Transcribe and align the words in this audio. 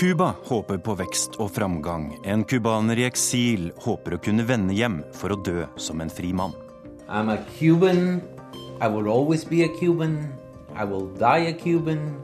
Cuba 0.00 0.30
håper 0.48 0.78
på 0.80 0.94
vekst 0.96 1.34
og 1.44 1.50
framgang. 1.52 2.06
En 2.24 2.40
cubaner 2.48 2.96
i 2.96 3.04
eksil 3.04 3.66
håper 3.84 4.14
å 4.16 4.18
kunne 4.24 4.46
vende 4.48 4.72
hjem 4.72 5.02
for 5.12 5.34
å 5.34 5.36
dø 5.44 5.66
som 5.76 6.00
en 6.00 6.08
fri 6.08 6.30
mann. 6.32 6.54
I'm 7.04 7.28
a 7.28 7.36
Cuban. 7.58 8.22
I 8.80 8.88
will 8.88 9.10
always 9.12 9.44
be 9.44 9.60
a 9.66 9.68
Cuban. 9.76 10.32
I 10.72 10.88
will 10.88 11.04
die 11.20 11.50
a 11.50 11.52
Cuban. 11.52 12.14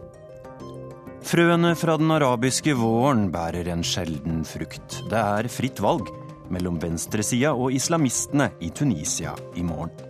Frøene 1.20 1.74
fra 1.76 1.98
den 2.00 2.16
arabiske 2.16 2.72
våren 2.80 3.28
bærer 3.34 3.68
en 3.68 3.84
sjelden 3.84 4.40
frukt. 4.48 5.02
Det 5.12 5.20
er 5.20 5.52
fritt 5.52 5.84
valg 5.84 6.08
mellom 6.48 6.80
venstresida 6.80 7.52
og 7.52 7.76
islamistene 7.76 8.54
i 8.64 8.72
Tunisia 8.72 9.36
i 9.52 9.68
morgen. 9.68 10.05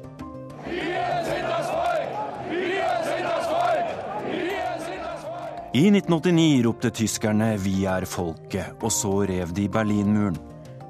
I 5.77 5.91
1989 5.91 6.63
ropte 6.65 6.89
tyskerne 6.91 7.59
'Vi 7.61 7.85
er 7.85 8.07
folket', 8.09 8.79
og 8.81 8.89
så 8.91 9.11
rev 9.29 9.51
de 9.53 9.69
Berlinmuren. 9.69 10.39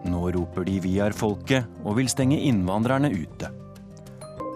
Nå 0.05 0.31
roper 0.31 0.65
de 0.65 0.79
'Vi 0.79 1.01
er 1.01 1.11
folket' 1.11 1.67
og 1.85 1.97
vil 1.97 2.09
stenge 2.09 2.39
innvandrerne 2.39 3.11
ute. 3.11 3.51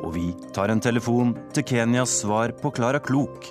Og 0.05 0.15
vi 0.15 0.33
tar 0.53 0.71
en 0.71 0.81
telefon 0.81 1.35
til 1.53 1.65
Kenyas 1.65 2.21
svar 2.23 2.53
på 2.53 2.71
Klara 2.71 3.01
Klok, 3.01 3.51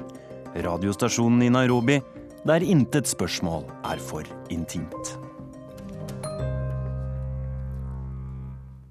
radiostasjonen 0.55 1.41
i 1.43 1.49
Nairobi, 1.49 1.99
der 2.45 2.63
intet 2.63 3.07
spørsmål 3.07 3.65
er 3.83 3.99
for 3.99 4.23
intimt. 4.49 5.19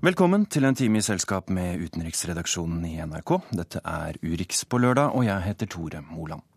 Velkommen 0.02 0.46
til 0.46 0.64
en 0.64 0.74
time 0.74 0.98
i 0.98 1.00
selskap 1.00 1.48
med 1.48 1.80
utenriksredaksjonen 1.80 2.84
i 2.84 3.00
NRK. 3.00 3.41
Dette 3.50 3.80
er 3.82 4.12
Urix 4.22 4.66
på 4.68 4.76
lørdag, 4.76 5.14
og 5.14 5.24
jeg 5.24 5.41
heter 5.41 5.66
Tore 5.66 6.04
Moland. 6.10 6.47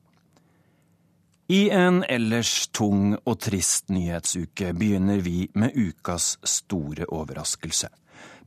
I 1.51 1.69
en 1.69 1.97
ellers 2.07 2.69
tung 2.71 3.17
og 3.27 3.33
trist 3.43 3.89
nyhetsuke 3.91 4.69
begynner 4.71 5.19
vi 5.19 5.49
med 5.59 5.75
ukas 5.75 6.37
store 6.47 7.03
overraskelse. 7.11 7.89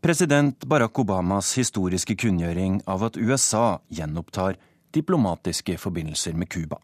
President 0.00 0.64
Barack 0.64 1.02
Obamas 1.02 1.50
historiske 1.58 2.16
kunngjøring 2.16 2.78
av 2.88 3.04
at 3.04 3.18
USA 3.20 3.76
gjenopptar 3.92 4.56
diplomatiske 4.96 5.76
forbindelser 5.82 6.32
med 6.32 6.48
Cuba. 6.48 6.78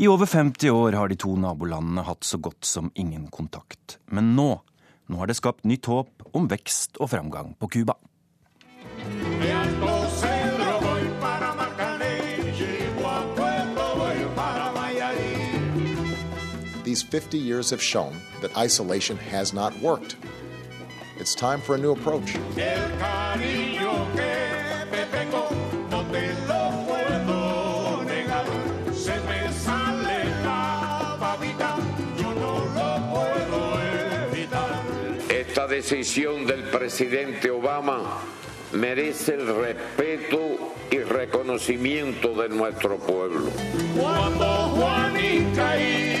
I 0.00 0.08
over 0.08 0.24
50 0.24 0.72
år 0.72 0.96
har 0.96 1.12
de 1.12 1.20
to 1.20 1.36
nabolandene 1.36 2.06
hatt 2.08 2.24
så 2.24 2.40
godt 2.40 2.64
som 2.64 2.88
ingen 2.94 3.28
kontakt. 3.28 3.98
Men 4.08 4.32
nå, 4.32 4.54
nå 5.04 5.20
har 5.20 5.28
det 5.28 5.36
skapt 5.36 5.68
nytt 5.68 5.84
håp 5.84 6.32
om 6.32 6.48
vekst 6.48 6.96
og 6.96 7.12
framgang 7.12 7.52
på 7.60 7.68
Cuba. 7.76 8.00
These 16.92 17.04
50 17.04 17.38
years 17.38 17.70
have 17.70 17.82
shown 17.82 18.20
that 18.42 18.54
isolation 18.54 19.16
has 19.32 19.54
not 19.54 19.72
worked. 19.80 20.16
It's 21.16 21.34
time 21.34 21.58
for 21.62 21.74
a 21.74 21.78
new 21.78 21.92
approach. 21.92 22.36
Esta 35.30 35.66
decisión 35.66 36.46
del 36.46 36.64
presidente 36.70 37.50
Obama 37.50 38.20
merece 38.72 39.32
el 39.36 39.46
respeto 39.46 40.74
y 40.90 40.98
reconocimiento 40.98 42.34
de 42.34 42.50
nuestro 42.50 42.98
pueblo. 42.98 43.50
Cuando 43.96 44.44
Juanica 44.76 45.80
y 45.80 46.11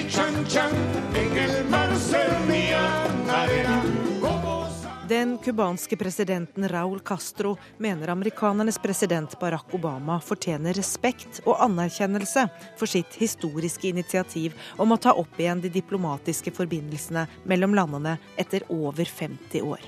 Den 5.08 5.38
cubanske 5.38 5.96
presidenten 5.96 6.68
Raúl 6.68 7.00
Castro 7.00 7.56
mener 7.78 8.08
amerikanernes 8.08 8.78
president 8.78 9.40
Barack 9.40 9.74
Obama 9.74 10.20
fortjener 10.20 10.72
respekt 10.76 11.40
og 11.44 11.56
anerkjennelse 11.64 12.46
for 12.76 12.90
sitt 12.90 13.16
historiske 13.20 13.88
initiativ 13.88 14.52
om 14.76 14.92
å 14.92 15.00
ta 15.00 15.16
opp 15.16 15.40
igjen 15.40 15.60
de 15.64 15.72
diplomatiske 15.72 16.52
forbindelsene 16.52 17.26
mellom 17.48 17.76
landene 17.76 18.18
etter 18.36 18.68
over 18.68 19.04
50 19.04 19.64
år. 19.64 19.80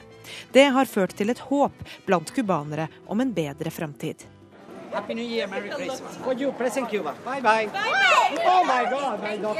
Det 0.52 0.64
har 0.72 0.88
ført 0.88 1.16
til 1.16 1.32
et 1.32 1.44
håp 1.50 1.84
blant 2.06 2.32
cubanere 2.32 2.88
om 3.06 3.20
en 3.20 3.36
bedre 3.36 3.72
framtid. 3.72 4.24
Happy 4.94 5.14
New 5.14 5.24
Year, 5.24 5.46
Merry 5.48 5.70
Christmas. 5.70 6.16
For 6.24 6.34
you, 6.34 6.52
present 6.52 6.90
Cuba. 6.90 7.14
Bye 7.24 7.40
bye. 7.40 7.68
Oh 8.46 8.64
my 8.64 8.84
God, 8.90 9.20
my 9.22 9.36
God. 9.36 9.56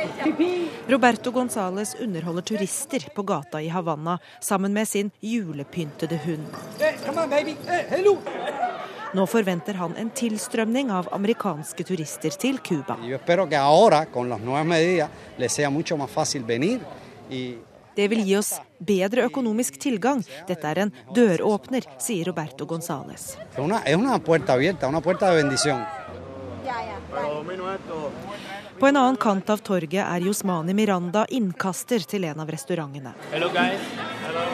Roberto 0.89 1.31
Gonzales 1.31 1.97
underholder 2.01 2.43
turister 2.43 3.09
på 3.15 3.23
gata 3.23 3.61
i 3.63 3.69
Havanna 3.69 4.19
sammen 4.41 4.73
med 4.73 4.89
sin 4.89 5.11
julepyntede 5.21 6.21
hund. 6.25 6.47
Hey, 6.79 6.95
come 7.07 7.23
on, 7.23 7.31
baby. 7.31 7.57
Hey, 7.67 7.85
hello. 7.89 8.17
Nå 9.15 9.27
forventer 9.27 9.75
han 9.75 9.97
en 9.97 10.11
tilstrømning 10.11 10.91
av 10.91 11.09
amerikanske 11.15 11.85
turister 11.85 12.31
til 12.31 12.59
Cuba. 12.59 12.97
Det 17.95 18.09
vil 18.11 18.25
gi 18.27 18.37
oss 18.37 18.55
bedre 18.79 19.27
økonomisk 19.29 19.79
tilgang. 19.79 20.25
Dette 20.49 20.71
er 20.71 20.85
en 20.85 20.93
døråpner, 21.15 21.87
sier 21.99 22.27
Roberto 22.27 22.67
Gonzales. 22.67 23.37
es 23.53 23.59
una, 23.59 23.79
es 23.85 23.97
una 23.97 24.19
puerta 24.19 24.55
abierta, 24.55 24.89
una 24.89 25.01
puerta 25.01 25.31
de 25.31 25.43
bendición. 25.43 25.85
På 28.79 28.89
en 28.89 28.97
annen 28.97 29.17
kant 29.17 29.51
av 29.51 29.61
torget 29.63 30.03
er 30.03 30.25
Josmani 30.27 30.75
Miranda 30.75 31.27
innkaster 31.31 32.03
til 32.03 32.25
en 32.25 32.41
av 32.41 32.51
restaurantene. 32.51 33.15
Hello 33.31 33.49
guys. 33.55 33.81
Hello. 34.27 34.49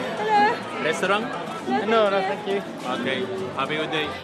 Restaurant? 0.83 1.50
No, 1.67 2.09
no. 2.09 2.17
Okay. 3.01 3.21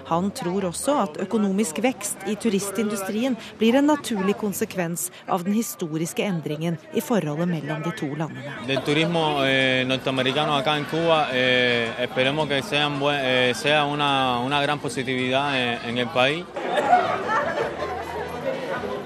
Han 0.06 0.32
tror 0.32 0.66
også 0.66 0.96
at 1.04 1.18
økonomisk 1.22 1.80
vekst 1.84 2.26
i 2.28 2.36
turistindustrien 2.36 3.38
blir 3.60 3.78
en 3.78 3.88
naturlig 3.90 4.38
konsekvens 4.40 5.08
av 5.28 5.44
den 5.46 5.54
historiske 5.54 6.26
endringen 6.26 6.78
i 6.94 7.02
forholdet 7.02 7.50
mellom 7.50 7.84
de 7.86 7.94
to 8.00 8.10
landene. 8.18 8.56
Del 8.68 8.82
turismo 8.86 9.44
eh, 9.46 9.86
norteamericano 9.88 10.58
acá 10.58 10.78
en 10.78 10.86
Cuba, 10.86 11.28
eh, 11.32 11.92
esperemos 12.00 12.48
que 12.48 12.62
sean 12.64 13.00
eh, 13.12 13.54
sea 13.56 13.86
una, 13.86 14.40
una 14.40 14.62
gran 14.62 14.80
positividad 14.80 15.56
eh, 15.56 15.80
en 15.86 15.98
el 15.98 16.08
país. 16.08 16.46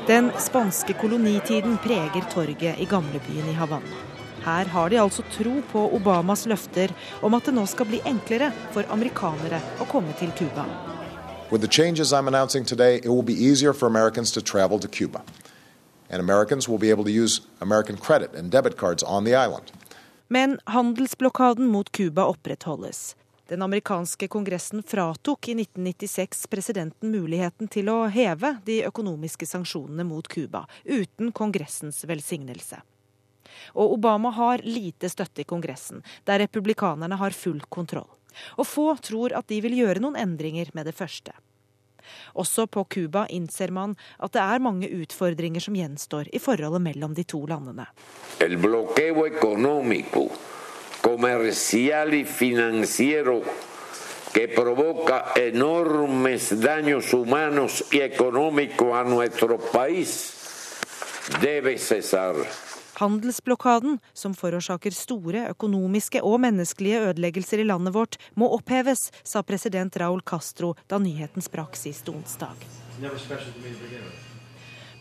Den 0.07 0.31
spanske 0.39 0.93
kolonitiden 0.93 1.77
preger 1.77 2.25
torget 2.33 2.79
i 2.79 2.85
gamlebyen 2.85 3.49
i 3.49 3.53
Havanna. 3.53 4.10
Her 4.41 4.65
har 4.65 4.89
de 4.89 4.97
altså 4.97 5.23
tro 5.31 5.59
på 5.71 5.81
Obamas 5.95 6.47
løfter 6.49 6.89
om 7.21 7.33
at 7.37 7.45
det 7.45 7.53
nå 7.53 7.65
skal 7.69 7.85
bli 7.85 7.99
enklere 8.09 8.49
for 8.73 8.87
amerikanere 8.89 9.59
å 9.77 9.85
komme 9.85 10.15
til 10.17 10.33
Cuba. 10.37 10.65
With 11.51 11.61
the 11.61 11.67
changes 11.69 12.13
I'm 12.13 12.27
announcing 12.27 12.65
today, 12.65 12.95
it 12.97 13.09
will 13.09 13.27
be 13.27 13.33
easier 13.33 13.73
for 13.73 13.87
Americans 13.87 14.31
to 14.31 14.41
travel 14.41 14.79
to 14.79 14.87
Cuba. 14.87 15.21
And 16.09 16.19
Americans 16.21 16.67
will 16.67 16.79
be 16.79 16.89
able 16.89 17.03
to 17.03 17.11
use 17.11 17.41
American 17.59 17.97
credit 17.97 18.35
and 18.35 18.51
debit 18.51 18.77
cards 18.77 19.03
on 19.03 19.25
the 19.25 19.35
island. 19.35 19.71
Men 20.27 20.59
handelsblokaden 20.65 21.67
mot 21.67 21.91
Cuba 21.91 22.25
opprettholdes. 22.25 23.15
Den 23.47 23.61
amerikanske 23.61 24.27
kongressen 24.27 24.83
fratok 24.83 25.47
i 25.47 25.51
1996 25.51 26.47
presidenten 26.47 27.11
muligheten 27.11 27.67
til 27.67 27.89
å 27.91 28.05
heve 28.07 28.55
de 28.65 28.77
økonomiske 28.87 29.45
sanksjonene 29.45 30.05
mot 30.07 30.27
Cuba, 30.27 30.65
uten 30.85 31.33
kongressens 31.35 32.05
velsignelse. 32.07 32.79
Og 33.75 33.97
Obama 33.97 34.31
har 34.35 34.63
lite 34.63 35.09
støtte 35.09 35.43
i 35.43 35.47
Kongressen, 35.47 36.03
der 36.25 36.43
republikanerne 36.45 37.19
har 37.21 37.35
full 37.35 37.61
kontroll. 37.69 38.09
Og 38.57 38.67
få 38.67 38.95
tror 39.03 39.35
at 39.35 39.47
de 39.51 39.59
vil 39.61 39.75
gjøre 39.81 40.03
noen 40.03 40.19
endringer 40.19 40.71
med 40.73 40.87
det 40.87 40.95
første. 40.95 41.33
Også 42.33 42.65
på 42.67 42.83
Cuba 42.89 43.25
innser 43.29 43.71
man 43.71 43.95
at 44.19 44.33
det 44.33 44.41
er 44.41 44.63
mange 44.63 44.89
utfordringer 45.03 45.63
som 45.63 45.75
gjenstår 45.77 46.31
i 46.33 46.39
forholdet 46.39 46.81
mellom 46.81 47.13
de 47.15 47.23
to 47.23 47.45
landene. 47.45 47.85
El 48.39 48.57
comercial 51.01 52.13
y 52.13 52.23
financiero 52.23 53.41
que 54.33 54.47
provoca 54.47 55.33
enormes 55.35 56.61
daños 56.61 57.13
humanos 57.13 57.83
y 57.91 58.01
económicos 58.01 58.95
a 58.95 59.03
nuestro 59.03 59.57
país 59.57 60.33
debe 61.41 61.77
cesar. 61.77 62.35
Handelsblokaden, 63.01 63.97
som 64.13 64.35
forårsaker 64.37 64.93
store 64.93 65.47
økonomiske 65.49 66.19
og 66.21 66.37
menneskelige 66.43 66.99
ødeleggelser 67.07 67.63
i 67.63 67.65
landet 67.65 67.95
vårt, 67.95 68.17
må 68.37 68.45
oppheves, 68.53 69.07
sa 69.25 69.41
president 69.41 69.97
Raúl 69.97 70.21
Castro 70.21 70.75
da 70.85 70.99
nyheten 71.01 71.41
sprakk 71.41 71.73
sist 71.79 72.05
onsdag. 72.13 72.61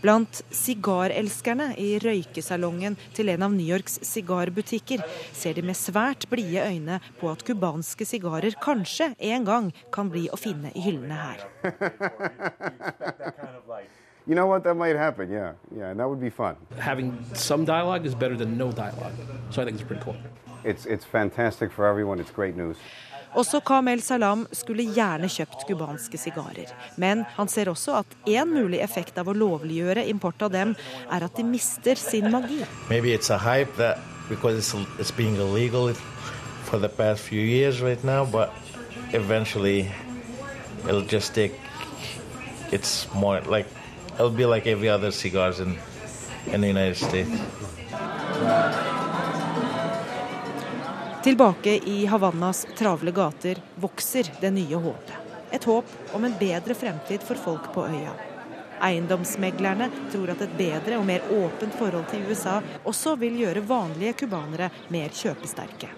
Blant 0.00 0.40
sigarelskerne 0.56 1.74
i 1.76 2.00
røykesalongen 2.00 2.96
til 3.12 3.28
en 3.34 3.44
av 3.44 3.52
New 3.52 3.68
Yorks 3.68 4.00
sigarbutikker 4.08 5.04
ser 5.36 5.52
de 5.58 5.62
med 5.68 5.76
svært 5.76 6.24
blide 6.32 6.64
øyne 6.72 7.02
på 7.20 7.28
at 7.28 7.44
cubanske 7.44 8.08
sigarer 8.08 8.56
kanskje 8.64 9.12
en 9.34 9.44
gang 9.44 9.68
kan 9.92 10.08
bli 10.08 10.24
å 10.32 10.40
finne 10.40 10.72
i 10.72 10.80
hyllene 10.88 11.20
her. 11.20 11.44
You 14.30 14.36
know 14.36 14.46
what? 14.46 14.62
That 14.62 14.76
might 14.76 14.94
happen. 14.94 15.28
Yeah, 15.28 15.52
yeah, 15.76 15.90
and 15.90 15.98
that 15.98 16.08
would 16.08 16.20
be 16.20 16.30
fun. 16.30 16.54
Having 16.78 17.08
some 17.34 17.64
dialogue 17.64 18.06
is 18.06 18.14
better 18.14 18.36
than 18.36 18.56
no 18.56 18.70
dialogue. 18.70 19.16
So 19.50 19.60
I 19.60 19.64
think 19.64 19.74
it's 19.74 19.88
pretty 19.90 20.04
cool. 20.04 20.14
It's 20.62 20.86
it's 20.86 21.04
fantastic 21.04 21.72
for 21.72 21.84
everyone. 21.92 22.20
It's 22.20 22.34
great 22.40 22.56
news. 22.56 22.76
Også 23.34 23.60
Kamel 23.60 24.02
Salam 24.02 24.46
skulle 24.52 24.84
gjerne 24.94 25.28
kjøpt 25.28 25.66
cubanske 25.66 26.18
sigarer. 26.18 26.70
Men 26.96 27.24
han 27.36 27.48
ser 27.48 27.70
også 27.70 27.96
at 27.98 28.06
én 28.26 28.54
mulig 28.54 28.78
effekt 28.78 29.18
av 29.18 29.26
å 29.26 29.34
lovliggjøre 29.34 30.06
import 30.14 30.42
av 30.42 30.52
dem, 30.54 30.76
er 31.10 31.26
at 31.26 31.36
de 31.36 31.44
mister 31.44 31.94
sin 31.94 32.30
magi. 32.30 32.62
Maybe 32.88 33.12
it's 33.12 33.30
a 33.30 33.38
hype 33.38 33.74
that 33.76 33.98
because 34.28 34.54
it's, 34.58 34.74
it's 35.00 35.10
being 35.10 35.36
illegal 35.36 35.92
for 36.70 36.78
the 36.78 36.88
past 36.88 37.20
few 37.22 37.42
years 37.42 37.82
right 37.82 38.04
now, 38.04 38.24
but 38.24 38.50
eventually 39.12 39.90
it'll 40.86 41.10
just 41.16 41.34
take. 41.34 41.52
It's 42.72 43.12
more 43.12 43.40
like 43.40 43.66
it'll 44.14 44.30
be 44.30 44.46
like 44.46 44.66
every 44.66 44.88
other 44.88 45.10
cigars 45.10 45.60
in 45.60 45.78
in 46.52 46.60
the 46.60 46.68
United 46.68 46.96
States. 46.96 47.30
Tilbake 51.22 51.80
i 51.84 52.06
Havannas 52.06 52.66
travle 52.78 53.10
gater 53.10 53.56
vokser 53.74 54.32
det 54.40 54.50
nye 54.50 54.76
håpet. 54.76 55.12
Et 55.52 55.64
håp 55.64 55.84
om 56.12 56.24
en 56.24 56.34
bedre 56.38 56.74
fremtid 56.74 57.22
for 57.22 57.34
folk 57.34 57.72
på 57.74 57.86
øya. 57.86 58.12
Eiendomsmeglerne 58.82 59.90
tror 60.12 60.30
at 60.30 60.40
et 60.40 60.52
bedre 60.56 60.96
og 60.98 61.04
mer 61.06 61.20
åpent 61.30 61.74
forhold 61.74 62.06
til 62.10 62.24
USA 62.30 62.60
også 62.84 63.16
vil 63.20 63.36
gjøre 63.42 63.60
vanlige 63.66 64.12
cubanere 64.22 64.70
mer 64.88 65.08
kjøpesterke. 65.12 65.90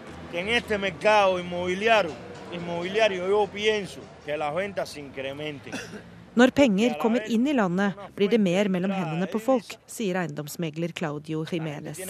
Når 6.34 6.50
penger 6.56 6.94
kommer 7.00 7.26
inn 7.28 7.44
i 7.46 7.52
landet, 7.52 7.98
blir 8.16 8.30
det 8.32 8.40
mer 8.40 8.70
mellom 8.72 8.92
hendene 8.96 9.28
på 9.28 9.40
folk, 9.42 9.74
sier 9.84 10.16
eiendomsmegler 10.22 10.94
Claudio 10.96 11.44
Jiménez. 11.44 12.00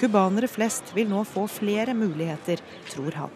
Cubanere 0.00 0.50
flest 0.52 0.92
vil 0.96 1.08
nå 1.08 1.24
få 1.24 1.46
flere 1.48 1.96
muligheter, 1.96 2.60
tror 2.92 3.16
han. 3.22 3.32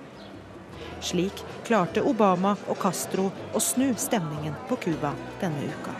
Slik 1.02 1.40
klarte 1.66 2.04
Obama 2.06 2.54
og 2.68 2.78
Castro 2.84 3.30
å 3.32 3.62
snu 3.64 3.88
stemningen 3.98 4.54
på 4.68 4.76
Cuba 4.84 5.16
denne 5.40 5.72
uka. 5.72 5.96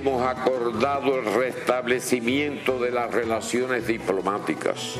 Hemos 0.00 0.22
acordado 0.22 1.18
el 1.18 1.26
restablecimiento 1.26 2.78
de 2.78 2.90
las 2.90 3.12
relaciones 3.12 3.86
diplomáticas. 3.86 4.96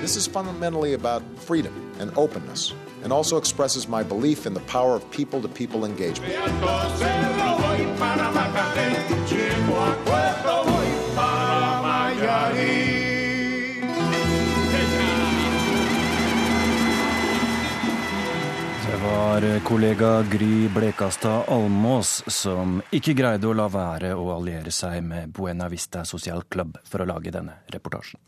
This 0.00 0.16
is 0.16 0.26
fundamentally 0.26 0.94
about 0.94 1.22
freedom 1.38 1.74
and 2.00 2.10
openness, 2.16 2.72
and 3.04 3.12
also 3.12 3.36
expresses 3.36 3.86
my 3.86 4.02
belief 4.02 4.46
in 4.46 4.54
the 4.54 4.60
power 4.60 4.94
of 4.94 5.04
people 5.10 5.42
to 5.42 5.48
people 5.48 5.84
engagement. 5.84 6.32
Var 19.06 19.60
kollega 19.60 20.22
Gry 20.22 20.68
Blekastad 20.68 21.44
Almås 21.48 22.24
som 22.26 22.80
ikke 22.94 23.14
greide 23.14 23.46
å 23.46 23.54
la 23.54 23.66
være 23.70 24.10
å 24.16 24.24
alliere 24.34 24.72
seg 24.74 25.04
med 25.06 25.30
Buena 25.34 25.68
Vista 25.70 26.02
Social 26.08 26.42
Club 26.50 26.78
for 26.84 27.02
å 27.02 27.06
lage 27.08 27.30
denne 27.34 27.58
reportasjen. 27.72 28.18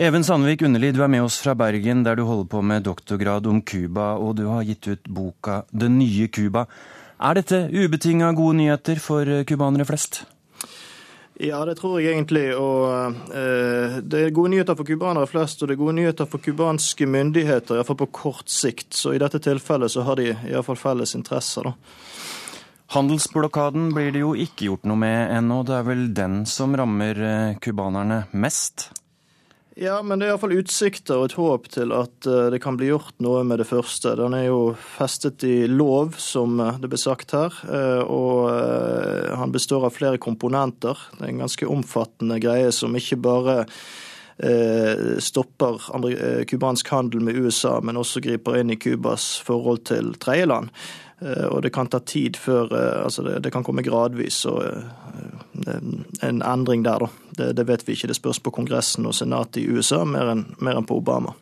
Even 0.00 0.24
Sandvik 0.24 0.62
Underli, 0.64 0.92
du 0.96 1.02
er 1.04 1.12
med 1.12 1.26
oss 1.26 1.36
fra 1.42 1.52
Bergen, 1.58 2.04
der 2.06 2.16
du 2.16 2.24
holder 2.24 2.48
på 2.48 2.62
med 2.64 2.86
doktorgrad 2.88 3.48
om 3.50 3.60
Cuba, 3.60 4.14
og 4.16 4.38
du 4.38 4.46
har 4.48 4.64
gitt 4.64 4.88
ut 4.88 5.08
boka 5.08 5.64
Det 5.70 5.90
nye 5.92 6.28
Cuba. 6.32 6.64
Er 7.20 7.36
dette 7.36 7.66
ubetinga 7.68 8.32
gode 8.32 8.56
nyheter 8.62 9.02
for 9.02 9.28
cubanere 9.44 9.84
flest? 9.84 10.22
Ja, 11.42 11.64
det 11.64 11.78
tror 11.78 12.00
jeg 12.00 12.12
egentlig. 12.12 12.50
Og 12.52 13.14
eh, 13.32 13.98
det 14.04 14.24
er 14.26 14.34
gode 14.36 14.52
nyheter 14.52 14.76
for 14.76 14.84
cubanere 14.84 15.28
flest, 15.30 15.62
og 15.62 15.70
det 15.70 15.76
er 15.76 15.80
gode 15.80 15.96
nyheter 15.96 16.28
for 16.28 16.44
cubanske 16.44 17.08
myndigheter, 17.08 17.78
iallfall 17.78 17.96
på 18.02 18.10
kort 18.12 18.52
sikt. 18.52 18.92
Så 18.92 19.14
i 19.16 19.20
dette 19.22 19.40
tilfellet 19.40 19.94
så 19.94 20.04
har 20.04 20.20
de 20.20 20.34
iallfall 20.34 20.76
felles 20.80 21.16
interesser, 21.16 21.70
da. 21.70 21.74
Handelsblokaden 22.90 23.92
blir 23.94 24.10
det 24.12 24.24
jo 24.24 24.34
ikke 24.34 24.66
gjort 24.66 24.88
noe 24.90 24.98
med 25.00 25.32
ennå. 25.38 25.62
Det 25.64 25.76
er 25.78 25.84
vel 25.86 26.08
den 26.12 26.40
som 26.50 26.74
rammer 26.76 27.20
cubanerne 27.62 28.24
mest? 28.34 28.90
Ja, 29.78 30.00
men 30.02 30.18
det 30.18 30.26
er 30.26 30.32
iallfall 30.32 30.56
utsikter 30.58 31.20
og 31.20 31.28
et 31.28 31.36
håp 31.38 31.68
til 31.70 31.92
at 31.94 32.26
det 32.26 32.58
kan 32.62 32.76
bli 32.76 32.88
gjort 32.90 33.14
noe 33.22 33.44
med 33.46 33.62
det 33.62 33.68
første. 33.68 34.16
Den 34.18 34.34
er 34.34 34.48
jo 34.48 34.74
festet 34.96 35.44
i 35.46 35.68
lov, 35.70 36.16
som 36.18 36.58
det 36.82 36.90
ble 36.90 36.98
sagt 37.00 37.30
her, 37.36 37.54
og 38.02 38.50
han 39.38 39.54
består 39.54 39.86
av 39.86 39.94
flere 39.94 40.18
komponenter. 40.20 40.98
Det 41.14 41.22
er 41.22 41.30
en 41.30 41.44
ganske 41.46 41.70
omfattende 41.70 42.40
greie 42.42 42.74
som 42.74 42.98
ikke 42.98 43.20
bare 43.22 43.56
stopper 45.22 45.86
cubansk 46.50 46.90
handel 46.90 47.22
med 47.30 47.38
USA, 47.38 47.78
men 47.84 48.00
også 48.00 48.22
griper 48.26 48.58
inn 48.60 48.74
i 48.74 48.78
Cubas 48.80 49.36
forhold 49.46 49.84
til 49.92 50.14
tredjeland. 50.18 50.74
Og 51.20 51.58
det 51.60 51.72
kan 51.74 51.88
ta 51.92 51.98
tid 52.00 52.38
før 52.40 52.70
Altså, 53.04 53.22
det, 53.26 53.42
det 53.44 53.50
kan 53.52 53.64
komme 53.66 53.84
gradvis. 53.84 54.38
og 54.48 54.62
En 56.24 56.40
endring 56.40 56.84
der, 56.86 57.04
da. 57.04 57.08
Det, 57.36 57.52
det, 57.58 57.66
vet 57.68 57.84
vi 57.84 57.92
ikke. 57.92 58.08
Det 58.08 58.16
spørs 58.16 58.40
på 58.40 58.52
Kongressen 58.56 59.08
og 59.08 59.14
Senatet 59.16 59.60
i 59.62 59.68
USA 59.68 60.04
mer 60.08 60.32
enn, 60.32 60.46
mer 60.64 60.80
enn 60.80 60.88
på 60.88 60.96
Obama. 60.96 61.34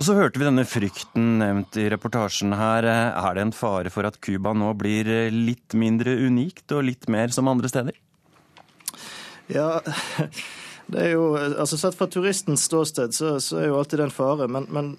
Og 0.00 0.04
Så 0.06 0.14
hørte 0.16 0.40
vi 0.40 0.46
denne 0.46 0.64
frykten 0.64 1.34
nevnt 1.42 1.76
i 1.76 1.88
reportasjen 1.92 2.54
her. 2.56 2.86
Er 2.88 3.34
det 3.36 3.42
en 3.42 3.56
fare 3.56 3.92
for 3.92 4.08
at 4.08 4.20
Cuba 4.24 4.54
nå 4.56 4.70
blir 4.80 5.08
litt 5.34 5.76
mindre 5.76 6.14
unikt 6.24 6.72
og 6.72 6.86
litt 6.88 7.08
mer 7.12 7.32
som 7.34 7.50
andre 7.52 7.68
steder? 7.68 7.98
Ja, 9.50 9.80
det 10.92 11.02
er 11.02 11.12
jo, 11.14 11.24
altså 11.38 11.78
Sett 11.78 11.96
fra 11.98 12.08
turistens 12.10 12.64
ståsted 12.68 13.14
så, 13.14 13.32
så 13.42 13.60
er 13.60 13.68
jo 13.70 13.78
alltid 13.78 14.00
det 14.00 14.06
en 14.08 14.14
fare. 14.14 14.48
Men, 14.50 14.66
men, 14.74 14.90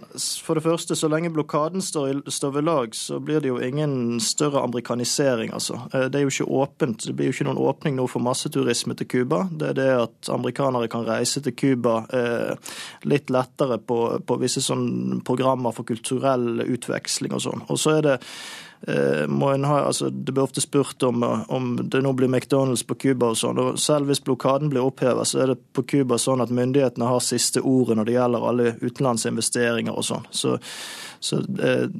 for 0.45 0.57
det 0.57 0.63
første, 0.65 0.95
så 0.97 1.09
lenge 1.11 1.31
blokaden 1.33 1.83
står, 1.83 2.23
står, 2.31 2.55
ved 2.57 2.67
lag, 2.67 2.95
så 2.95 3.19
blir 3.23 3.43
det 3.43 3.51
jo 3.51 3.59
ingen 3.61 4.19
større 4.23 4.63
amerikanisering. 4.63 5.53
altså. 5.53 5.79
Det 5.91 6.19
er 6.19 6.25
jo 6.25 6.33
ikke 6.33 6.49
åpent. 6.61 7.05
Det 7.07 7.15
blir 7.17 7.29
jo 7.29 7.35
ikke 7.35 7.49
noen 7.49 7.61
åpning 7.61 7.99
nå 7.99 8.07
for 8.11 8.23
masseturisme 8.23 8.95
til 8.99 9.09
Cuba. 9.11 9.43
Det 9.51 9.71
er 9.71 9.77
det 9.79 9.89
at 9.99 10.33
amerikanere 10.33 10.91
kan 10.91 11.05
reise 11.07 11.43
til 11.43 11.55
Cuba 11.57 12.01
eh, 12.15 12.73
litt 13.09 13.31
lettere 13.33 13.79
på, 13.81 14.01
på 14.25 14.41
visse 14.41 14.63
sånn 14.63 15.21
programmer 15.27 15.75
for 15.75 15.87
kulturell 15.87 16.65
utveksling 16.65 17.35
og 17.35 17.45
sånn. 17.45 17.65
Og 17.69 17.79
så 17.81 17.97
er 17.99 18.05
det 18.07 18.19
ha, 18.87 19.79
altså 19.85 20.09
Det 20.09 20.31
blir 20.31 20.43
ofte 20.43 20.61
spurt 20.61 21.03
om, 21.03 21.23
om 21.47 21.75
det 21.83 22.01
nå 22.01 22.13
blir 22.13 22.27
McDonald's 22.27 22.83
på 22.87 22.95
Cuba 22.95 23.31
og 23.31 23.37
sånn. 23.37 23.59
og 23.59 23.79
Selv 23.79 24.09
hvis 24.09 24.23
blokaden 24.23 24.69
blir 24.69 24.81
opphevet, 24.81 25.27
så 25.27 25.43
er 25.43 25.53
det 25.53 25.59
på 25.73 25.83
Cuba 25.83 26.17
sånn 26.17 26.41
at 26.41 26.49
myndighetene 26.49 27.05
har 27.05 27.21
siste 27.21 27.61
ordet 27.61 27.97
når 27.97 28.09
det 28.09 28.17
gjelder 28.17 28.49
alle 28.49 28.75
utenlandsinvesteringer 28.81 29.93
og 29.93 30.05
sånn. 30.05 30.27
Så, 30.31 30.57
så 31.19 31.41
det, 31.45 31.91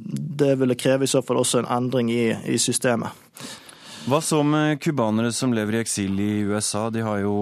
det 0.42 0.56
ville 0.58 0.78
kreve 0.78 1.06
i 1.06 1.10
så 1.10 1.22
fall 1.22 1.42
også 1.42 1.62
en 1.62 1.70
endring 1.70 2.10
i, 2.10 2.32
i 2.50 2.58
systemet. 2.58 3.12
Hva 4.02 4.18
så 4.18 4.40
med 4.42 4.80
cubanere 4.82 5.30
som 5.30 5.52
lever 5.54 5.76
i 5.76 5.80
eksil 5.84 6.16
i 6.18 6.40
USA? 6.42 6.88
De 6.90 7.04
har 7.06 7.20
jo 7.22 7.34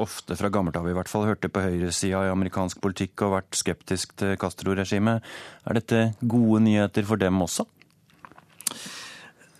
ofte 0.00 0.38
fra 0.40 0.48
gammelt 0.48 0.78
av 0.80 0.88
i 0.88 0.94
hvert 0.96 1.10
fall 1.10 1.26
hørt 1.28 1.42
det 1.44 1.50
på 1.52 1.60
høyresida 1.60 2.22
i 2.24 2.30
amerikansk 2.32 2.80
politikk 2.80 3.26
og 3.26 3.34
vært 3.34 3.58
skeptisk 3.60 4.14
til 4.16 4.32
Castro-regimet. 4.40 5.20
Er 5.68 5.76
dette 5.76 6.06
gode 6.24 6.62
nyheter 6.64 7.04
for 7.04 7.20
dem 7.20 7.44
også? 7.44 7.68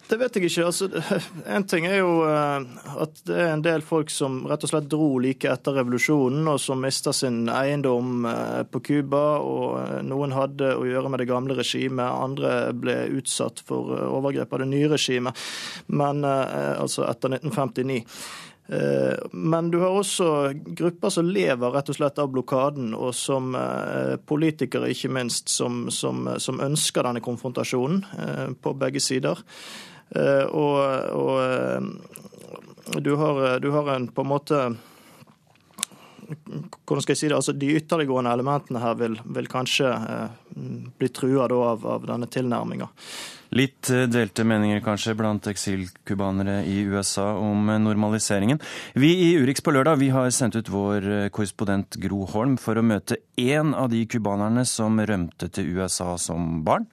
Det 0.08 0.16
vet 0.16 0.36
jeg 0.38 0.48
ikke. 0.48 0.64
Altså, 0.64 0.88
en 1.54 1.66
ting 1.68 1.84
er 1.88 1.98
jo 2.00 2.22
at 2.24 3.20
det 3.28 3.36
er 3.36 3.52
en 3.52 3.64
del 3.64 3.84
folk 3.84 4.08
som 4.12 4.40
rett 4.48 4.64
og 4.64 4.70
slett 4.72 4.88
dro 4.88 5.10
like 5.20 5.50
etter 5.52 5.76
revolusjonen, 5.76 6.48
og 6.48 6.60
som 6.62 6.80
mista 6.80 7.12
sin 7.12 7.42
eiendom 7.52 8.24
på 8.72 8.82
Cuba. 8.88 9.22
Og 9.44 10.04
noen 10.08 10.32
hadde 10.36 10.72
å 10.78 10.86
gjøre 10.88 11.12
med 11.12 11.22
det 11.22 11.28
gamle 11.28 11.58
regimet, 11.58 12.08
andre 12.08 12.72
ble 12.72 13.02
utsatt 13.20 13.60
for 13.68 13.92
overgrep 14.08 14.52
av 14.56 14.64
det 14.64 14.70
nye 14.72 14.88
regimet. 14.94 15.48
Men 15.92 16.24
altså 16.24 17.04
etter 17.08 17.36
1959. 17.36 18.00
Men 19.32 19.70
du 19.72 19.78
har 19.80 19.94
også 19.96 20.26
grupper 20.76 21.12
som 21.12 21.28
lever 21.28 21.72
rett 21.72 21.88
og 21.88 21.96
slett 21.96 22.20
av 22.20 22.32
blokaden, 22.32 22.90
og 22.96 23.14
som 23.16 23.52
politikere, 24.28 24.90
ikke 24.92 25.12
minst, 25.12 25.48
som, 25.52 25.86
som, 25.92 26.28
som 26.40 26.60
ønsker 26.64 27.08
denne 27.08 27.24
konfrontasjonen 27.24 28.56
på 28.60 28.74
begge 28.80 29.04
sider. 29.04 29.40
Og, 30.08 30.76
og 31.18 33.02
du, 33.04 33.10
har, 33.20 33.58
du 33.60 33.68
har 33.74 33.90
en 33.92 34.06
på 34.08 34.24
en 34.24 34.30
måte 34.30 34.60
hvordan 36.28 37.02
skal 37.02 37.14
jeg 37.14 37.20
si 37.20 37.28
det, 37.28 37.36
altså 37.36 37.54
De 37.56 37.70
ytterliggående 37.78 38.32
elementene 38.32 38.82
her 38.82 38.96
vil, 39.00 39.16
vil 39.24 39.48
kanskje 39.50 39.88
eh, 39.88 40.28
bli 40.98 41.08
trua 41.14 41.48
av, 41.48 41.86
av, 41.86 42.06
denne 42.08 42.28
tilnærminga. 42.28 42.88
Litt 43.56 43.88
eh, 43.90 44.04
delte 44.10 44.44
meninger 44.44 44.82
kanskje 44.84 45.14
blant 45.16 45.46
eksilcubanere 45.48 46.60
i 46.68 46.82
USA 46.84 47.30
om 47.40 47.70
eh, 47.72 47.80
normaliseringen. 47.80 48.60
Vi 48.92 49.12
i 49.24 49.30
Urix 49.40 49.64
på 49.64 49.72
lørdag 49.72 50.02
vi 50.02 50.10
har 50.12 50.28
sendt 50.34 50.58
ut 50.58 50.68
vår 50.68 51.08
eh, 51.08 51.28
korrespondent 51.32 51.96
Gro 52.02 52.26
Holm 52.28 52.58
for 52.60 52.76
å 52.76 52.84
møte 52.84 53.16
én 53.40 53.72
av 53.72 53.88
de 53.94 54.02
cubanerne 54.10 54.66
som 54.68 55.00
rømte 55.00 55.48
til 55.48 55.70
USA 55.78 56.10
som 56.20 56.60
barn. 56.66 56.84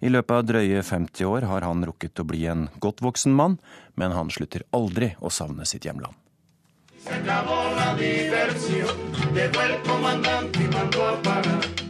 I 0.00 0.12
løpet 0.12 0.36
av 0.38 0.46
drøye 0.48 0.80
50 0.86 1.28
år 1.28 1.48
har 1.50 1.66
han 1.68 1.84
rukket 1.84 2.22
å 2.22 2.28
bli 2.28 2.46
en 2.48 2.68
godt 2.80 3.04
voksen 3.04 3.36
mann, 3.36 3.58
men 4.00 4.16
han 4.16 4.32
slutter 4.32 4.64
aldri 4.72 5.12
å 5.20 5.32
savne 5.34 5.68
sitt 5.68 5.84
hjemland. 5.84 6.16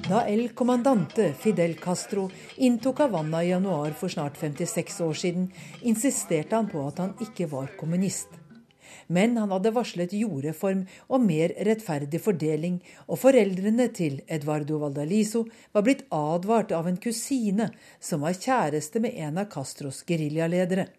Da 0.09 0.27
El 0.27 0.49
Comandante 0.55 1.33
Fidel 1.33 1.75
Castro 1.81 2.31
inntok 2.57 2.99
Havanna 2.99 3.45
i 3.45 3.49
januar 3.49 3.91
for 3.97 4.09
snart 4.09 4.37
56 4.37 5.01
år 5.01 5.15
siden, 5.15 5.47
insisterte 5.81 6.57
han 6.57 6.69
på 6.69 6.83
at 6.87 6.99
han 7.01 7.15
ikke 7.25 7.49
var 7.49 7.73
kommunist. 7.81 8.29
Men 9.07 9.37
han 9.41 9.49
hadde 9.55 9.73
varslet 9.73 10.13
jordreform 10.13 10.85
og 11.09 11.25
mer 11.25 11.57
rettferdig 11.65 12.21
fordeling, 12.21 12.77
og 13.09 13.23
foreldrene 13.25 13.89
til 13.97 14.21
Eduardo 14.29 14.83
Valdaliso 14.83 15.47
var 15.73 15.87
blitt 15.89 16.05
advart 16.13 16.75
av 16.77 16.89
en 16.91 17.01
kusine 17.01 17.71
som 18.01 18.29
var 18.29 18.37
kjæreste 18.37 19.01
med 19.01 19.17
en 19.17 19.41
av 19.41 19.49
Castros 19.53 20.05
geriljaledere. 20.05 20.91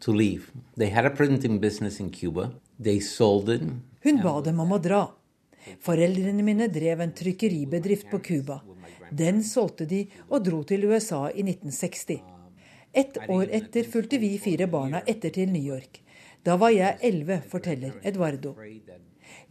To 0.00 0.12
leave. 0.12 0.50
They 0.76 0.88
had 0.88 1.06
a 1.06 1.10
printing 1.10 1.58
business 1.60 2.00
in 2.00 2.10
Cuba. 2.10 2.50
They 2.78 3.00
sold 3.00 3.48
it. 3.48 3.62
Hun 4.02 4.22
ba 4.22 4.40
dem 4.40 4.60
om 4.60 4.72
å 4.72 4.78
dra. 4.80 5.02
Foreldrene 5.84 6.42
mine 6.42 6.68
drev 6.72 7.00
en 7.04 7.12
trykkeribedrift 7.12 8.08
på 8.10 8.18
Cuba. 8.18 8.60
Den 9.10 9.42
solgte 9.44 9.84
de 9.84 10.06
og 10.28 10.44
dro 10.46 10.62
til 10.64 10.86
USA 10.88 11.26
i 11.28 11.44
1960. 11.44 12.22
Ett 12.92 13.18
år 13.28 13.50
etter 13.52 13.84
fulgte 13.84 14.18
vi 14.18 14.38
fire 14.38 14.66
barna 14.66 15.02
etter 15.06 15.30
til 15.36 15.52
New 15.52 15.62
York. 15.62 16.00
Da 16.42 16.56
var 16.56 16.72
jeg 16.72 16.96
elleve, 17.04 17.42
forteller 17.50 18.00
Eduardo. 18.02 18.54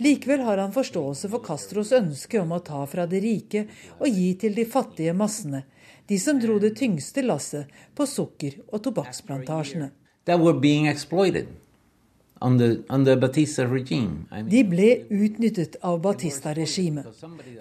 Likevel 0.01 0.41
har 0.47 0.57
han 0.57 0.73
forståelse 0.73 1.29
for 1.29 1.45
Castros 1.45 1.91
ønske 1.95 2.41
om 2.41 2.51
å 2.55 2.63
ta 2.65 2.81
fra 2.89 3.05
de 3.07 3.21
rike 3.23 3.65
og 3.99 4.07
gi 4.09 4.33
til 4.41 4.57
de 4.57 4.65
fattige 4.65 5.13
massene, 5.13 5.63
de 6.09 6.17
som 6.19 6.39
dro 6.41 6.57
det 6.59 6.73
tyngste 6.79 7.21
lasset 7.21 7.69
på 7.95 8.07
sukker- 8.09 8.61
og 8.71 8.81
tobakksplantasjene. 8.87 9.91
That 10.29 10.43
were 10.45 10.53
being 10.53 10.85
exploited 10.85 11.47
under, 12.41 12.83
under 12.89 13.15
Batista 13.15 13.65
regime. 13.65 14.27
I 14.31 14.43
mean, 14.43 14.49
De 14.49 14.63
ble 14.63 14.89
utnyttet 15.09 15.75
av 15.81 15.99
Batista-regimet. 16.01 17.07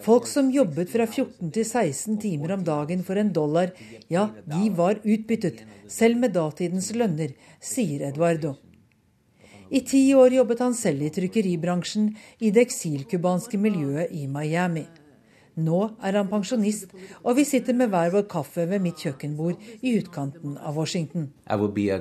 Folk 0.04 0.28
som 0.28 0.50
jobbet 0.52 0.92
fra 0.92 1.06
14 1.06 1.50
til 1.54 1.64
16 1.66 2.20
timer 2.22 2.54
om 2.58 2.64
dagen 2.64 3.02
for 3.06 3.18
en 3.18 3.32
dollar, 3.32 3.72
ja, 4.12 4.28
de 4.46 4.70
var 4.76 5.00
utbyttet, 5.02 5.64
selv 5.88 6.20
med 6.20 6.36
datidens 6.36 6.92
lønner, 6.94 7.34
sier 7.60 8.08
Eduardo. 8.12 8.54
I 9.68 9.82
ti 9.84 10.00
år 10.16 10.32
jobbet 10.38 10.62
han 10.64 10.76
selv 10.76 11.04
i 11.04 11.10
trykkeribransjen 11.12 12.12
i 12.40 12.52
det 12.54 12.68
eksilcubanske 12.68 13.58
miljøet 13.60 14.14
i 14.16 14.24
Miami. 14.30 14.86
Nå 15.58 15.80
er 16.06 16.14
han 16.14 16.28
pensjonist, 16.30 16.92
og 17.24 17.34
vi 17.36 17.44
sitter 17.44 17.74
med 17.76 17.90
hver 17.90 18.12
vår 18.14 18.28
kaffe 18.30 18.64
ved 18.70 18.80
mitt 18.80 19.02
kjøkkenbord 19.02 19.58
i 19.82 19.96
utkanten 19.98 20.54
av 20.62 20.78
Washington. 20.78 21.32
I 21.50 21.58
would 21.58 21.74
be 21.74 21.90
a, 21.90 21.98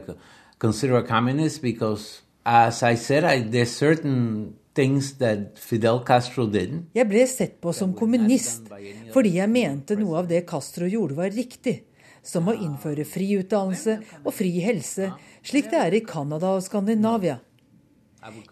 consider 0.60 0.98
a 0.98 1.04
communist 1.04 1.62
because, 1.62 2.22
as 2.46 2.84
I 2.84 2.96
said, 2.96 3.24
I, 3.24 3.40
there's 3.42 3.72
certain 3.72 4.56
things 4.74 5.18
that 5.18 5.58
Fidel 5.58 6.04
Castro 6.06 6.46
did. 6.46 6.84
Jeg 6.94 7.10
ble 7.10 7.26
sett 7.30 7.58
på 7.62 7.74
som 7.74 7.96
kommunist 7.98 8.70
fordi 9.14 9.38
jeg 9.40 9.50
mente 9.50 9.98
noe 9.98 10.20
av 10.22 10.30
det 10.30 10.44
Castro 10.50 10.86
gjorde 10.90 11.18
var 11.18 11.34
riktig, 11.34 11.80
som 12.22 12.50
å 12.50 12.54
innføre 12.54 13.08
fri 13.08 13.32
utdannelse 13.40 13.98
og 14.24 14.34
fri 14.36 14.52
helse, 14.62 15.10
slik 15.42 15.72
det 15.74 15.82
er 15.82 15.98
i 15.98 16.06
Canada 16.06 16.54
og 16.58 16.66
Skandinavia. 16.66 17.40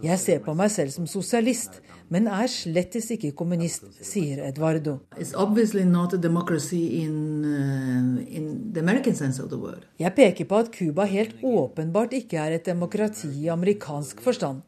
Jeg 0.04 0.20
ser 0.20 0.42
på 0.46 0.54
meg 0.58 0.72
selv 0.74 0.94
som 0.94 1.08
sosialist, 1.10 1.80
men 2.14 2.30
er 2.32 2.48
slettes 2.52 3.10
ikke 3.16 3.32
kommunist, 3.38 3.88
sier 4.06 4.44
Eduardo. 4.48 5.00
It's 5.18 5.34
obviously 5.36 5.84
not 5.88 6.14
a 6.14 6.20
democracy 6.22 7.02
in, 7.02 7.18
uh, 7.46 8.22
in 8.26 8.74
the 8.74 8.84
American 8.84 9.16
sense 9.16 9.42
of 9.42 9.50
the 9.50 9.60
word. 9.60 9.88
Jeg 10.00 10.16
peker 10.16 10.46
på 10.46 10.62
at 10.64 10.72
Cuba 10.76 11.08
helt 11.10 11.44
åpenbart 11.44 12.14
ikke 12.14 12.40
er 12.40 12.60
et 12.60 12.66
demokrati 12.66 13.32
i 13.44 13.52
amerikansk 13.52 14.22
forstand. 14.22 14.64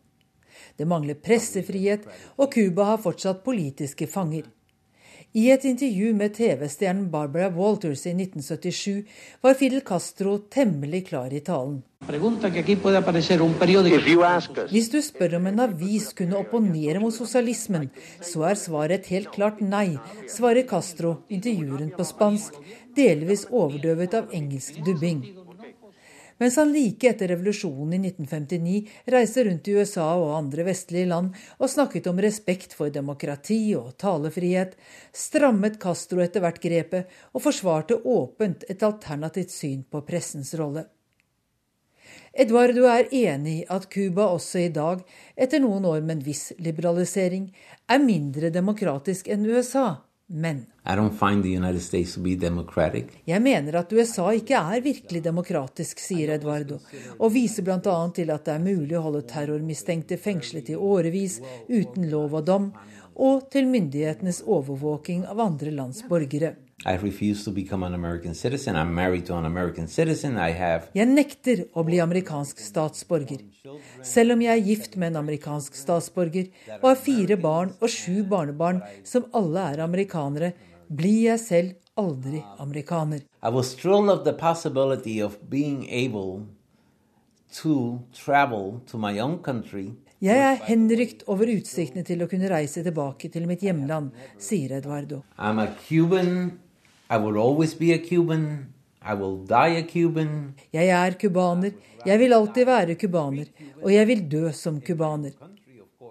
Det 0.78 0.86
mangler 0.88 1.18
pressefrihet, 1.18 2.06
og 2.38 2.52
Cuba 2.54 2.92
har 2.92 3.02
fortsatt 3.02 3.44
politiske 3.46 4.08
fanger. 4.08 4.46
I 5.36 5.50
et 5.52 5.66
intervju 5.68 6.14
med 6.16 6.34
TV-stjernen 6.34 7.10
Barbara 7.12 7.50
Walters 7.50 8.06
i 8.08 8.14
1977 8.16 9.04
var 9.42 9.54
Fidel 9.60 9.82
Castro 9.82 10.38
temmelig 10.38 11.08
klar 11.10 11.34
i 11.34 11.40
talen. 11.44 11.84
Hvis 14.72 14.90
du 14.94 15.02
spør 15.04 15.36
om 15.36 15.48
en 15.52 15.60
avis 15.66 16.14
kunne 16.16 16.40
opponere 16.40 17.02
mot 17.04 17.14
sosialismen, 17.14 17.90
så 18.22 18.46
er 18.48 18.56
svaret 18.56 19.00
et 19.02 19.12
helt 19.18 19.34
klart 19.36 19.60
nei, 19.60 19.98
svarer 20.32 20.64
Castro, 20.70 21.18
intervjueren 21.28 21.92
på 21.98 22.08
spansk, 22.08 22.56
delvis 22.96 23.48
overdøvet 23.52 24.16
av 24.22 24.32
engelsk 24.32 24.80
dubbing. 24.88 25.47
Mens 26.38 26.58
han 26.60 26.74
like 26.74 27.10
etter 27.10 27.32
revolusjonen 27.34 27.96
i 27.98 28.12
1959 28.12 28.82
reiste 29.14 29.46
rundt 29.48 29.68
i 29.68 29.78
USA 29.78 30.10
og 30.20 30.36
andre 30.38 30.68
vestlige 30.68 31.10
land 31.10 31.34
og 31.58 31.72
snakket 31.72 32.10
om 32.12 32.22
respekt 32.22 32.76
for 32.78 32.94
demokrati 32.94 33.62
og 33.78 33.96
talefrihet, 34.02 34.76
strammet 35.14 35.80
Castro 35.82 36.22
etter 36.22 36.46
hvert 36.46 36.62
grepet 36.62 37.18
og 37.34 37.44
forsvarte 37.48 37.98
åpent 38.06 38.68
et 38.70 38.86
alternativt 38.86 39.56
syn 39.56 39.82
på 39.90 40.04
pressens 40.06 40.54
rolle. 40.60 40.86
Eduardo 42.38 42.86
er 42.86 43.10
enig 43.18 43.54
i 43.64 43.68
at 43.74 43.88
Cuba 43.90 44.28
også 44.30 44.62
i 44.62 44.74
dag, 44.74 45.02
etter 45.34 45.64
noen 45.64 45.88
år 45.90 46.04
med 46.04 46.20
en 46.20 46.26
viss 46.28 46.52
liberalisering, 46.62 47.50
er 47.90 48.04
mindre 48.04 48.52
demokratisk 48.54 49.32
enn 49.34 49.48
USA. 49.50 49.88
Men 50.28 50.66
jeg 53.26 53.42
mener 53.46 53.78
at 53.80 53.94
USA 53.96 54.26
ikke 54.36 54.60
er 54.60 54.84
virkelig 54.84 55.22
demokratisk, 55.24 56.04
sier 56.04 56.34
Eduardo, 56.36 56.82
og 57.16 57.32
viser 57.32 57.64
bl.a. 57.64 57.96
til 58.12 58.34
at 58.36 58.44
det 58.44 58.56
er 58.58 58.66
mulig 58.66 59.00
å 59.00 59.06
holde 59.08 59.24
terrormistenkte 59.32 60.20
fengslet 60.20 60.74
i 60.74 60.76
årevis 60.76 61.40
uten 61.72 62.10
lov 62.12 62.36
og 62.42 62.48
dom, 62.52 62.70
og 63.16 63.48
til 63.56 63.72
myndighetenes 63.72 64.44
overvåking 64.44 65.24
av 65.32 65.40
andre 65.48 65.72
lands 65.72 66.04
borgere. 66.12 66.58
I 66.86 66.94
refuse 66.94 67.44
to 67.46 67.52
become 67.52 67.82
an 67.82 67.96
American 67.96 68.36
citizen. 68.36 68.76
I'm 68.76 68.94
married 68.94 69.26
to 69.26 69.36
an 69.36 69.46
American 69.46 69.88
citizen. 69.88 70.38
I 70.38 70.52
have 70.52 70.92
Jeg 70.94 71.10
nekter 71.10 71.64
å 71.74 71.82
bli 71.84 71.98
amerikansk 71.98 72.60
statsborger. 72.62 73.42
Selv 74.06 74.36
om 74.36 74.44
jeg 74.46 74.54
er 74.54 74.62
gift 74.62 74.94
med 74.96 75.10
en 75.10 75.24
amerikansk 75.24 75.74
statsborger 75.74 76.52
og 76.78 76.86
har 76.86 77.00
fire 77.02 77.38
barn 77.42 77.72
og 77.82 77.90
sju 77.90 78.22
barnebarn 78.30 78.84
som 79.04 79.26
alle 79.34 79.64
er 79.72 79.82
amerikanere, 79.88 80.52
blir 80.88 81.32
jeg 81.32 81.42
selv 81.42 81.74
aldri 81.98 82.44
amerikaner. 82.62 83.26
I 83.42 83.50
was 83.50 83.74
thrilled 83.74 84.14
of 84.14 84.24
the 84.24 84.34
possibility 84.34 85.18
of 85.20 85.50
being 85.50 85.90
able 85.90 86.46
to 87.64 88.04
travel 88.14 88.84
to 88.86 89.02
my 89.02 89.18
own 89.18 89.42
country 89.42 89.96
Jeg 90.22 90.38
er 90.42 90.62
henrykt 90.66 91.26
over 91.30 91.46
utsiktene 91.46 92.02
til 92.06 92.22
å 92.22 92.30
kunne 92.30 92.50
reise 92.50 92.82
tilbake 92.86 93.30
til 93.30 93.50
mitt 93.50 93.62
hjemland, 93.62 94.14
sier 94.38 94.78
Eduardo. 94.78 95.24
I'm 95.38 95.62
a 95.62 95.68
Cuban. 95.88 96.67
I 97.10 97.18
will 97.18 97.38
always 97.38 97.74
be 97.74 97.94
a 97.94 97.98
Cuban. 97.98 98.74
I 99.02 99.14
will 99.14 99.38
die 99.46 99.78
a 99.78 99.84
Cuban. 99.84 100.56
Jeg 100.74 100.90
er 100.90 101.14
cubaner, 101.16 101.72
jeg 102.06 102.20
vil 102.20 102.34
alltid 102.34 102.66
være 102.66 102.96
cubaner, 102.96 103.46
og 103.82 103.94
jeg 103.94 104.08
vil 104.08 104.24
dø 104.32 104.52
som 104.52 104.82
cubaner. 104.82 105.32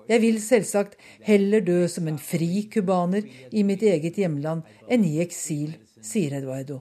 Jeg 0.09 0.23
vil 0.23 0.39
selvsagt 0.41 0.95
heller 1.27 1.61
dø 1.61 1.87
som 1.89 2.09
en 2.09 2.19
fri 2.19 2.69
cubaner 2.73 3.27
i 3.53 3.65
mitt 3.67 3.83
eget 3.83 4.17
hjemland 4.17 4.63
enn 4.89 5.05
i 5.05 5.19
eksil, 5.21 5.75
sier 6.01 6.39
Eduardo. 6.39 6.79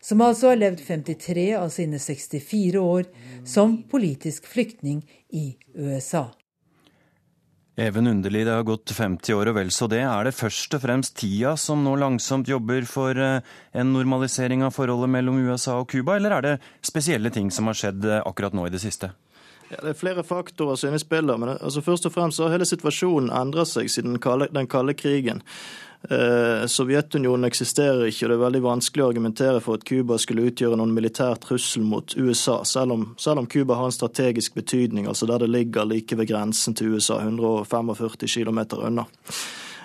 Som 0.00 0.22
altså 0.24 0.52
har 0.52 0.60
levd 0.60 0.80
53 0.86 1.50
av 1.58 1.68
sine 1.74 2.00
64 2.00 2.80
år 2.80 3.10
som 3.44 3.82
politisk 3.90 4.46
flyktning 4.48 5.02
i 5.32 5.50
USA. 5.74 6.30
Even 7.76 8.06
underlig, 8.06 8.44
det 8.46 8.52
har 8.54 8.62
gått 8.62 8.92
50 8.94 9.34
år 9.34 9.48
og 9.50 9.56
vel 9.56 9.70
så 9.74 9.88
det. 9.90 10.04
Er 10.06 10.28
det 10.28 10.36
først 10.38 10.76
og 10.76 10.82
fremst 10.84 11.16
tida 11.18 11.56
som 11.58 11.82
nå 11.82 11.96
langsomt 11.98 12.46
jobber 12.46 12.86
for 12.86 13.18
eh, 13.18 13.40
en 13.74 13.90
normalisering 13.90 14.62
av 14.62 14.76
forholdet 14.76 15.10
mellom 15.10 15.40
USA 15.42 15.80
og 15.80 15.88
Cuba, 15.90 16.14
eller 16.14 16.36
er 16.36 16.46
det 16.46 16.54
spesielle 16.86 17.34
ting 17.34 17.50
som 17.50 17.66
har 17.66 17.78
skjedd 17.80 18.06
eh, 18.06 18.22
akkurat 18.22 18.54
nå 18.54 18.68
i 18.68 18.74
det 18.74 18.82
siste? 18.84 19.10
Ja, 19.72 19.80
det 19.80 19.90
er 19.90 19.98
flere 19.98 20.22
faktorer 20.22 20.78
som 20.78 20.86
er 20.86 20.94
inne 20.94 21.02
i 21.02 21.02
spillet, 21.02 21.40
men 21.40 21.56
altså 21.56 21.82
først 21.82 22.06
og 22.06 22.14
fremst 22.14 22.38
har 22.38 22.54
hele 22.54 22.68
situasjonen 22.68 23.32
endret 23.34 23.72
seg 23.72 23.90
siden 23.90 24.20
den 24.20 24.70
kalde 24.70 24.94
krigen. 24.94 25.42
Eh, 26.10 26.66
Sovjetunionen 26.66 27.48
eksisterer 27.48 28.04
ikke, 28.10 28.26
og 28.26 28.32
det 28.32 28.36
er 28.36 28.44
veldig 28.44 28.62
vanskelig 28.66 29.04
å 29.04 29.08
argumentere 29.08 29.62
for 29.64 29.78
at 29.78 29.86
Cuba 29.88 30.18
skulle 30.20 30.44
utgjøre 30.50 30.76
noen 30.76 30.92
militær 30.92 31.38
trussel 31.40 31.86
mot 31.88 32.16
USA, 32.18 32.58
selv 32.68 32.96
om, 32.96 33.06
selv 33.20 33.46
Cuba 33.48 33.78
har 33.78 33.88
en 33.88 33.96
strategisk 33.96 34.58
betydning, 34.58 35.08
altså 35.08 35.28
der 35.30 35.46
det 35.46 35.52
ligger 35.54 35.88
like 35.88 36.16
ved 36.18 36.28
grensen 36.28 36.76
til 36.76 36.92
USA, 36.92 37.22
145 37.24 38.28
km 38.36 38.64
unna. 38.84 39.08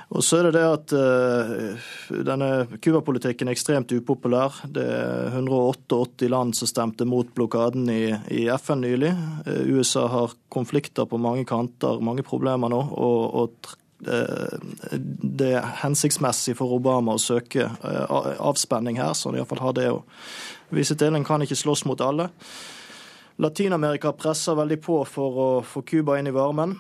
Og 0.10 0.24
så 0.26 0.40
er 0.40 0.48
det 0.48 0.56
det 0.58 0.64
at 0.66 0.94
uh, 0.98 1.90
denne 2.26 2.80
Cuba-politikken 2.82 3.46
er 3.46 3.54
ekstremt 3.54 3.92
upopulær. 3.94 4.56
Det 4.66 4.82
er 4.82 5.36
188 5.38 6.32
land 6.34 6.58
som 6.58 6.70
stemte 6.72 7.06
mot 7.06 7.30
blokaden 7.38 7.86
i, 7.94 8.08
i 8.34 8.48
FN 8.58 8.82
nylig. 8.82 9.12
Uh, 9.46 9.70
USA 9.78 10.08
har 10.10 10.34
konflikter 10.50 11.06
på 11.06 11.22
mange 11.22 11.46
kanter, 11.46 12.02
mange 12.02 12.26
problemer 12.26 12.74
nå. 12.74 12.82
og, 12.90 13.22
og 13.38 13.78
det 14.00 15.48
er 15.52 15.72
hensiktsmessig 15.82 16.56
for 16.56 16.72
Obama 16.78 17.18
å 17.18 17.22
søke 17.22 17.68
avspenning 17.84 19.00
her, 19.02 19.12
så 19.14 19.30
han 19.30 19.40
iallfall 19.40 19.64
har 19.66 19.76
det 19.76 19.88
å 19.92 20.02
vise 20.72 20.96
til. 20.96 21.16
En 21.16 21.28
kan 21.28 21.44
ikke 21.44 21.58
slåss 21.60 21.84
mot 21.90 22.02
alle. 22.02 22.30
Latin-Amerika 23.40 24.12
presser 24.16 24.56
veldig 24.60 24.80
på 24.84 25.02
for 25.08 25.40
å 25.40 25.50
få 25.64 25.84
Cuba 25.88 26.18
inn 26.20 26.28
i 26.28 26.36
varmen. 26.36 26.78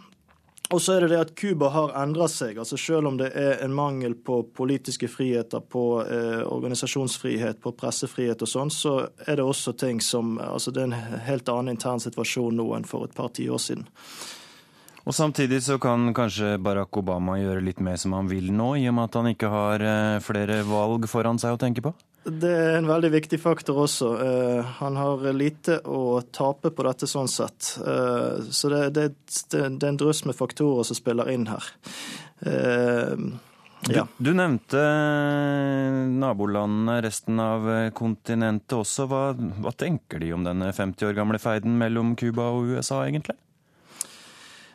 Og 0.69 0.81
så 0.81 0.93
er 0.93 1.01
det 1.01 1.07
det 1.09 1.19
at 1.23 1.31
Cuba 1.39 1.71
har 1.73 1.95
endra 1.97 2.27
seg. 2.29 2.59
altså 2.61 2.77
Selv 2.77 3.09
om 3.09 3.15
det 3.17 3.31
er 3.33 3.63
en 3.63 3.73
mangel 3.73 4.13
på 4.13 4.43
politiske 4.53 5.07
friheter, 5.09 5.63
på 5.65 6.03
eh, 6.03 6.43
organisasjonsfrihet, 6.45 7.57
på 7.63 7.73
pressefrihet 7.73 8.43
og 8.45 8.51
sånn, 8.51 8.69
så 8.69 8.93
er 9.25 9.39
det 9.39 9.47
også 9.47 9.73
ting 9.73 10.01
som 10.01 10.37
altså 10.37 10.71
Det 10.71 10.83
er 10.83 10.91
en 10.91 11.23
helt 11.25 11.49
annen 11.49 11.73
intern 11.73 12.03
situasjon 12.03 12.59
nå 12.59 12.67
enn 12.77 12.85
for 12.85 13.07
et 13.07 13.17
par 13.17 13.33
tiår 13.33 13.63
siden. 13.63 13.87
Og 15.09 15.15
Samtidig 15.15 15.63
så 15.65 15.79
kan 15.81 16.11
kanskje 16.13 16.59
Barack 16.61 16.93
Obama 17.01 17.39
gjøre 17.39 17.63
litt 17.65 17.79
mer 17.81 17.97
som 17.97 18.13
han 18.13 18.27
vil 18.29 18.51
nå, 18.53 18.75
i 18.77 18.85
og 18.91 18.93
med 18.93 19.07
at 19.07 19.15
han 19.17 19.29
ikke 19.31 19.49
har 19.49 19.81
eh, 19.81 20.17
flere 20.21 20.59
valg 20.67 21.07
foran 21.09 21.41
seg 21.41 21.55
å 21.55 21.57
tenke 21.57 21.81
på? 21.81 21.95
Det 22.29 22.51
er 22.51 22.77
en 22.77 22.85
veldig 22.85 23.09
viktig 23.15 23.39
faktor 23.41 23.79
også. 23.87 24.11
Uh, 24.19 24.69
han 24.77 24.99
har 24.99 25.25
lite 25.33 25.79
å 25.87 26.19
tape 26.35 26.69
på 26.75 26.85
dette 26.85 27.09
sånn 27.09 27.31
sett. 27.31 27.71
Uh, 27.81 28.37
så 28.53 28.69
det, 28.69 28.83
det, 28.99 29.07
det, 29.49 29.63
det, 29.79 29.81
er 29.81 29.89
en 29.95 29.99
drøss 30.03 30.27
med 30.29 30.37
faktorer 30.37 30.85
som 30.85 30.99
spiller 30.99 31.33
inn 31.33 31.49
her. 31.49 31.71
Uh, 32.45 33.33
ja. 33.89 34.05
du, 34.19 34.29
du, 34.29 34.33
nevnte 34.37 34.85
nabolandene, 36.21 37.01
resten 37.07 37.41
av 37.41 37.65
kontinentet 37.97 38.77
også. 38.77 39.09
Hva, 39.09 39.25
hva 39.33 39.73
tenker 39.73 40.21
de 40.21 40.35
om 40.37 40.45
denne 40.45 40.69
50 40.69 41.09
år 41.09 41.17
gamle 41.17 41.41
feiden 41.41 41.81
mellom 41.81 42.13
Cuba 42.19 42.51
og 42.53 42.75
USA, 42.75 43.07
egentlig? 43.07 43.39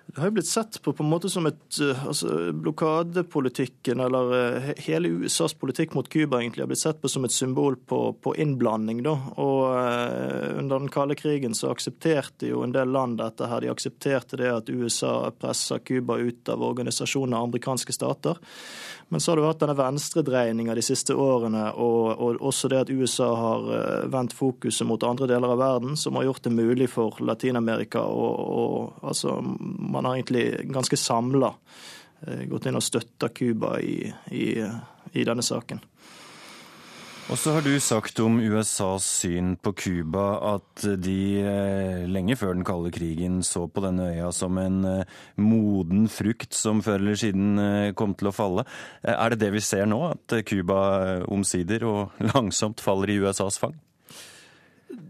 Det 0.06 0.20
har 0.20 0.28
jo 0.28 0.34
blitt 0.36 0.46
sett 0.46 0.76
på 0.82 0.92
på 0.92 1.02
en 1.02 1.10
måte 1.10 1.28
som 1.32 1.46
et 1.48 1.78
eh, 1.82 2.02
altså, 2.06 2.52
Blokadepolitikken, 2.52 4.02
eller 4.04 4.34
uh, 4.34 4.68
hele 4.84 5.08
USAs 5.08 5.56
politikk 5.58 5.96
mot 5.96 6.08
Cuba, 6.08 6.38
egentlig 6.38 6.62
har 6.62 6.70
blitt 6.70 6.82
sett 6.82 7.00
på 7.02 7.10
som 7.10 7.24
et 7.26 7.34
symbol 7.34 7.76
på, 7.76 8.00
på 8.22 8.34
innblanding. 8.38 9.02
da. 9.06 9.14
Og 9.42 9.62
uh, 9.74 10.58
Under 10.60 10.78
den 10.78 10.92
kalde 10.92 11.16
krigen 11.18 11.56
så 11.56 11.72
aksepterte 11.72 12.52
jo 12.52 12.62
en 12.62 12.74
del 12.76 12.92
land 12.94 13.18
dette 13.22 13.48
her. 13.50 13.64
De 13.64 13.72
aksepterte 13.72 14.38
det 14.38 14.52
at 14.52 14.70
USA 14.70 15.32
pressa 15.34 15.80
Cuba 15.80 16.20
ut 16.20 16.52
av 16.52 16.62
organisasjoner 16.62 17.40
av 17.40 17.48
amerikanske 17.48 17.96
stater. 17.96 18.38
Men 19.14 19.20
så 19.20 19.30
har 19.30 19.38
det 19.38 19.42
vært 19.44 19.60
denne 19.62 19.76
venstredreininga 19.78 20.74
de 20.74 20.82
siste 20.82 21.14
årene, 21.14 21.68
og, 21.78 22.08
og, 22.18 22.40
også 22.48 22.66
det 22.72 22.80
at 22.82 22.88
USA 22.90 23.28
har 23.38 23.68
uh, 23.68 24.06
vendt 24.10 24.32
fokuset 24.34 24.88
mot 24.90 25.06
andre 25.06 25.28
deler 25.30 25.52
av 25.54 25.60
verden, 25.60 25.92
som 25.94 26.18
har 26.18 26.24
gjort 26.26 26.48
det 26.48 26.50
mulig 26.50 26.88
for 26.90 27.22
Latin-Amerika 27.22 28.02
å 28.02 28.64
altså, 29.06 29.36
man 29.38 30.08
har 30.08 30.16
egentlig 30.16 30.66
ganske 30.66 30.98
samla 30.98 31.52
eh, 32.26 32.42
gått 32.50 32.66
inn 32.66 32.80
og 32.80 32.82
støtta 32.82 33.30
Cuba 33.30 33.76
i, 33.78 34.00
i, 34.34 34.48
i, 35.12 35.22
denne 35.22 35.46
saken. 35.46 35.84
Og 37.32 37.38
så 37.40 37.54
har 37.54 37.64
du 37.64 37.72
sagt 37.80 38.20
om 38.20 38.36
USAs 38.36 39.06
syn 39.22 39.54
på 39.56 39.72
Cuba 39.80 40.24
at 40.50 40.84
de 41.00 41.40
eh, 41.40 42.02
lenge 42.04 42.36
før 42.36 42.52
den 42.52 42.66
kalde 42.68 42.92
krigen 42.92 43.38
så 43.46 43.64
på 43.64 43.80
denne 43.80 44.10
øya 44.12 44.28
som 44.36 44.60
en 44.60 44.84
eh, 44.84 45.14
moden 45.40 46.04
frukt 46.12 46.52
som 46.52 46.82
før 46.84 47.00
eller 47.00 47.16
siden 47.18 47.64
kom 47.96 48.12
til 48.18 48.28
å 48.28 48.34
falle. 48.36 48.66
Er 49.00 49.32
det 49.32 49.40
det 49.40 49.54
vi 49.56 49.64
ser 49.64 49.88
nå, 49.88 50.02
at 50.12 50.36
Cuba 50.44 50.78
omsider 51.32 51.88
og 51.88 52.20
langsomt 52.34 52.84
faller 52.84 53.14
i 53.14 53.18
USAs 53.24 53.58
fang? 53.62 53.74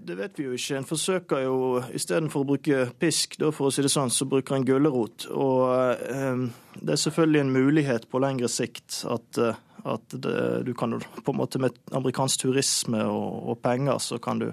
Det 0.05 0.17
vet 0.19 0.39
vi 0.39 0.47
jo 0.47 0.57
ikke. 0.57 0.79
En 0.79 0.89
forsøker 0.89 1.45
jo 1.45 1.59
istedenfor 1.97 2.45
å 2.45 2.49
bruke 2.49 2.81
pisk, 3.01 3.39
da, 3.41 3.51
for 3.55 3.69
å 3.69 3.75
si 3.75 3.85
det 3.85 3.93
sånn, 3.93 4.13
så 4.13 4.27
bruker 4.29 4.59
en 4.59 4.67
gulrot. 4.69 5.27
Og 5.33 6.05
eh, 6.11 6.45
det 6.81 6.97
er 6.97 7.03
selvfølgelig 7.07 7.43
en 7.43 7.55
mulighet 7.55 8.09
på 8.11 8.21
lengre 8.23 8.51
sikt 8.53 9.03
at, 9.11 9.41
eh, 9.41 9.61
at 9.85 10.17
det, 10.25 10.37
du 10.67 10.73
kan 10.75 10.97
på 10.97 11.33
en 11.33 11.39
måte 11.39 11.61
med 11.61 11.77
amerikansk 11.93 12.45
turisme 12.47 13.03
og, 13.05 13.51
og 13.53 13.59
penger, 13.65 13.99
så 14.01 14.19
kan 14.23 14.41
du, 14.41 14.49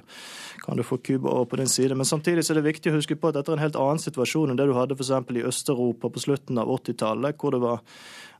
kan 0.65 0.79
du 0.79 0.83
få 0.83 0.97
Cuba 0.97 1.31
over 1.31 1.45
på 1.51 1.61
din 1.61 1.71
side. 1.71 1.95
Men 1.95 2.09
samtidig 2.09 2.45
så 2.45 2.53
er 2.53 2.61
det 2.61 2.67
viktig 2.67 2.91
å 2.91 2.97
huske 2.97 3.15
på 3.15 3.31
at 3.31 3.39
dette 3.39 3.53
er 3.53 3.59
en 3.59 3.65
helt 3.65 3.79
annen 3.79 4.01
situasjon 4.03 4.51
enn 4.51 4.59
det 4.59 4.67
du 4.69 4.75
hadde 4.77 4.97
f.eks. 4.97 5.13
i 5.31 5.45
Øst-Europa 5.47 6.11
på 6.11 6.25
slutten 6.25 6.59
av 6.61 6.73
80-tallet, 6.79 7.39
hvor 7.39 7.55
det 7.55 7.63
var 7.63 7.79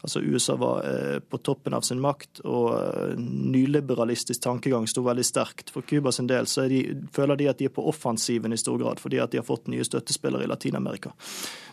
Altså 0.02 0.20
USA 0.20 0.56
var 0.56 0.86
eh, 0.90 1.20
på 1.20 1.38
toppen 1.38 1.74
av 1.78 1.82
sin 1.86 2.00
makt, 2.02 2.42
og 2.50 2.72
eh, 2.74 3.12
nyliberalistisk 3.22 4.42
tankegang 4.42 4.88
sto 4.90 5.04
veldig 5.06 5.26
sterkt. 5.26 5.70
For 5.70 5.86
Cuba 5.86 6.10
sin 6.12 6.30
del 6.30 6.50
så 6.50 6.66
de, 6.72 6.82
føler 7.14 7.38
de 7.38 7.50
at 7.52 7.62
de 7.62 7.68
er 7.70 7.76
på 7.76 7.86
offensiven 7.90 8.54
i 8.54 8.58
stor 8.58 8.80
grad, 8.82 9.02
fordi 9.02 9.22
at 9.22 9.34
de 9.34 9.38
har 9.38 9.46
fått 9.46 9.70
nye 9.70 9.86
støttespillere 9.86 10.48
i 10.48 10.50
Latin-Amerika. 10.50 11.14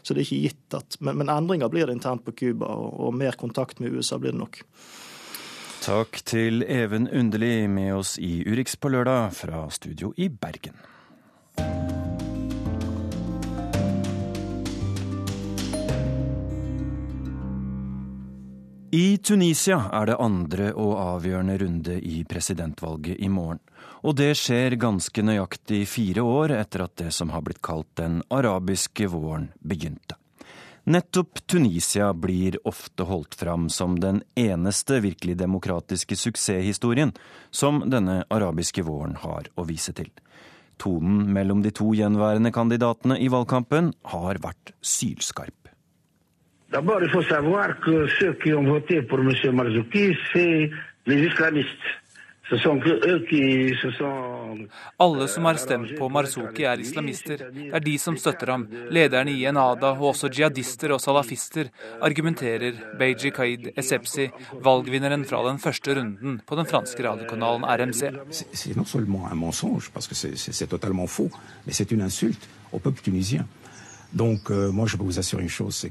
Så 0.02 0.12
det 0.12 0.22
er 0.22 0.28
ikke 0.28 0.42
gitt 0.44 0.76
at 0.76 1.00
men, 1.00 1.16
men, 1.22 1.32
endringer 1.32 1.72
blir 1.72 1.88
det 1.88 1.96
internt 1.96 2.26
på 2.26 2.36
Cuba, 2.36 2.68
og, 2.68 2.98
og 3.08 3.16
mer 3.16 3.38
kontakt 3.40 3.80
med 3.80 3.96
USA 3.96 4.20
blir 4.20 4.36
det 4.36 4.42
nok. 4.42 4.60
Takk 5.84 6.20
til 6.28 6.64
Even 6.68 7.08
Underli 7.08 7.68
med 7.68 7.94
oss 7.96 8.18
i 8.18 8.42
Urix 8.44 8.76
på 8.76 8.90
lørdag 8.92 9.32
fra 9.32 9.64
studio 9.70 10.12
i 10.16 10.28
Bergen. 10.28 10.76
I 18.90 19.18
Tunisia 19.22 19.82
er 19.92 20.10
det 20.10 20.16
andre 20.18 20.70
og 20.74 20.94
avgjørende 20.98 21.58
runde 21.60 21.96
i 22.00 22.22
presidentvalget 22.28 23.20
i 23.20 23.28
morgen. 23.28 23.60
Og 24.02 24.16
det 24.18 24.32
skjer 24.40 24.78
ganske 24.80 25.22
nøyaktig 25.24 25.82
fire 25.88 26.24
år 26.24 26.56
etter 26.56 26.86
at 26.86 26.96
det 27.00 27.12
som 27.14 27.30
har 27.34 27.44
blitt 27.46 27.62
kalt 27.62 27.90
den 28.00 28.22
arabiske 28.34 29.10
våren 29.12 29.50
begynte. 29.60 30.17
Nettopp 30.88 31.46
Tunisia 31.46 32.14
blir 32.14 32.54
ofte 32.64 33.02
holdt 33.02 33.34
fram 33.34 33.68
som 33.68 33.98
den 34.00 34.22
eneste 34.34 35.00
virkelig 35.04 35.34
demokratiske 35.36 36.16
suksesshistorien 36.16 37.12
som 37.50 37.82
denne 37.92 38.22
arabiske 38.32 38.80
våren 38.86 39.18
har 39.20 39.50
å 39.52 39.66
vise 39.68 39.92
til. 39.92 40.08
Tonen 40.80 41.26
mellom 41.36 41.60
de 41.60 41.74
to 41.76 41.90
gjenværende 41.92 42.54
kandidatene 42.56 43.18
i 43.20 43.28
valgkampen 43.28 43.92
har 44.14 44.40
vært 44.40 44.72
sylskarp. 44.80 45.68
D'abord, 46.72 47.04
il 47.04 47.12
faut 47.12 47.28
savoir 47.28 47.76
que 47.84 48.08
ceux 48.18 48.32
qui 48.40 48.54
ont 48.54 48.64
voté 48.64 49.02
pour 49.02 49.20
M. 49.20 49.32
Marzouki, 49.52 50.16
c'est 50.32 50.70
les 51.04 51.26
islamistes. 51.26 51.84
Alle 54.98 55.28
som 55.28 55.44
har 55.44 55.58
stemt 55.60 55.90
på 55.98 56.08
Marzuki, 56.08 56.64
er 56.64 56.80
islamister. 56.80 57.42
Det 57.52 57.66
er 57.76 57.82
de 57.84 57.96
som 58.00 58.16
støtter 58.16 58.52
ham. 58.54 58.64
Lederne 58.88 59.34
i 59.36 59.44
Enada 59.44 59.90
og 59.92 60.14
også 60.14 60.30
jihadister 60.32 60.94
og 60.96 61.02
salafister 61.04 61.68
argumenterer 62.00 62.72
Beiji 62.98 63.34
Kaid 63.36 63.68
Esepsi, 63.76 64.30
valgvinneren 64.64 65.26
fra 65.28 65.42
den 65.50 65.60
første 65.60 65.98
runden 66.00 66.40
på 66.46 66.56
den 66.56 66.70
franske 66.70 67.04
radiokanalen 67.04 67.68
RMC. 67.68 68.00
Det 68.00 68.16
er 68.16 68.22
ikke 68.70 68.80
bare 68.80 69.02
en 69.04 69.12
løgn, 69.12 69.38
mensonge, 69.44 69.84
det 69.84 69.92
er 69.92 70.88
helt 70.88 71.10
feil, 71.12 71.30
men 71.64 71.74
det 71.74 71.80
er 71.84 71.94
en 71.94 72.08
insult 72.08 72.48
au 72.72 72.78
peuple 72.78 73.02
tunisien. 73.04 73.57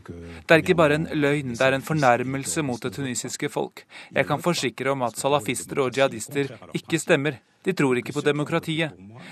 Euh, 0.10 0.40
det 0.48 0.56
er 0.56 0.64
ikke 0.64 0.76
bare 0.76 0.96
en 0.98 1.08
løgn, 1.14 1.54
det 1.54 1.62
er 1.62 1.76
en 1.78 1.86
fornærmelse 1.86 2.64
mot 2.66 2.82
det 2.82 2.94
tunisiske 2.96 3.50
folk. 3.50 3.84
Jeg 4.14 4.26
kan 4.26 4.42
forsikre 4.42 4.92
om 4.92 5.02
at 5.06 5.18
salafister 5.18 5.84
og 5.84 5.92
jihadister 5.94 6.56
ikke 6.74 7.00
stemmer. 7.00 7.38
De 7.66 7.74
tror 7.74 8.00
ikke 8.00 8.14
på 8.14 8.22
demokratiet. 8.22 8.92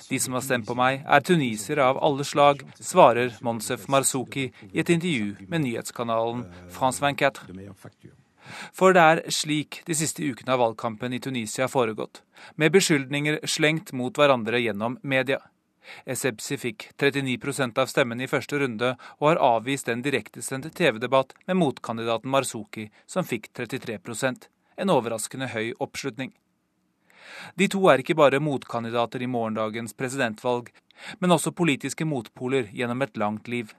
De 0.09 0.19
som 0.19 0.33
har 0.33 0.43
stemt 0.43 0.67
på 0.67 0.75
meg, 0.77 1.01
er 1.07 1.23
tunisere 1.23 1.85
av 1.85 1.97
alle 2.03 2.25
slag, 2.27 2.61
svarer 2.79 3.33
Monsef 3.41 3.87
Marzouki 3.87 4.51
i 4.73 4.79
et 4.83 4.89
intervju 4.89 5.47
med 5.47 5.63
nyhetskanalen 5.63 6.45
France 6.69 7.01
24. 7.01 8.13
For 8.75 8.93
det 8.93 9.01
er 9.01 9.23
slik 9.33 9.81
de 9.87 9.95
siste 9.97 10.21
ukene 10.21 10.53
av 10.53 10.61
valgkampen 10.61 11.15
i 11.15 11.21
Tunisia 11.23 11.65
har 11.65 11.73
foregått, 11.73 12.21
med 12.55 12.75
beskyldninger 12.75 13.39
slengt 13.49 13.93
mot 13.93 14.13
hverandre 14.13 14.61
gjennom 14.61 14.99
media. 15.01 15.39
Essebsi 16.05 16.57
fikk 16.57 16.89
39% 17.01 17.77
av 17.81 17.91
stemmene 17.91 18.25
i 18.25 18.31
første 18.31 18.59
runde, 18.61 18.95
og 19.19 19.29
har 19.29 19.43
avvist 19.51 19.89
en 19.89 20.03
direktesendt 20.05 20.71
TV-debatt 20.77 21.35
med 21.47 21.59
motkandidaten 21.61 22.31
Marzuki, 22.31 22.89
som 23.05 23.27
fikk 23.27 23.51
33% 23.53 24.49
en 24.75 24.91
overraskende 24.91 25.49
høy 25.53 25.73
oppslutning. 25.79 26.33
De 27.55 27.67
to 27.71 27.81
er 27.89 28.01
ikke 28.01 28.17
bare 28.17 28.43
motkandidater 28.43 29.23
i 29.23 29.29
morgendagens 29.29 29.95
presidentvalg, 29.97 30.69
men 31.19 31.33
også 31.35 31.55
politiske 31.55 32.05
motpoler 32.07 32.69
gjennom 32.73 33.01
et 33.03 33.17
langt 33.17 33.49
liv. 33.51 33.73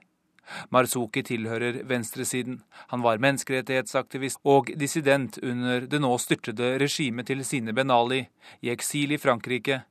Marzuki 0.71 1.23
tilhører 1.27 1.81
venstresiden. 1.87 2.61
Han 2.93 3.03
var 3.03 3.19
menneskerettighetsaktivist 3.23 4.39
og 4.47 4.71
dissident 4.79 5.39
under 5.43 5.87
det 5.91 5.99
nå 5.99 6.13
styrtede 6.23 6.77
regimet 6.79 7.27
til 7.27 7.43
Sine 7.45 7.75
Ben 7.75 7.91
Ali, 7.91 8.21
i 8.63 8.71
eksil 8.71 9.15
i 9.15 9.19
Frankrike, 9.19 9.81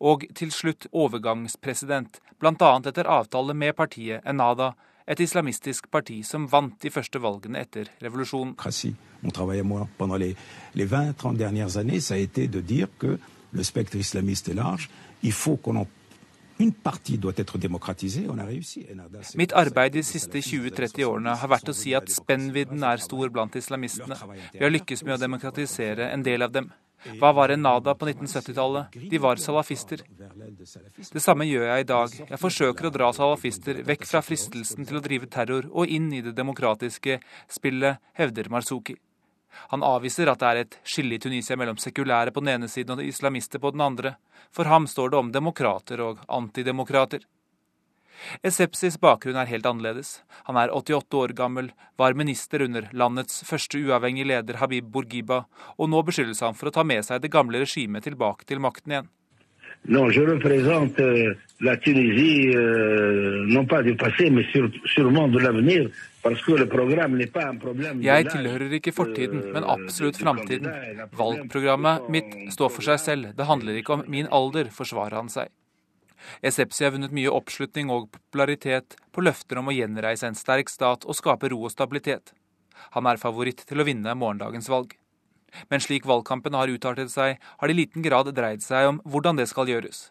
og 0.00 0.24
til 0.34 0.52
slutt 0.52 0.86
overgangspresident, 0.92 2.20
bl.a. 2.40 2.70
etter 2.88 3.08
avtale 3.08 3.54
med 3.54 3.76
partiet 3.76 4.24
Enada 4.24 4.72
et 5.10 5.20
islamistisk 5.20 5.90
parti 5.90 6.22
som 6.22 6.46
vant 6.48 6.76
de 6.80 6.90
første 6.90 7.20
valgene 7.20 7.60
etter 7.60 7.90
revolusjonen. 8.02 8.56
Mon 9.22 9.30
travail 9.30 9.60
à 9.60 9.64
moi 9.64 9.86
pendant 9.98 10.16
les, 10.16 10.34
les 10.74 10.86
20-30 10.86 11.36
dernières 11.36 11.76
années, 11.76 12.00
ça 12.00 12.14
a 12.14 12.16
été 12.16 12.48
de 12.48 12.60
dire 12.60 12.88
que 12.98 13.18
le 13.52 13.62
spectre 13.62 13.96
islamiste 13.96 14.48
est 14.48 14.54
large. 14.54 14.88
Il 15.22 15.32
faut 15.32 15.56
qu'on 15.56 15.76
en 15.76 15.86
Une 16.60 16.74
partie 16.74 17.16
doit 17.16 17.32
être 17.36 17.56
démocratisée. 17.56 18.26
On 18.28 18.36
a 18.36 18.44
réussi. 18.44 18.86
Mitt 19.34 19.52
arbeid 19.54 19.94
de 19.94 20.02
siste 20.02 20.36
20-30 20.36 21.04
årene 21.08 21.32
har 21.32 21.48
vært 21.48 21.70
å 21.72 21.74
si 21.74 21.94
at 21.96 22.12
spennvidden 22.12 22.84
er 22.84 23.00
stor 23.00 23.30
blant 23.32 23.56
islamistene. 23.56 24.18
Vi 24.52 24.60
har 24.60 24.74
lykkes 24.74 25.00
med 25.06 25.16
å 25.16 25.20
demokratisere 25.22 26.10
en 26.12 26.20
del 26.26 26.44
av 26.44 26.52
dem. 26.52 26.68
Hva 27.20 27.32
var 27.32 27.48
en 27.48 27.62
nada 27.64 27.94
på 27.96 28.06
1970-tallet? 28.08 28.96
De 29.10 29.18
var 29.18 29.40
salafister. 29.40 30.02
Det 31.12 31.22
samme 31.22 31.46
gjør 31.48 31.66
jeg 31.70 31.84
i 31.84 31.88
dag. 31.88 32.16
Jeg 32.28 32.40
forsøker 32.40 32.88
å 32.88 32.94
dra 32.94 33.12
salafister 33.16 33.80
vekk 33.88 34.04
fra 34.08 34.20
fristelsen 34.24 34.88
til 34.88 35.00
å 35.00 35.04
drive 35.04 35.30
terror 35.32 35.70
og 35.70 35.88
inn 35.88 36.10
i 36.12 36.20
det 36.24 36.34
demokratiske 36.36 37.20
spillet, 37.48 38.02
hevder 38.20 38.52
Marzuki. 38.52 38.98
Han 39.72 39.82
avviser 39.82 40.30
at 40.30 40.40
det 40.42 40.50
er 40.50 40.60
et 40.60 40.78
skille 40.86 41.16
i 41.16 41.22
Tunisia 41.22 41.56
mellom 41.58 41.78
sekulære 41.80 42.34
på 42.34 42.42
den 42.44 42.54
ene 42.54 42.68
siden 42.70 42.98
og 42.98 43.06
islamister 43.06 43.62
på 43.62 43.72
den 43.74 43.82
andre. 43.84 44.14
For 44.54 44.68
ham 44.70 44.86
står 44.86 45.10
det 45.10 45.18
om 45.18 45.32
demokrater 45.34 46.02
og 46.04 46.22
antidemokrater. 46.28 47.24
Esepsis 48.46 48.98
bakgrunn 49.00 49.38
er 49.40 49.50
helt 49.50 49.66
annerledes. 49.68 50.20
Han 50.48 50.58
er 50.60 50.72
88 50.74 51.20
år 51.20 51.34
gammel, 51.38 51.70
var 52.00 52.18
minister 52.18 52.64
under 52.66 52.90
landets 52.92 53.42
første 53.48 53.80
uavhengige 53.80 54.30
leder 54.32 54.60
Habib 54.60 54.90
Bourguiba, 54.92 55.44
og 55.78 55.90
nå 55.92 56.02
beskyldes 56.06 56.42
han 56.44 56.58
for 56.58 56.70
å 56.70 56.74
ta 56.74 56.84
med 56.84 57.06
seg 57.06 57.22
det 57.22 57.32
gamle 57.32 57.62
regimet 57.62 58.06
tilbake 58.08 58.48
til 58.48 58.62
makten 58.62 58.96
igjen. 58.96 59.10
Non, 59.88 60.10
je 60.12 60.20
représente 60.20 61.00
euh, 61.00 61.34
la 61.64 61.76
Tunisie, 61.76 62.50
euh, 62.54 63.46
non 63.48 63.64
pas 63.64 63.82
du 63.82 63.94
passé, 63.96 64.28
mais 64.28 64.44
sur, 64.52 64.68
sûrement 64.84 65.28
de 65.28 65.38
l'avenir. 65.38 65.88
Jeg 68.00 68.26
tilhører 68.28 68.74
ikke 68.76 68.92
fortiden, 68.92 69.40
men 69.54 69.64
absolutt 69.64 70.18
framtiden. 70.20 70.68
Valgprogrammet 71.16 72.10
mitt 72.12 72.34
står 72.52 72.74
for 72.74 72.84
seg 72.84 73.00
selv. 73.00 73.30
Det 73.38 73.48
handler 73.48 73.80
ikke 73.80 73.96
om 73.96 74.04
min 74.04 74.28
alder, 74.28 74.68
forsvarer 74.74 75.16
han 75.16 75.32
seg. 75.32 75.48
Esepsi 76.42 76.84
har 76.84 76.94
vunnet 76.94 77.14
mye 77.16 77.32
oppslutning 77.32 77.90
og 77.92 78.10
popularitet 78.14 78.96
på 79.14 79.24
løfter 79.24 79.60
om 79.60 79.70
å 79.70 79.74
gjenreise 79.74 80.28
en 80.28 80.38
sterk 80.38 80.72
stat 80.72 81.06
og 81.06 81.16
skape 81.18 81.50
ro 81.52 81.62
og 81.64 81.74
stabilitet. 81.74 82.34
Han 82.96 83.06
er 83.06 83.20
favoritt 83.20 83.64
til 83.68 83.80
å 83.80 83.86
vinne 83.88 84.16
morgendagens 84.16 84.70
valg. 84.72 84.94
Men 85.68 85.82
slik 85.82 86.06
valgkampen 86.06 86.54
har 86.54 86.70
utartet 86.70 87.10
seg, 87.10 87.40
har 87.40 87.68
det 87.68 87.74
i 87.74 87.80
liten 87.82 88.06
grad 88.06 88.30
dreid 88.36 88.62
seg 88.62 88.88
om 88.92 89.02
hvordan 89.04 89.40
det 89.40 89.48
skal 89.50 89.68
gjøres. 89.70 90.10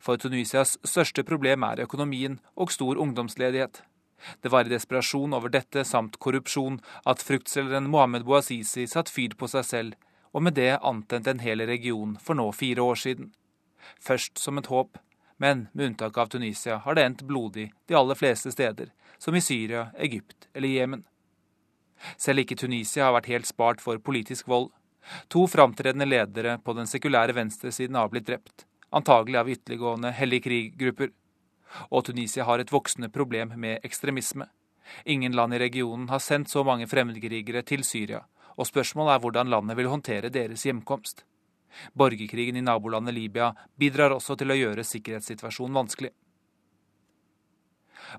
For 0.00 0.20
Tunisias 0.20 0.78
største 0.84 1.24
problem 1.26 1.64
er 1.66 1.82
økonomien 1.84 2.38
og 2.56 2.72
stor 2.72 3.00
ungdomsledighet. 3.00 3.82
Det 4.40 4.52
var 4.52 4.64
i 4.64 4.72
desperasjon 4.72 5.36
over 5.36 5.52
dette 5.52 5.84
samt 5.84 6.16
korrupsjon 6.22 6.78
at 7.04 7.24
fruktselgeren 7.24 7.90
Mohammed 7.92 8.24
Bouazizi 8.24 8.86
satte 8.88 9.12
fyr 9.12 9.36
på 9.36 9.48
seg 9.52 9.66
selv, 9.68 9.96
og 10.32 10.46
med 10.46 10.56
det 10.56 10.78
antente 10.80 11.30
en 11.30 11.42
hel 11.44 11.62
region 11.68 12.16
for 12.20 12.38
nå 12.38 12.48
fire 12.56 12.82
år 12.82 13.00
siden. 13.00 13.32
Først 14.00 14.40
som 14.40 14.58
et 14.58 14.70
håp, 14.72 14.96
men 15.36 15.66
med 15.72 15.86
unntak 15.86 16.18
av 16.18 16.26
Tunisia 16.26 16.76
har 16.76 16.94
det 16.94 17.04
endt 17.04 17.22
blodig 17.22 17.72
de 17.86 17.94
aller 17.94 18.14
fleste 18.14 18.52
steder, 18.52 18.92
som 19.18 19.34
i 19.34 19.40
Syria, 19.40 19.88
Egypt 19.98 20.48
eller 20.54 20.68
Jemen. 20.68 21.04
Selv 22.16 22.44
ikke 22.44 22.56
Tunisia 22.56 23.08
har 23.08 23.16
vært 23.16 23.30
helt 23.32 23.48
spart 23.48 23.82
for 23.82 23.98
politisk 23.98 24.48
vold. 24.48 24.70
To 25.28 25.46
framtredende 25.50 26.08
ledere 26.08 26.58
på 26.64 26.72
den 26.76 26.88
sekulære 26.88 27.36
venstresiden 27.36 27.96
har 27.98 28.10
blitt 28.12 28.28
drept, 28.28 28.66
antagelig 28.90 29.40
av 29.40 29.50
ytterliggående 29.50 30.12
hellig 30.16 30.42
krig-grupper. 30.44 31.12
Og 31.90 32.04
Tunisia 32.06 32.44
har 32.44 32.62
et 32.62 32.72
voksende 32.72 33.10
problem 33.12 33.56
med 33.60 33.84
ekstremisme. 33.84 34.46
Ingen 35.04 35.32
land 35.32 35.54
i 35.54 35.58
regionen 35.58 36.08
har 36.08 36.22
sendt 36.22 36.52
så 36.52 36.64
mange 36.64 36.86
fremmedkrigere 36.86 37.64
til 37.66 37.84
Syria, 37.84 38.24
og 38.56 38.68
spørsmålet 38.68 39.16
er 39.16 39.22
hvordan 39.24 39.50
landet 39.50 39.78
vil 39.78 39.90
håndtere 39.90 40.32
deres 40.32 40.64
hjemkomst. 40.66 41.24
Borgerkrigen 41.92 42.56
i 42.56 42.64
nabolandet 42.64 43.14
Libya 43.14 43.52
bidrar 43.76 44.14
også 44.14 44.36
til 44.38 44.52
å 44.52 44.58
gjøre 44.58 44.86
sikkerhetssituasjonen 44.86 45.80
vanskelig. 45.80 46.12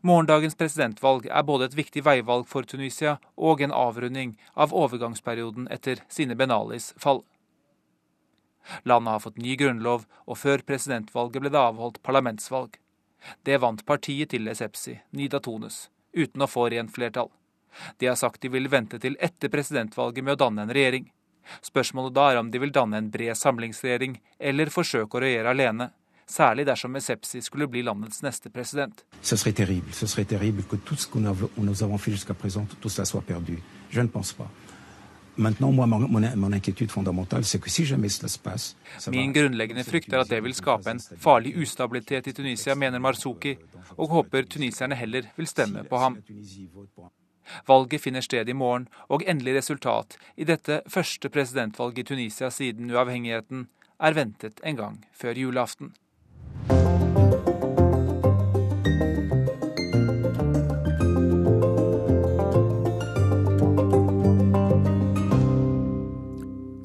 Morgendagens 0.02 0.58
presidentvalg 0.60 1.28
er 1.30 1.46
både 1.48 1.70
et 1.70 1.78
viktig 1.78 2.04
veivalg 2.04 2.48
for 2.50 2.68
Tunisia 2.68 3.18
og 3.38 3.62
en 3.62 3.74
avrunding 3.76 4.36
av 4.54 4.74
overgangsperioden 4.76 5.70
etter 5.72 6.02
Sine 6.10 6.36
Benalis 6.36 6.91
fall. 7.00 7.24
Landet 8.84 9.12
har 9.12 9.20
fått 9.20 9.38
ny 9.38 9.56
grunnlov, 9.56 10.06
og 10.26 10.39
før 10.41 10.63
presidentvalget 10.65 11.44
ble 11.44 11.52
det 11.54 11.62
avholdt 11.62 12.02
parlamentsvalg. 12.04 12.80
Det 13.46 13.60
vant 13.62 13.86
partiet 13.86 14.34
til 14.34 14.50
Esepsi, 14.50 15.00
Nida 15.13 15.39
Tonus, 15.39 15.89
uten 16.13 16.41
å 16.41 16.50
få 16.50 16.70
rent 16.74 16.94
flertall. 16.94 17.30
De 17.98 18.10
har 18.10 18.18
sagt 18.20 18.41
de 18.41 18.50
vil 18.50 18.70
vente 18.72 19.00
til 19.02 19.18
etter 19.20 19.52
presidentvalget 19.54 20.24
med 20.24 20.36
å 20.36 20.41
danne 20.46 20.65
en 20.65 20.74
regjering. 20.74 21.10
Spørsmålet 21.66 22.16
da 22.16 22.32
er 22.32 22.40
om 22.42 22.50
de 22.52 22.62
vil 22.62 22.74
danne 22.74 22.98
en 22.98 23.12
bred 23.12 23.38
samlingsregjering, 23.38 24.18
eller 24.40 24.74
forsøke 24.74 25.18
å 25.18 25.24
regjere 25.26 25.54
alene 25.56 25.92
særlig 26.28 26.66
dersom 26.66 26.96
Esepsi 26.98 27.42
skulle 27.42 27.68
bli 27.70 27.84
landets 27.86 28.24
neste 28.26 28.50
president. 28.50 29.06
Ce 29.22 29.38
serait 29.38 29.54
terrible. 29.54 29.94
Ce 29.94 30.08
serait 30.08 30.26
terrible 30.26 30.64
que 30.64 30.76
tout 30.76 30.96
ce 30.96 31.08
que 31.08 31.20
nous 31.20 31.84
avons 31.84 31.98
fait 31.98 32.12
jusqu'à 32.12 32.34
présent, 32.34 32.66
tout 32.82 32.90
ça 32.90 33.06
soit 33.06 33.22
perdu. 33.22 33.62
Je 33.92 34.02
ne 34.02 34.08
pense 34.08 34.34
pas. 34.34 34.50
Maintenant, 35.38 35.72
moi, 35.72 35.86
mon, 35.86 36.08
mon 36.10 36.54
inquiétude 36.54 36.92
fondamentale, 36.92 37.44
c'est 37.44 37.60
que 37.60 37.70
si 37.70 37.84
jamais 37.86 38.08
cela 38.08 38.30
se 38.30 38.40
passe 38.40 38.78
Min 39.12 39.34
grunnleggende 39.34 39.84
frykt 39.84 40.14
er 40.14 40.22
at 40.24 40.30
det 40.32 40.40
vil 40.44 40.56
skape 40.56 40.88
en 40.88 41.02
farlig 41.20 41.52
ustabilitet 41.60 42.30
i 42.32 42.34
Tunisia, 42.34 42.76
mener 42.76 43.00
Marzuki, 43.04 43.58
og 43.98 44.10
håper 44.10 44.48
tunisierne 44.48 44.96
heller 44.96 45.28
vil 45.36 45.48
stemme 45.48 45.84
på 45.84 46.00
ham. 46.00 46.16
Valget 47.68 48.02
finner 48.02 48.26
sted 48.26 48.50
i 48.50 48.58
morgen, 48.58 48.88
og 49.10 49.24
endelig 49.28 49.58
resultat 49.60 50.18
i 50.38 50.48
dette 50.48 50.82
første 50.90 51.30
presidentvalget 51.30 52.06
i 52.06 52.10
Tunisia 52.14 52.50
siden 52.50 52.92
uavhengigheten 52.92 53.68
er 54.00 54.18
ventet 54.18 54.60
en 54.64 54.76
gang 54.76 55.06
før 55.14 55.38
julaften. 55.40 55.94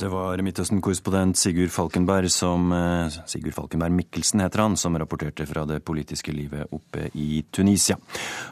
Det 0.00 0.08
var 0.08 0.40
Midtøsten-korrespondent 0.40 1.36
Sigurd 1.36 1.68
Falkenberg 1.74 2.30
som 2.32 2.70
eh, 2.72 3.18
Sigurd 3.28 3.52
Falkenberg 3.52 3.92
Mikkelsen 3.92 4.40
heter 4.40 4.62
han, 4.64 4.76
som 4.80 4.96
rapporterte 4.98 5.44
fra 5.46 5.66
det 5.68 5.82
politiske 5.84 6.32
livet 6.32 6.72
oppe 6.72 7.10
i 7.20 7.42
Tunisia. 7.52 7.98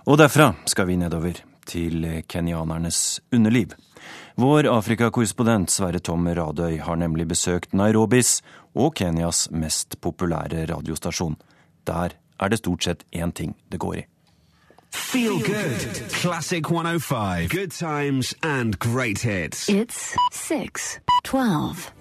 Og 0.04 0.18
derfra 0.20 0.50
skal 0.68 0.90
vi 0.90 0.98
nedover 1.00 1.40
til 1.68 2.06
kenyanernes 2.28 3.20
underliv. 3.32 3.76
Vår 4.38 4.68
Afrikakorrespondent 4.70 5.70
Sverre 5.70 5.98
Tom 5.98 6.28
Radøy 6.28 6.78
har 6.80 6.96
nemlig 6.96 7.28
besøkt 7.28 7.74
Nairobis 7.74 8.38
og 8.74 8.94
Kenyas 8.94 9.48
mest 9.50 10.00
populære 10.00 10.66
radiostasjon. 10.70 11.36
Der 11.86 12.14
er 12.40 12.48
det 12.48 12.58
stort 12.58 12.84
sett 12.84 13.04
én 13.12 13.32
ting 13.32 13.56
det 13.72 13.80
går 13.82 13.94
i. 13.94 14.04
Feel 14.90 15.38
good. 15.42 16.08
Classic 16.08 16.62
105. 16.64 17.48
Good 17.48 17.70
times 17.70 18.34
and 18.42 18.78
great 18.78 19.18
hits. 19.18 19.68
It's 19.68 20.14
612. 20.32 21.92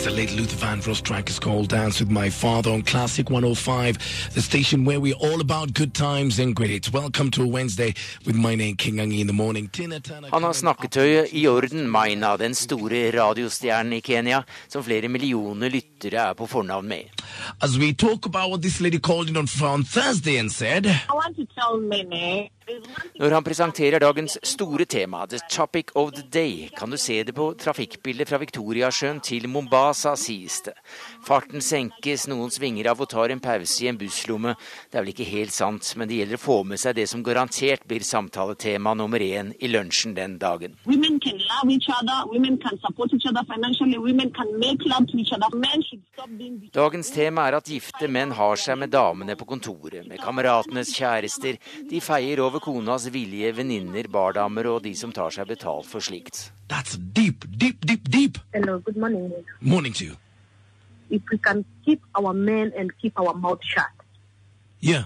It's 0.00 0.06
a 0.06 0.10
late 0.10 0.32
Luther 0.32 0.56
Vandross 0.56 1.02
track 1.02 1.28
is 1.28 1.38
called 1.38 1.68
Dance 1.68 2.00
with 2.00 2.10
My 2.10 2.30
Father 2.30 2.70
on 2.70 2.80
Classic 2.80 3.28
105, 3.28 4.32
the 4.32 4.40
station 4.40 4.86
where 4.86 4.98
we're 4.98 5.14
all 5.14 5.42
about 5.42 5.74
good 5.74 5.92
times 5.92 6.38
and 6.38 6.56
great. 6.56 6.90
Welcome 6.90 7.30
to 7.32 7.42
a 7.42 7.46
Wednesday 7.46 7.92
with 8.24 8.34
my 8.34 8.54
name 8.54 8.76
King 8.76 8.96
Angi 8.96 9.20
in 9.20 9.26
the 9.26 9.34
morning. 9.34 9.68
Han 10.30 10.42
har 10.42 10.52
snakketøyet 10.52 11.34
i 11.36 11.46
orden, 11.46 11.90
Maina, 11.90 12.36
den 12.36 12.54
store 12.54 13.10
radiostjernen 13.12 13.92
i 13.92 14.00
Kenya, 14.00 14.42
som 14.68 14.82
flere 14.84 15.08
millioner 15.08 15.68
lyttere 15.68 16.30
er 16.30 16.34
på 16.34 16.46
fornavn 16.46 16.88
med. 16.88 17.12
As 17.60 17.76
we 17.78 17.92
talk 17.92 18.24
about 18.24 18.50
what 18.50 18.62
this 18.62 18.80
lady 18.80 18.98
called 18.98 19.28
in 19.28 19.36
on, 19.36 19.48
on 19.62 19.84
Thursday 19.84 20.38
and 20.38 20.50
said 20.50 20.86
I 20.86 21.12
want 21.12 21.36
to 21.36 21.44
tell 21.44 21.76
Mene 21.76 22.48
Når 23.20 23.34
han 23.34 23.44
presenterer 23.44 24.02
dagens 24.02 24.38
store 24.46 24.84
tema, 24.84 25.26
The 25.26 25.40
Topic 25.50 25.92
of 25.94 26.12
the 26.12 26.24
Day, 26.32 26.68
kan 26.76 26.90
du 26.90 26.96
se 27.00 27.22
det 27.24 27.34
på 27.36 27.52
trafikkbildet 27.58 28.28
fra 28.28 28.40
Victoriasjøen 28.42 29.20
til 29.24 29.48
Mombasa, 29.48 30.14
sies 30.16 30.60
det. 30.66 30.76
Farten 31.26 31.60
senkes, 31.60 32.24
noen 32.30 32.50
svinger 32.52 32.88
av 32.90 33.00
og 33.04 33.10
tar 33.12 33.32
en 33.32 33.40
pause 33.42 33.84
i 33.84 33.88
en 33.90 33.98
busslomme. 34.00 34.54
Det 34.90 34.98
er 34.98 35.04
vel 35.04 35.12
ikke 35.12 35.28
helt 35.28 35.52
sant, 35.54 35.92
men 36.00 36.08
det 36.08 36.20
gjelder 36.20 36.38
å 36.38 36.42
få 36.42 36.56
med 36.64 36.80
seg 36.80 36.96
det 36.96 37.06
som 37.10 37.24
garantert 37.24 37.84
blir 37.88 38.04
samtaletema 38.06 38.94
nummer 38.96 39.20
én 39.20 39.52
i 39.60 39.68
lunsjen 39.68 40.14
den 40.16 40.38
dagen. 40.40 40.78
Dagens 46.80 47.12
tema 47.14 47.46
er 47.48 47.58
at 47.58 47.68
gifte 47.74 48.08
menn 48.08 48.32
har 48.40 48.62
seg 48.64 48.80
med 48.80 48.94
damene 48.94 49.36
på 49.36 49.48
kontoret, 49.52 50.06
med 50.08 50.22
kameratenes 50.24 50.94
kjærester. 50.96 51.60
De 51.90 52.00
feier 52.00 52.40
over 52.40 52.64
konas 52.64 53.10
villige 53.12 53.52
venninner, 53.60 54.08
bardamer 54.08 54.72
og 54.72 54.82
de 54.88 54.96
som 54.96 55.12
tar 55.12 55.34
seg 55.36 55.52
betalt 55.52 55.88
for 55.90 56.00
slikt. 56.00 56.48
That's 56.70 56.96
deep, 56.96 57.44
deep, 57.58 57.84
deep, 57.84 58.08
deep. 58.08 58.38
Hello, 58.54 58.78
good 58.78 58.96
morning. 58.96 59.32
Morning 59.60 59.92
to 59.92 60.04
you. 60.04 60.16
If 61.10 61.22
we 61.30 61.38
can 61.38 61.64
keep 61.84 62.00
our 62.14 62.32
men 62.32 62.72
and 62.78 62.90
keep 63.02 63.18
our 63.18 63.34
mouth 63.34 63.60
shut. 63.64 63.90
Yeah. 64.80 65.04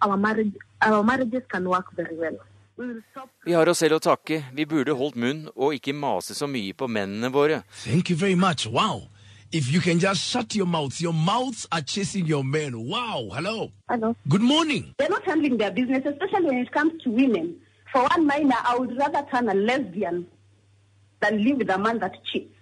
our, 0.00 0.16
marriage, 0.16 0.52
our 0.80 1.02
marriages 1.02 1.42
can 1.48 1.68
work 1.68 1.92
very 1.94 2.16
well. 2.16 2.36
We 2.76 2.86
will 2.86 3.02
stop 3.10 3.28
Vi 3.44 3.52
har 3.52 3.68
oss 3.68 3.80
selv 3.82 3.96
å 3.96 4.02
takke. 4.02 4.42
Vi 4.54 4.64
burde 4.70 4.94
holdt 4.94 5.16
munn 5.18 5.48
og 5.56 5.74
ikke 5.74 5.94
mase 5.94 6.36
så 6.38 6.46
mye 6.46 6.74
på 6.78 6.86
mennene 6.86 7.30
våre. 7.34 7.62
Thank 7.84 8.10
you 8.10 8.16
very 8.16 8.36
much. 8.36 8.66
Wow. 8.66 9.08
If 9.50 9.72
you 9.72 9.80
can 9.80 9.98
just 9.98 10.22
shut 10.22 10.54
your 10.54 10.66
mouths, 10.66 11.00
your 11.00 11.14
mouths 11.14 11.66
are 11.72 11.80
chasing 11.80 12.26
your 12.26 12.44
men. 12.44 12.76
Wow. 12.86 13.30
Hello. 13.34 13.72
Hello. 13.88 14.14
Good 14.28 14.42
morning. 14.42 14.94
They're 14.98 15.08
not 15.08 15.24
handling 15.24 15.56
their 15.56 15.72
business, 15.72 16.04
especially 16.06 16.46
when 16.46 16.58
it 16.58 16.70
comes 16.70 17.02
to 17.02 17.10
women. 17.10 17.56
For 17.92 18.02
one 18.02 18.26
minor, 18.26 18.56
I 18.62 18.76
would 18.78 18.96
rather 18.96 19.26
turn 19.32 19.48
a 19.48 19.54
lesbian 19.54 20.26
than 21.20 21.42
live 21.42 21.58
with 21.58 21.70
a 21.70 21.78
man 21.78 21.98
that 21.98 22.22
cheats. 22.30 22.54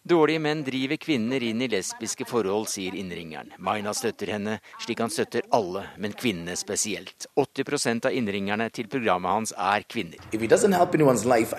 Dårlige 0.00 0.40
menn 0.40 0.62
driver 0.64 0.96
kvinner 0.96 1.42
inn 1.44 1.60
i 1.60 1.66
lesbiske 1.68 2.24
forhold, 2.24 2.70
sier 2.72 2.94
innringeren. 2.96 3.50
Maina 3.60 3.92
støtter 3.92 4.30
henne, 4.32 4.54
slik 4.80 5.02
han 5.04 5.12
støtter 5.12 5.44
alle, 5.52 5.82
men 6.00 6.14
kvinnene 6.16 6.54
spesielt. 6.56 7.26
80% 7.36 8.08
av 8.08 8.16
innringerne 8.16 8.70
til 8.72 8.88
programmet 8.88 9.30
hans 9.30 9.52
er 9.52 9.84
kvinner. 9.84 10.16
Life, 10.32 11.52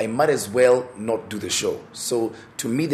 well. 0.56 0.84
So 1.93 2.32
me, 2.65 2.88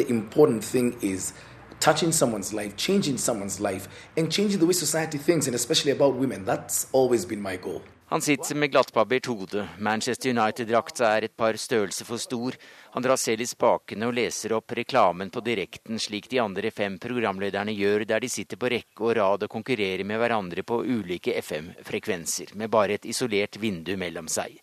is 1.02 1.34
touching 1.80 2.12
someone's 2.12 2.52
life, 2.52 2.76
changing 2.76 3.18
someone's 3.18 3.62
life, 3.62 3.88
and 4.18 4.30
changing 4.30 4.60
the 4.60 4.66
way 4.66 4.74
society 4.74 5.18
thinks, 5.18 5.48
and 5.48 5.56
especially 5.56 5.94
about 5.94 6.16
women. 6.16 6.44
That's 6.44 6.88
always 6.92 7.26
been 7.26 7.42
my 7.42 7.56
goal. 7.56 7.82
Han 8.10 8.22
sitter 8.22 8.56
med 8.56 8.72
glattbarbert 8.72 9.26
hode. 9.26 9.68
Manchester 9.80 10.30
United-drakta 10.30 11.10
er 11.18 11.26
et 11.28 11.34
par 11.36 11.58
størrelser 11.60 12.08
for 12.08 12.22
stor. 12.24 12.56
Han 12.94 13.04
drar 13.04 13.20
selv 13.20 13.44
i 13.44 13.48
spakene 13.50 14.08
og 14.08 14.16
leser 14.16 14.54
opp 14.56 14.72
reklamen 14.80 15.28
på 15.28 15.44
direkten, 15.44 16.00
slik 16.00 16.30
de 16.32 16.40
andre 16.40 16.72
fem 16.72 16.96
programlederne 17.04 17.76
gjør, 17.76 18.06
der 18.08 18.24
de 18.24 18.30
sitter 18.32 18.56
på 18.56 18.72
rekke 18.72 19.04
og 19.04 19.12
rad 19.20 19.44
og 19.44 19.52
konkurrerer 19.52 20.06
med 20.08 20.22
hverandre 20.24 20.64
på 20.64 20.80
ulike 20.88 21.36
FM-frekvenser, 21.42 22.56
med 22.56 22.72
bare 22.72 22.96
et 22.96 23.10
isolert 23.12 23.60
vindu 23.60 23.98
mellom 24.00 24.32
seg. 24.32 24.56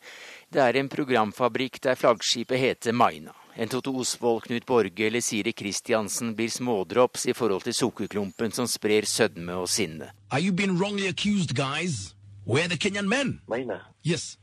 Det 0.49 0.65
er 0.65 0.81
en 0.81 0.89
programfabrikk 0.89 1.83
der 1.85 2.01
flaggskipet 2.01 2.65
heter 2.65 2.97
Maina. 2.97 3.37
En 3.61 3.69
Toto 3.69 3.93
Osvold, 4.01 4.49
Knut 4.49 4.65
Borge 4.65 5.05
eller 5.05 5.21
Siri 5.21 5.53
Kristiansen 5.53 6.33
blir 6.35 6.49
smådrops 6.49 7.29
i 7.29 7.37
forhold 7.37 7.69
til 7.69 7.77
sukkerklumpen 7.77 8.57
som 8.57 8.65
sprer 8.65 9.05
sødme 9.05 9.61
og 9.61 9.69
sinne. 9.69 10.15
Are 10.33 10.41
you 10.41 10.51
being 10.53 10.79
wrongly 10.81 11.07
accused, 11.13 11.53
guys? 11.55 12.14
Where 12.45 12.65
are 12.65 12.69
the 12.69 12.77
Kenyan 12.77 13.07
men? 13.09 13.41
Maina, 13.49 13.81
Yes. 14.03 14.39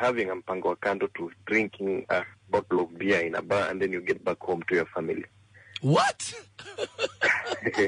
having 0.00 0.30
a 0.30 0.36
mpango 0.36 0.76
kando 0.76 1.08
to 1.14 1.30
drinking 1.46 2.04
a 2.10 2.22
bottle 2.50 2.80
of 2.80 2.98
beer 2.98 3.20
in 3.20 3.34
a 3.34 3.42
bar 3.42 3.70
and 3.70 3.80
then 3.80 3.92
you 3.92 4.00
get 4.02 4.22
back 4.24 4.38
home 4.40 4.62
to 4.68 4.74
your 4.74 4.86
family. 4.86 5.24
What? 5.80 6.34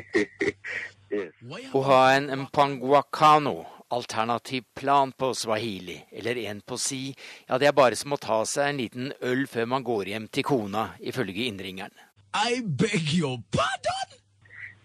yes. 1.11 1.33
Å 1.75 1.83
ha 1.85 2.01
en 2.15 2.31
mpanguacano, 2.47 3.67
alternativ 3.91 4.65
plan 4.75 5.13
på 5.13 5.35
swahili, 5.35 5.99
eller 6.13 6.39
en 6.47 6.61
på 6.61 6.79
si, 6.79 7.15
ja 7.49 7.59
det 7.59 7.69
er 7.69 7.77
bare 7.77 7.97
som 7.99 8.15
å 8.15 8.21
ta 8.21 8.45
seg 8.47 8.69
en 8.71 8.81
liten 8.81 9.13
øl 9.21 9.47
før 9.51 9.67
man 9.75 9.85
går 9.85 10.13
hjem 10.15 10.29
til 10.33 10.47
kona, 10.47 10.93
ifølge 11.01 11.49
innringeren. 11.51 11.93
I 12.33 12.61
beg 12.63 13.13
your 13.13 13.43
pardon? 13.51 14.19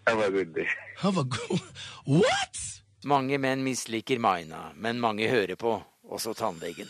Have 0.07 0.19
a 0.19 0.31
good 0.31 0.53
day. 0.53 0.67
Have 0.97 1.17
a 1.17 1.23
good... 1.23 1.61
What? 2.05 2.74
Mange 3.05 3.37
menn 3.37 3.61
misliker 3.61 4.17
Maina, 4.19 4.71
men 4.81 4.99
mange 4.99 5.27
hører 5.29 5.55
på, 5.55 5.75
også 6.09 6.33
tannlegen. 6.33 6.87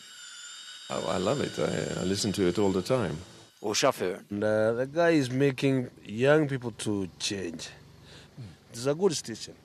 Oh, 0.90 1.04
I 1.12 1.20
love 1.20 1.44
it. 1.44 1.58
I, 1.60 2.04
I 2.04 2.06
listen 2.06 2.32
to 2.34 2.48
it 2.48 2.58
all 2.58 2.72
the 2.72 2.82
time. 2.82 3.18
Og 3.62 3.76
sjåføren. 3.76 4.26
Uh, 4.32 4.78
the 4.78 4.86
guy 4.86 5.20
is 5.20 5.32
making 5.32 5.90
young 6.06 6.48
people 6.48 6.72
to 6.72 7.08
change. 7.20 7.70
It's 8.74 8.88
a 8.88 8.94
good 8.94 9.12
station. 9.12 9.56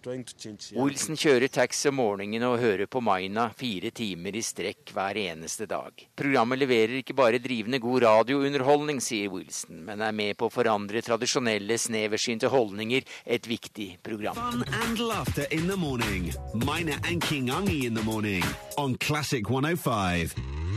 Wilson 0.00 1.18
kjører 1.18 1.50
taxi 1.52 1.90
om 1.90 1.98
morgenen 2.00 2.44
og 2.48 2.58
hører 2.62 2.88
på 2.88 3.02
Maina 3.04 3.50
fire 3.56 3.90
timer 3.92 4.36
i 4.38 4.42
strekk 4.44 4.94
hver 4.96 5.18
eneste 5.20 5.66
dag. 5.68 5.92
Programmet 6.16 6.62
leverer 6.62 7.00
ikke 7.00 7.16
bare 7.18 7.40
drivende 7.42 7.80
god 7.82 8.06
radiounderholdning, 8.06 9.02
sier 9.04 9.28
Wilson, 9.32 9.82
men 9.84 10.00
er 10.00 10.16
med 10.16 10.38
på 10.40 10.48
å 10.48 10.54
forandre 10.54 11.04
tradisjonelle, 11.04 11.76
sneversynte 11.76 12.48
holdninger, 12.48 13.04
et 13.26 13.50
viktig 13.50 13.90
program. 14.06 14.40
Fun 14.40 14.64
and 14.82 15.04
laughter 15.04 15.46
in 15.50 15.68
the 15.68 15.76
morning. 15.76 16.32
Mina 16.54 16.96
and 17.04 17.20
King 17.22 17.50
Angi 17.50 17.84
in 17.84 17.94
the 17.94 18.04
morning 18.04 18.44
on 18.78 18.96
Classic 18.96 19.44
105. 19.48 20.69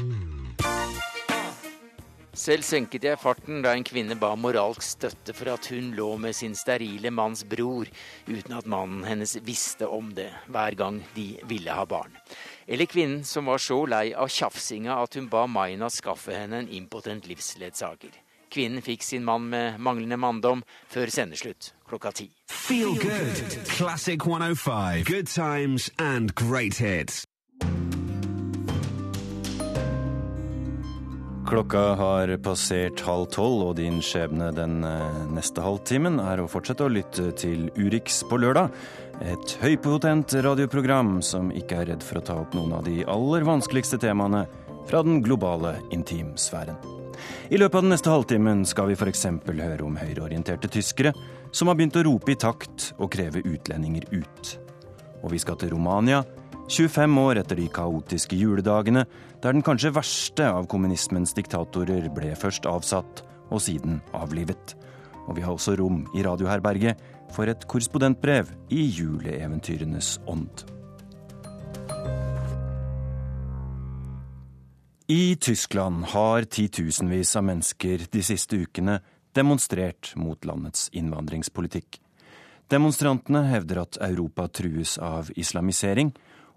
Selv 2.33 2.65
senket 2.65 3.03
jeg 3.05 3.19
farten 3.21 3.61
da 3.61 3.75
en 3.77 3.85
kvinne 3.85 4.15
ba 4.17 4.31
moralsk 4.33 4.81
støtte 4.81 5.35
for 5.37 5.51
at 5.53 5.67
hun 5.69 5.91
lå 5.93 6.07
med 6.17 6.33
sin 6.33 6.55
sterile 6.57 7.11
manns 7.13 7.43
bror, 7.45 7.85
uten 8.25 8.55
at 8.57 8.65
mannen 8.65 9.03
hennes 9.05 9.35
visste 9.45 9.85
om 9.85 10.09
det, 10.17 10.31
hver 10.49 10.73
gang 10.79 10.97
de 11.13 11.27
ville 11.45 11.75
ha 11.77 11.85
barn. 11.85 12.15
Eller 12.65 12.89
kvinnen 12.89 13.21
som 13.23 13.45
var 13.45 13.61
så 13.61 13.77
lei 13.85 14.15
av 14.17 14.33
tjafsinga 14.33 14.97
at 15.03 15.19
hun 15.19 15.29
ba 15.29 15.45
Maina 15.45 15.91
skaffe 15.93 16.33
henne 16.33 16.63
en 16.63 16.71
impotent 16.73 17.29
livsledsager. 17.29 18.17
Kvinnen 18.53 18.81
fikk 18.85 19.05
sin 19.05 19.25
mann 19.25 19.45
med 19.49 19.77
manglende 19.81 20.17
manndom 20.17 20.65
før 20.89 21.13
sendeslutt 21.13 21.73
klokka 21.89 22.11
ti. 22.17 22.31
Feel 22.49 22.97
good. 22.97 23.45
Classic 23.77 24.17
105. 24.17 25.05
Good 25.05 25.27
times 25.27 25.91
and 25.99 26.33
great 26.33 26.81
hits. 26.81 27.25
Klokka 31.53 31.81
har 31.93 32.31
passert 32.41 33.03
halv 33.05 33.27
tolv, 33.29 33.59
og 33.67 33.75
din 33.77 33.99
skjebne 34.01 34.47
den 34.57 34.79
eh, 34.87 35.17
neste 35.35 35.61
halvtimen 35.61 36.15
er 36.17 36.41
å 36.41 36.47
fortsette 36.49 36.81
å 36.81 36.89
lytte 36.89 37.27
til 37.37 37.67
Urix 37.77 38.23
på 38.25 38.39
lørdag. 38.41 38.73
Et 39.21 39.53
høypotent 39.61 40.33
radioprogram 40.41 41.19
som 41.21 41.51
ikke 41.53 41.83
er 41.83 41.91
redd 41.91 42.01
for 42.01 42.17
å 42.17 42.23
ta 42.25 42.39
opp 42.41 42.57
noen 42.57 42.73
av 42.79 42.87
de 42.87 43.03
aller 43.05 43.45
vanskeligste 43.45 44.01
temaene 44.01 44.47
fra 44.89 45.03
den 45.05 45.21
globale 45.21 45.75
intimsfæren. 45.93 46.81
I 47.53 47.61
løpet 47.61 47.77
av 47.77 47.85
den 47.85 47.93
neste 47.93 48.15
halvtimen 48.15 48.65
skal 48.65 48.89
vi 48.89 48.97
f.eks. 48.97 49.27
høre 49.45 49.85
om 49.85 50.01
høyreorienterte 50.01 50.73
tyskere 50.73 51.13
som 51.53 51.69
har 51.69 51.77
begynt 51.77 52.01
å 52.01 52.07
rope 52.09 52.33
i 52.33 52.39
takt 52.47 52.95
og 52.97 53.13
kreve 53.13 53.45
utlendinger 53.45 54.09
ut. 54.09 54.55
Og 55.21 55.35
vi 55.37 55.45
skal 55.45 55.61
til 55.61 55.75
Romania, 55.77 56.23
25 56.69 57.17
år 57.19 57.41
etter 57.41 57.59
de 57.59 57.67
kaotiske 57.67 58.37
juledagene, 58.39 59.03
der 59.43 59.53
den 59.53 59.63
kanskje 59.65 59.91
verste 59.93 60.47
av 60.47 60.67
kommunismens 60.71 61.35
diktatorer 61.35 62.07
ble 62.15 62.31
først 62.39 62.65
avsatt 62.69 63.23
og 63.51 63.61
siden 63.61 63.99
avlivet. 64.15 64.75
Og 65.27 65.37
vi 65.37 65.43
har 65.43 65.53
også 65.53 65.75
rom 65.79 66.05
i 66.15 66.23
radioherberget 66.23 66.99
for 67.33 67.49
et 67.51 67.67
korrespondentbrev 67.67 68.49
i 68.71 68.85
juleeventyrenes 68.95 70.17
ånd. 70.27 70.63
I 75.11 75.35
Tyskland 75.35 76.05
har 76.13 76.47
titusenvis 76.47 77.35
av 77.35 77.43
mennesker 77.43 78.07
de 78.11 78.21
siste 78.23 78.55
ukene 78.63 79.01
demonstrert 79.35 80.13
mot 80.15 80.45
landets 80.47 80.87
innvandringspolitikk. 80.95 81.99
Demonstrantene 82.71 83.43
hevder 83.49 83.81
at 83.83 83.99
Europa 84.01 84.47
trues 84.47 84.95
av 84.97 85.27
islamisering, 85.35 86.13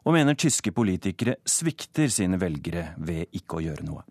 og 0.07 0.15
mener 0.15 0.39
tyske 0.39 0.71
politikere 0.71 1.41
svikter 1.47 2.11
sine 2.13 2.39
velgere 2.39 2.93
ved 3.03 3.35
ikke 3.35 3.59
å 3.59 3.65
gjøre 3.65 3.87
noe. 3.89 4.05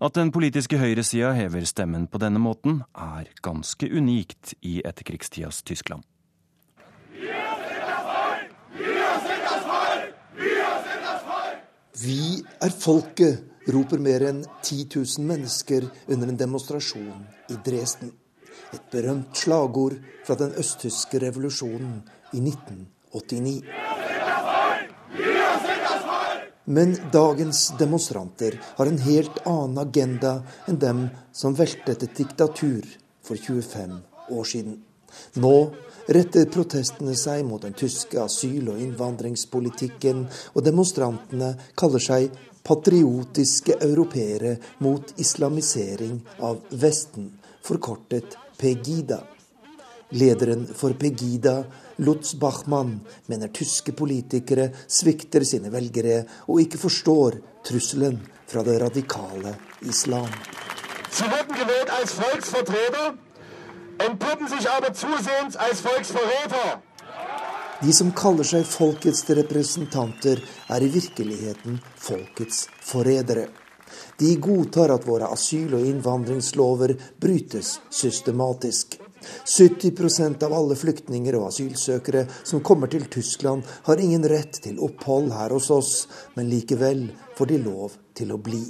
At 0.00 0.16
den 0.16 0.32
politiske 0.32 0.76
høyresida 0.80 1.32
hever 1.36 1.64
stemmen 1.68 2.04
på 2.08 2.20
denne 2.20 2.40
måten, 2.40 2.82
er 2.92 3.28
ganske 3.44 3.88
unikt 3.88 4.54
i 4.60 4.82
etterkrigstidas 4.84 5.62
Tyskland. 5.64 6.04
Vi 11.96 12.20
er 12.60 12.72
folket, 12.76 13.40
roper 13.72 14.00
mer 14.04 14.26
enn 14.28 14.42
10 14.62 14.84
000 14.92 15.24
mennesker 15.26 15.88
under 16.12 16.28
en 16.28 16.38
demonstrasjon 16.38 17.24
i 17.50 17.56
Dresden. 17.64 18.12
Et 18.76 18.84
berømt 18.92 19.36
slagord 19.36 19.96
fra 20.26 20.36
den 20.36 20.52
østtyske 20.60 21.22
revolusjonen 21.24 22.02
i 22.36 22.44
1989. 22.44 24.05
Men 26.68 26.96
dagens 27.12 27.72
demonstranter 27.78 28.60
har 28.76 28.86
en 28.86 28.98
helt 28.98 29.38
annen 29.46 29.78
agenda 29.78 30.40
enn 30.66 30.78
dem 30.82 31.04
som 31.32 31.54
veltet 31.54 32.02
et 32.02 32.16
diktatur 32.18 32.88
for 33.22 33.38
25 33.38 34.00
år 34.34 34.48
siden. 34.50 34.80
Nå 35.38 35.54
retter 36.10 36.48
protestene 36.50 37.14
seg 37.18 37.44
mot 37.46 37.62
den 37.62 37.76
tyske 37.78 38.18
asyl- 38.18 38.72
og 38.72 38.82
innvandringspolitikken, 38.82 40.26
og 40.54 40.66
demonstrantene 40.66 41.54
kaller 41.78 42.02
seg 42.02 42.34
patriotiske 42.66 43.78
europeere 43.86 44.56
mot 44.82 45.14
islamisering 45.22 46.18
av 46.42 46.64
Vesten, 46.70 47.30
forkortet 47.62 48.34
Pegida. 48.58 49.22
Lederen 50.18 50.66
for 50.66 50.98
Pegida, 50.98 51.60
Lutz 51.98 52.34
Bachmann, 52.34 53.00
mener 53.26 53.48
tyske 53.48 53.92
politikere 53.96 54.70
svikter 54.86 55.44
sine 55.44 55.72
velgere 55.72 56.24
og 56.46 56.60
ikke 56.60 56.80
forstår 56.80 57.38
trusselen 57.64 58.20
fra 58.46 58.62
det 58.62 58.80
radikale 58.82 59.56
islam. 59.80 60.28
Sie 61.10 61.24
wurden 61.24 61.56
gewählt 61.56 61.90
als 61.90 62.12
Volksvertreter, 62.14 63.14
entpuppen 63.98 64.48
sich 64.48 64.70
aber 64.70 64.92
zusehends 64.94 65.56
als 65.56 65.80
Volksverräter. 65.80 66.82
De 67.82 67.92
som 67.92 68.12
kaller 68.12 68.44
seg 68.44 68.64
folkets 68.68 69.24
representanter, 69.36 70.40
er 70.68 70.84
i 70.84 70.88
virkeligheten 70.92 71.80
folkets 71.96 72.66
forrædere. 72.80 73.48
De 74.20 74.36
godtar 74.40 74.92
at 74.94 75.04
våre 75.08 75.28
asyl- 75.32 75.74
og 75.76 75.84
innvandringslover 75.84 76.94
brytes 77.20 77.78
systematisk. 77.90 78.96
70 79.44 80.44
av 80.46 80.54
alle 80.54 80.76
flyktninger 80.78 81.36
og 81.38 81.48
asylsøkere 81.50 82.26
som 82.42 82.64
kommer 82.64 82.90
til 82.92 83.06
Tyskland, 83.10 83.64
har 83.88 84.02
ingen 84.02 84.26
rett 84.28 84.60
til 84.64 84.80
opphold 84.82 85.32
her 85.34 85.54
hos 85.56 85.70
oss, 85.70 85.92
men 86.34 86.50
likevel 86.50 87.08
får 87.36 87.52
de 87.52 87.62
lov 87.62 87.96
til 88.16 88.32
å 88.32 88.40
bli. 88.40 88.64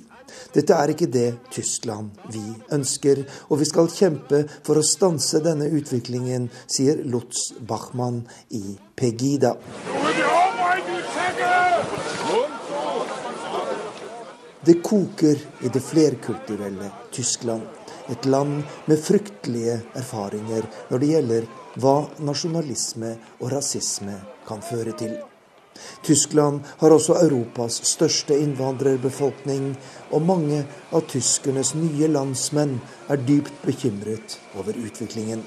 Dette 0.54 0.74
er 0.74 0.92
ikke 0.92 1.10
det 1.12 1.28
Tyskland 1.54 2.16
vi 2.34 2.42
ønsker, 2.74 3.22
og 3.50 3.60
vi 3.62 3.68
skal 3.68 3.92
kjempe 3.92 4.42
for 4.66 4.80
å 4.80 4.86
stanse 4.86 5.42
denne 5.44 5.70
utviklingen, 5.70 6.50
sier 6.66 7.04
Lutz 7.06 7.52
Bachmann 7.60 8.24
i 8.50 8.76
Pegida. 8.96 9.56
Det 14.66 14.80
koker 14.82 15.38
i 15.62 15.68
det 15.72 15.80
flerkulturelle 15.80 16.90
Tyskland. 17.12 17.62
Et 18.10 18.26
land 18.26 18.62
med 18.86 18.98
fryktelige 18.98 19.80
erfaringer 19.94 20.66
når 20.90 21.02
det 21.02 21.10
gjelder 21.12 21.46
hva 21.78 21.94
nasjonalisme 22.26 23.12
og 23.38 23.52
rasisme 23.52 24.16
kan 24.48 24.62
føre 24.66 24.94
til. 24.98 25.14
Tyskland 26.02 26.60
har 26.80 26.90
også 26.90 27.18
Europas 27.20 27.76
største 27.84 28.38
innvandrerbefolkning, 28.40 29.74
og 30.10 30.24
mange 30.24 30.62
av 30.90 31.04
tyskernes 31.10 31.74
nye 31.76 32.08
landsmenn 32.08 32.78
er 33.12 33.20
dypt 33.28 33.60
bekymret 33.66 34.38
over 34.56 34.72
utviklingen. 34.72 35.44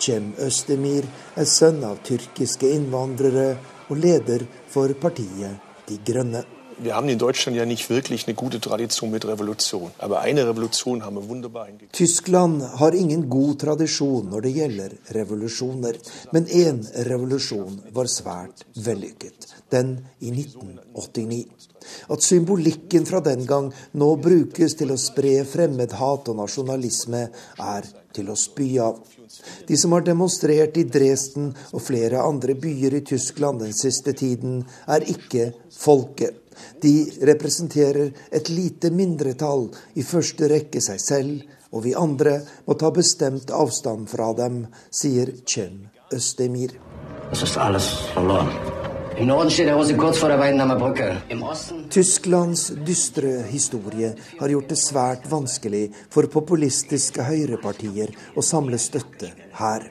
Cem 0.00 0.32
Özdemir 0.40 1.04
er 1.36 1.44
sønn 1.44 1.82
av 1.84 2.00
tyrkiske 2.08 2.70
innvandrere 2.72 3.50
og 3.90 4.00
leder 4.00 4.46
for 4.70 4.94
partiet 5.02 5.60
De 5.90 6.00
Grønne. 6.06 6.59
Wir 6.82 6.94
haben 6.96 7.10
in 7.10 7.18
Deutschland 7.18 7.58
ja 7.58 7.66
nicht 7.66 7.90
wirklich 7.90 8.26
eine 8.26 8.34
gute 8.34 8.58
Tradition 8.58 9.10
mit 9.10 9.26
Revolution. 9.26 9.90
Aber 9.98 10.20
eine 10.20 10.46
Revolution 10.48 11.04
haben 11.04 11.16
wir 11.16 11.28
wunderbar 11.28 11.66
hingekriegt. 11.66 11.92
Tyskland 11.92 12.62
har 12.62 12.94
ingen 12.94 13.28
god 13.28 13.58
tradisjon 13.60 14.30
når 14.30 14.40
det 14.40 14.52
gjelder 14.54 14.94
revolusjoner. 15.12 15.98
Men 16.32 16.46
én 16.46 16.80
revolusjon 17.04 17.82
var 17.92 18.08
svært 18.08 18.64
vellykket. 18.76 19.46
Den 19.68 19.98
i 20.20 20.32
1989. 20.32 21.68
At 22.08 22.24
symbolikken 22.24 23.04
fra 23.06 23.20
den 23.20 23.44
gang 23.46 23.70
nå 23.92 24.10
brukes 24.16 24.76
til 24.80 24.94
å 24.94 25.00
spre 25.00 25.44
fremmedhat 25.44 26.32
og 26.32 26.40
nasjonalisme, 26.40 27.26
er 27.60 27.92
til 28.16 28.32
å 28.32 28.40
spy 28.40 28.72
av. 28.80 29.04
De 29.68 29.76
som 29.76 29.92
har 29.92 30.04
demonstrert 30.06 30.80
i 30.80 30.88
Dresden 30.88 31.52
og 31.70 31.84
flere 31.84 32.24
andre 32.24 32.56
byer 32.56 32.96
i 32.98 33.04
Tyskland 33.06 33.60
den 33.62 33.76
siste 33.76 34.16
tiden, 34.16 34.62
er 34.88 35.04
ikke 35.04 35.52
folket. 35.76 36.40
De 36.82 36.94
representerer 37.28 38.12
et 38.30 38.50
lite 38.52 38.90
mindretall, 38.90 39.68
i 39.94 40.02
første 40.06 40.48
rekke 40.50 40.82
seg 40.84 41.00
selv, 41.02 41.40
og 41.70 41.84
vi 41.86 41.94
andre 41.94 42.40
må 42.66 42.74
ta 42.78 42.90
bestemt 42.94 43.52
avstand 43.54 44.08
fra 44.10 44.32
dem, 44.38 44.64
sier 44.90 45.32
Cem 45.46 45.86
Østemir. 46.10 46.74
Tysklands 51.90 52.62
dystre 52.86 53.32
historie 53.50 54.12
har 54.40 54.54
gjort 54.54 54.70
det 54.72 54.78
svært 54.80 55.26
vanskelig 55.30 55.82
for 56.10 56.30
populistiske 56.32 57.26
høyrepartier 57.28 58.14
å 58.34 58.42
samle 58.42 58.80
støtte 58.80 59.34
her. 59.60 59.86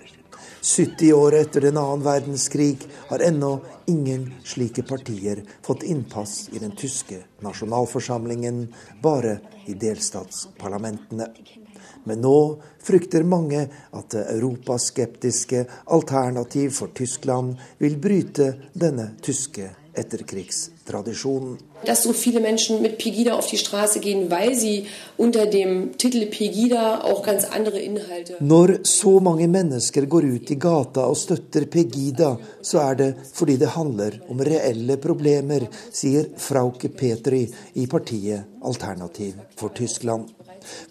70 0.62 1.14
år 1.14 1.36
etter 1.36 1.62
den 1.62 1.78
annen 1.78 2.04
verdenskrig 2.04 2.78
har 3.08 3.20
ennå 3.20 3.60
ingen 3.88 4.34
slike 4.44 4.84
partier 4.84 5.44
fått 5.66 5.84
innpass 5.84 6.50
i 6.54 6.60
den 6.60 6.76
tyske 6.76 7.22
nasjonalforsamlingen, 7.46 8.68
bare 9.02 9.40
i 9.66 9.74
delstatsparlamentene. 9.74 11.30
Men 12.04 12.22
nå 12.22 12.62
frykter 12.84 13.24
mange 13.24 13.66
at 13.92 14.12
det 14.12 14.26
europaskeptiske 14.36 15.66
Alternativ 15.86 16.72
for 16.76 16.92
Tyskland 16.96 17.60
vil 17.78 17.98
bryte 18.02 18.54
denne 18.74 19.12
tyske 19.24 19.70
etterkrigstradisjonen. 20.00 21.58
Dass 21.86 22.04
so 22.04 22.14
viele 22.14 22.40
Menschen 22.40 22.82
mit 22.82 22.98
Pegida 22.98 23.34
auf 23.34 23.48
die 23.48 23.58
Straße 23.58 24.00
gehen, 24.00 24.30
weil 24.30 24.56
sie 24.56 24.88
unter 25.18 25.46
dem 25.46 25.98
Titel 25.98 26.26
Pegida 26.26 27.02
auch 27.02 27.24
ganz 27.24 27.46
andere 27.46 27.80
Inhalte 27.80 28.36
Når 28.40 28.80
så 28.84 29.20
mange 29.20 29.48
mennesker 29.48 30.06
går 30.06 30.24
ut 30.24 30.52
i 30.52 30.56
gata 30.56 31.06
og 31.08 31.18
støtter 31.18 31.66
Pegida, 31.66 32.38
så 32.62 32.80
er 32.80 32.96
det 32.96 33.16
fordi 33.34 33.58
det 33.58 33.76
handler 33.76 34.20
om 34.30 34.40
reelle 34.40 34.98
problemer, 34.98 35.68
sier 35.92 36.28
Frauke 36.38 36.90
Petri 36.90 37.46
i 37.76 37.88
partiet 37.88 38.60
Alternativ 38.62 39.34
for 39.56 39.70
Tyskland. 39.70 40.28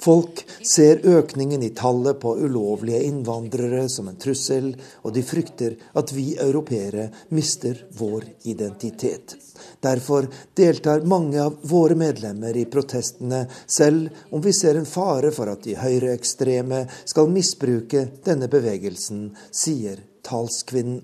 Folk 0.00 0.44
ser 0.62 1.02
økningen 1.06 1.62
i 1.62 1.72
tallet 1.76 2.20
på 2.22 2.34
ulovlige 2.38 3.02
innvandrere 3.08 3.88
som 3.92 4.08
en 4.08 4.18
trussel, 4.20 4.72
og 5.02 5.14
de 5.14 5.24
frykter 5.26 5.76
at 5.98 6.12
vi 6.14 6.30
europeere 6.40 7.08
mister 7.34 7.84
vår 7.98 8.26
identitet. 8.50 9.36
Derfor 9.80 10.26
deltar 10.56 11.06
mange 11.06 11.42
av 11.42 11.58
våre 11.62 11.94
medlemmer 11.98 12.56
i 12.56 12.66
protestene, 12.70 13.44
selv 13.66 14.08
om 14.30 14.42
vi 14.42 14.54
ser 14.56 14.78
en 14.78 14.88
fare 14.88 15.32
for 15.34 15.50
at 15.52 15.62
de 15.66 15.76
høyreekstreme 15.78 16.84
skal 17.04 17.30
misbruke 17.32 18.08
denne 18.26 18.50
bevegelsen, 18.50 19.30
sier 19.50 20.02
talskvinnen. 20.26 21.02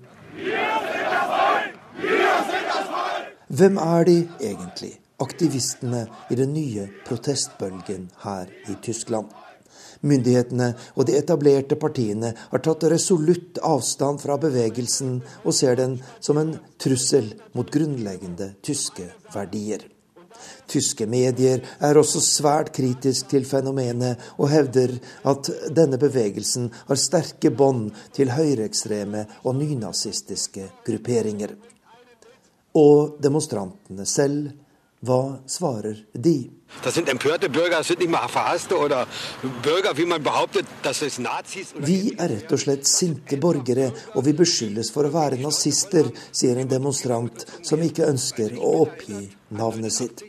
Hvem 3.55 3.77
er 3.77 4.07
de 4.07 4.15
egentlig? 4.41 4.95
Aktivistene 5.21 6.05
i 6.29 6.35
den 6.35 6.53
nye 6.53 6.87
protestbølgen 7.07 8.09
her 8.25 8.51
i 8.67 8.77
Tyskland. 8.83 9.31
Myndighetene 10.05 10.73
og 10.95 11.07
de 11.07 11.15
etablerte 11.17 11.77
partiene 11.79 12.33
har 12.51 12.63
tatt 12.63 12.85
resolutt 12.91 13.59
avstand 13.63 14.21
fra 14.21 14.37
bevegelsen 14.41 15.17
og 15.43 15.55
ser 15.55 15.79
den 15.79 15.97
som 16.19 16.39
en 16.41 16.55
trussel 16.81 17.31
mot 17.55 17.71
grunnleggende 17.71 18.53
tyske 18.65 19.07
verdier. 19.33 19.87
Tyske 20.67 21.05
medier 21.07 21.61
er 21.79 21.97
også 21.97 22.19
svært 22.21 22.73
kritisk 22.75 23.29
til 23.31 23.45
fenomenet 23.47 24.21
og 24.35 24.49
hevder 24.51 24.97
at 25.31 25.49
denne 25.73 25.99
bevegelsen 26.01 26.67
har 26.89 26.99
sterke 26.99 27.53
bånd 27.55 27.93
til 28.17 28.33
høyreekstreme 28.35 29.23
og 29.43 29.55
nynazistiske 29.61 30.67
grupperinger. 30.85 31.55
Og 32.75 33.15
demonstrantene 33.23 34.05
selv 34.09 34.51
hva 35.05 35.39
svarer 35.47 36.01
de? 36.13 36.37
Vi 41.85 41.99
er 42.17 42.33
rett 42.33 42.51
og 42.51 42.63
slett 42.65 42.89
sinte 42.89 43.39
borgere, 43.41 43.91
og 44.15 44.25
vi 44.27 44.35
beskyldes 44.35 44.91
for 44.95 45.07
å 45.07 45.13
være 45.13 45.39
nazister, 45.41 46.09
sier 46.31 46.59
en 46.59 46.71
demonstrant 46.71 47.45
som 47.61 47.83
ikke 47.85 48.09
ønsker 48.09 48.57
å 48.59 48.73
oppgi 48.83 49.21
navnet 49.55 49.93
sitt. 49.93 50.25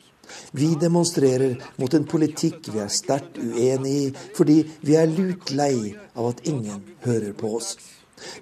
Vi 0.52 0.74
demonstrerer 0.80 1.56
mot 1.80 1.94
en 1.94 2.06
politikk 2.08 2.70
vi 2.74 2.80
er 2.82 2.92
sterkt 2.92 3.38
uenig 3.38 3.92
i, 3.96 4.06
fordi 4.36 4.62
vi 4.86 4.96
er 4.98 5.10
lut 5.10 5.52
lei 5.54 5.94
av 6.16 6.32
at 6.32 6.46
ingen 6.50 6.82
hører 7.06 7.32
på 7.38 7.56
oss. 7.58 7.76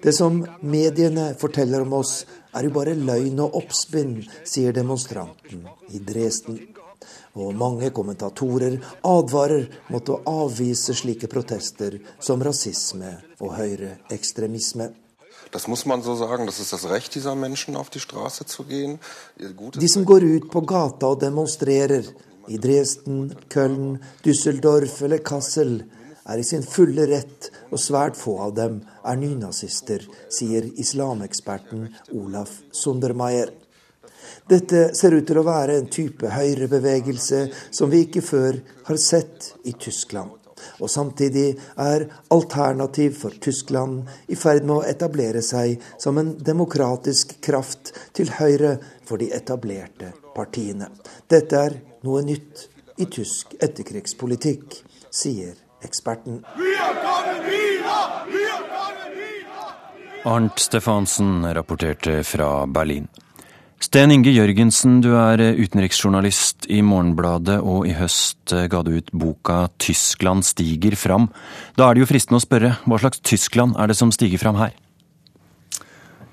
Det 0.01 0.13
som 0.15 0.39
mediene 0.61 1.33
forteller 1.39 1.83
om 1.85 1.93
oss, 1.99 2.25
er 2.55 2.67
jo 2.67 2.71
bare 2.75 2.95
løgn 2.95 3.41
og 3.43 3.57
oppspinn, 3.59 4.17
sier 4.47 4.75
demonstranten 4.75 5.65
i 5.91 5.99
Dresden. 5.99 6.59
Og 7.35 7.55
mange 7.57 7.89
kommentatorer 7.91 8.77
advarer 9.03 9.65
mot 9.91 10.09
å 10.09 10.21
avvise 10.31 10.95
slike 10.95 11.27
protester 11.31 11.97
som 12.23 12.43
rasisme 12.43 13.11
og 13.41 13.57
høyreekstremisme. 13.57 14.87
De 15.51 15.59
som 19.91 20.07
går 20.11 20.23
ut 20.23 20.47
på 20.51 20.61
gata 20.61 21.11
og 21.11 21.19
demonstrerer, 21.21 22.07
i 22.47 22.57
Dresden, 22.61 23.31
Köln, 23.49 23.97
Düsseldorf 24.21 24.99
eller 25.05 25.23
Kassel, 25.25 25.79
er 26.25 26.41
i 26.41 26.45
sin 26.45 26.65
fulle 26.65 27.07
rett, 27.09 27.51
og 27.71 27.81
svært 27.81 28.17
få 28.19 28.37
av 28.47 28.55
dem 28.57 28.79
er 29.05 29.19
nynazister, 29.19 30.05
sier 30.29 30.67
islameksperten 30.81 31.89
Olaf 32.15 32.59
Sundermeier. 32.75 33.53
Dette 34.49 34.89
ser 34.97 35.15
ut 35.17 35.25
til 35.27 35.39
å 35.41 35.45
være 35.45 35.77
en 35.79 35.91
type 35.91 36.29
høyrebevegelse 36.29 37.45
som 37.73 37.91
vi 37.91 38.05
ikke 38.05 38.23
før 38.25 38.59
har 38.89 38.99
sett 39.01 39.53
i 39.65 39.73
Tyskland. 39.73 40.33
Og 40.79 40.89
samtidig 40.89 41.57
er 41.81 42.07
Alternativ 42.33 43.17
for 43.19 43.35
Tyskland 43.41 44.05
i 44.31 44.37
ferd 44.39 44.65
med 44.65 44.77
å 44.77 44.85
etablere 44.87 45.41
seg 45.45 45.81
som 46.01 46.17
en 46.21 46.33
demokratisk 46.37 47.35
kraft 47.43 47.93
til 48.15 48.31
høyre 48.37 48.77
for 49.05 49.21
de 49.21 49.31
etablerte 49.35 50.13
partiene. 50.35 50.89
Dette 51.29 51.59
er 51.67 51.77
noe 52.07 52.23
nytt 52.25 52.67
i 53.01 53.09
tysk 53.11 53.57
etterkrigspolitikk, 53.59 54.79
sier 55.11 55.64
eksperten. 55.85 56.41
Arnt 60.25 60.59
Stefansen 60.59 61.45
rapporterte 61.53 62.23
fra 62.25 62.65
Berlin. 62.65 63.07
Sten 63.85 64.09
Inge 64.09 64.31
Jørgensen, 64.31 65.01
du 65.03 65.11
er 65.19 65.41
utenriksjournalist 65.59 66.65
i 66.71 66.79
Morgenbladet, 66.81 67.59
og 67.61 67.85
i 67.85 67.93
høst 67.93 68.53
ga 68.71 68.81
du 68.81 68.95
ut 68.97 69.11
boka 69.13 69.67
'Tyskland 69.77 70.47
stiger 70.47 70.95
fram'. 70.97 71.27
Da 71.77 71.89
er 71.89 71.93
det 71.93 72.05
jo 72.05 72.09
fristende 72.09 72.39
å 72.39 72.45
spørre, 72.45 72.71
hva 72.87 72.97
slags 72.97 73.19
Tyskland 73.19 73.75
er 73.77 73.87
det 73.87 73.97
som 73.99 74.11
stiger 74.15 74.41
fram 74.41 74.55
her? 74.55 74.73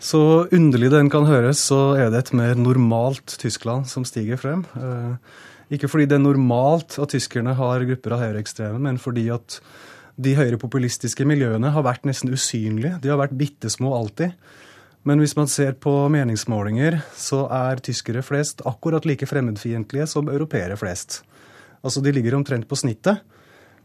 Så 0.03 0.49
underlig 0.51 0.91
den 0.91 1.11
kan 1.11 1.27
høres, 1.27 1.61
så 1.63 1.95
er 1.95 2.11
det 2.11 2.19
et 2.19 2.33
mer 2.33 2.55
normalt 2.59 3.37
Tyskland 3.39 3.87
som 3.87 4.05
stiger 4.05 4.41
frem. 4.41 4.65
Ikke 5.73 5.89
fordi 5.89 6.07
det 6.11 6.19
er 6.19 6.25
normalt 6.27 6.99
at 7.01 7.15
tyskerne 7.15 7.55
har 7.57 7.87
grupper 7.89 8.17
av 8.17 8.23
høyreekstreme, 8.27 8.81
men 8.85 9.01
fordi 9.01 9.29
at 9.33 9.59
de 10.21 10.35
høyrepopulistiske 10.37 11.25
miljøene 11.25 11.71
har 11.73 11.87
vært 11.87 12.05
nesten 12.05 12.33
usynlige. 12.35 12.99
De 13.01 13.09
har 13.09 13.21
vært 13.21 13.39
bitte 13.39 13.71
små 13.73 13.95
alltid. 13.97 14.35
Men 15.09 15.19
hvis 15.19 15.35
man 15.35 15.49
ser 15.51 15.75
på 15.83 15.91
meningsmålinger, 16.13 17.01
så 17.19 17.47
er 17.51 17.81
tyskere 17.83 18.23
flest 18.23 18.61
akkurat 18.69 19.07
like 19.09 19.27
fremmedfiendtlige 19.27 20.07
som 20.13 20.29
europeere 20.31 20.77
flest. 20.79 21.23
Altså 21.83 22.05
de 22.05 22.13
ligger 22.15 22.37
omtrent 22.39 22.69
på 22.71 22.79
snittet. 22.79 23.25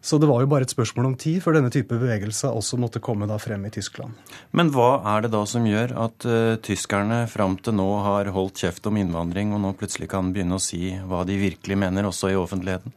Så 0.08 0.16
det 0.18 0.28
var 0.30 0.40
jo 0.40 0.48
bare 0.48 0.64
et 0.64 0.72
spørsmål 0.72 1.10
om 1.10 1.16
tid 1.20 1.42
før 1.44 1.58
denne 1.58 1.72
type 1.74 1.92
bevegelser 1.92 2.56
også 2.56 2.78
måtte 2.80 3.02
komme 3.04 3.28
da 3.28 3.36
frem 3.44 3.66
i 3.68 3.72
Tyskland. 3.76 4.16
Men 4.56 4.70
hva 4.72 5.02
er 5.12 5.26
det 5.26 5.34
da 5.34 5.42
som 5.52 5.66
gjør 5.68 5.92
at 6.00 6.28
uh, 6.30 6.54
tyskerne 6.64 7.26
fram 7.28 7.58
til 7.60 7.76
nå 7.76 7.88
har 8.06 8.30
holdt 8.32 8.64
kjeft 8.64 8.88
om 8.88 9.02
innvandring, 9.02 9.52
og 9.52 9.60
nå 9.66 9.74
plutselig 9.76 10.08
kan 10.14 10.30
begynne 10.32 10.56
å 10.56 10.64
si 10.64 10.94
hva 11.10 11.26
de 11.28 11.36
virkelig 11.42 11.80
mener, 11.84 12.08
også 12.08 12.32
i 12.32 12.40
offentligheten? 12.40 12.96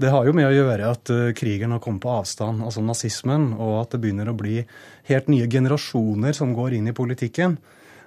Det 0.00 0.12
har 0.14 0.28
jo 0.28 0.36
med 0.38 0.46
å 0.46 0.54
gjøre 0.54 0.92
at 0.94 1.10
uh, 1.10 1.32
krigen 1.34 1.74
har 1.74 1.82
kommet 1.82 2.06
på 2.06 2.14
avstand, 2.14 2.62
altså 2.62 2.86
nazismen, 2.86 3.50
og 3.58 3.80
at 3.80 3.96
det 3.96 4.02
begynner 4.06 4.30
å 4.30 4.38
bli 4.38 4.62
helt 5.10 5.34
nye 5.34 5.50
generasjoner 5.50 6.38
som 6.38 6.54
går 6.54 6.78
inn 6.78 6.92
i 6.92 6.96
politikken. 6.96 7.58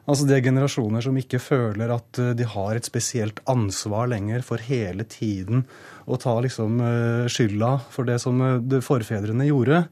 Altså 0.04 0.28
Det 0.28 0.36
er 0.36 0.48
generasjoner 0.50 1.04
som 1.06 1.18
ikke 1.20 1.40
føler 1.40 1.94
at 1.96 2.20
uh, 2.20 2.32
de 2.36 2.48
har 2.48 2.76
et 2.76 2.88
spesielt 2.88 3.40
ansvar 3.50 4.10
lenger 4.12 4.44
for 4.44 4.60
hele 4.64 5.06
tiden 5.08 5.64
å 6.04 6.20
ta 6.20 6.36
liksom 6.44 6.82
uh, 6.84 7.30
skylda 7.32 7.78
for 7.94 8.10
det 8.10 8.18
som 8.24 8.42
forfedrene 8.84 9.48
gjorde. 9.48 9.86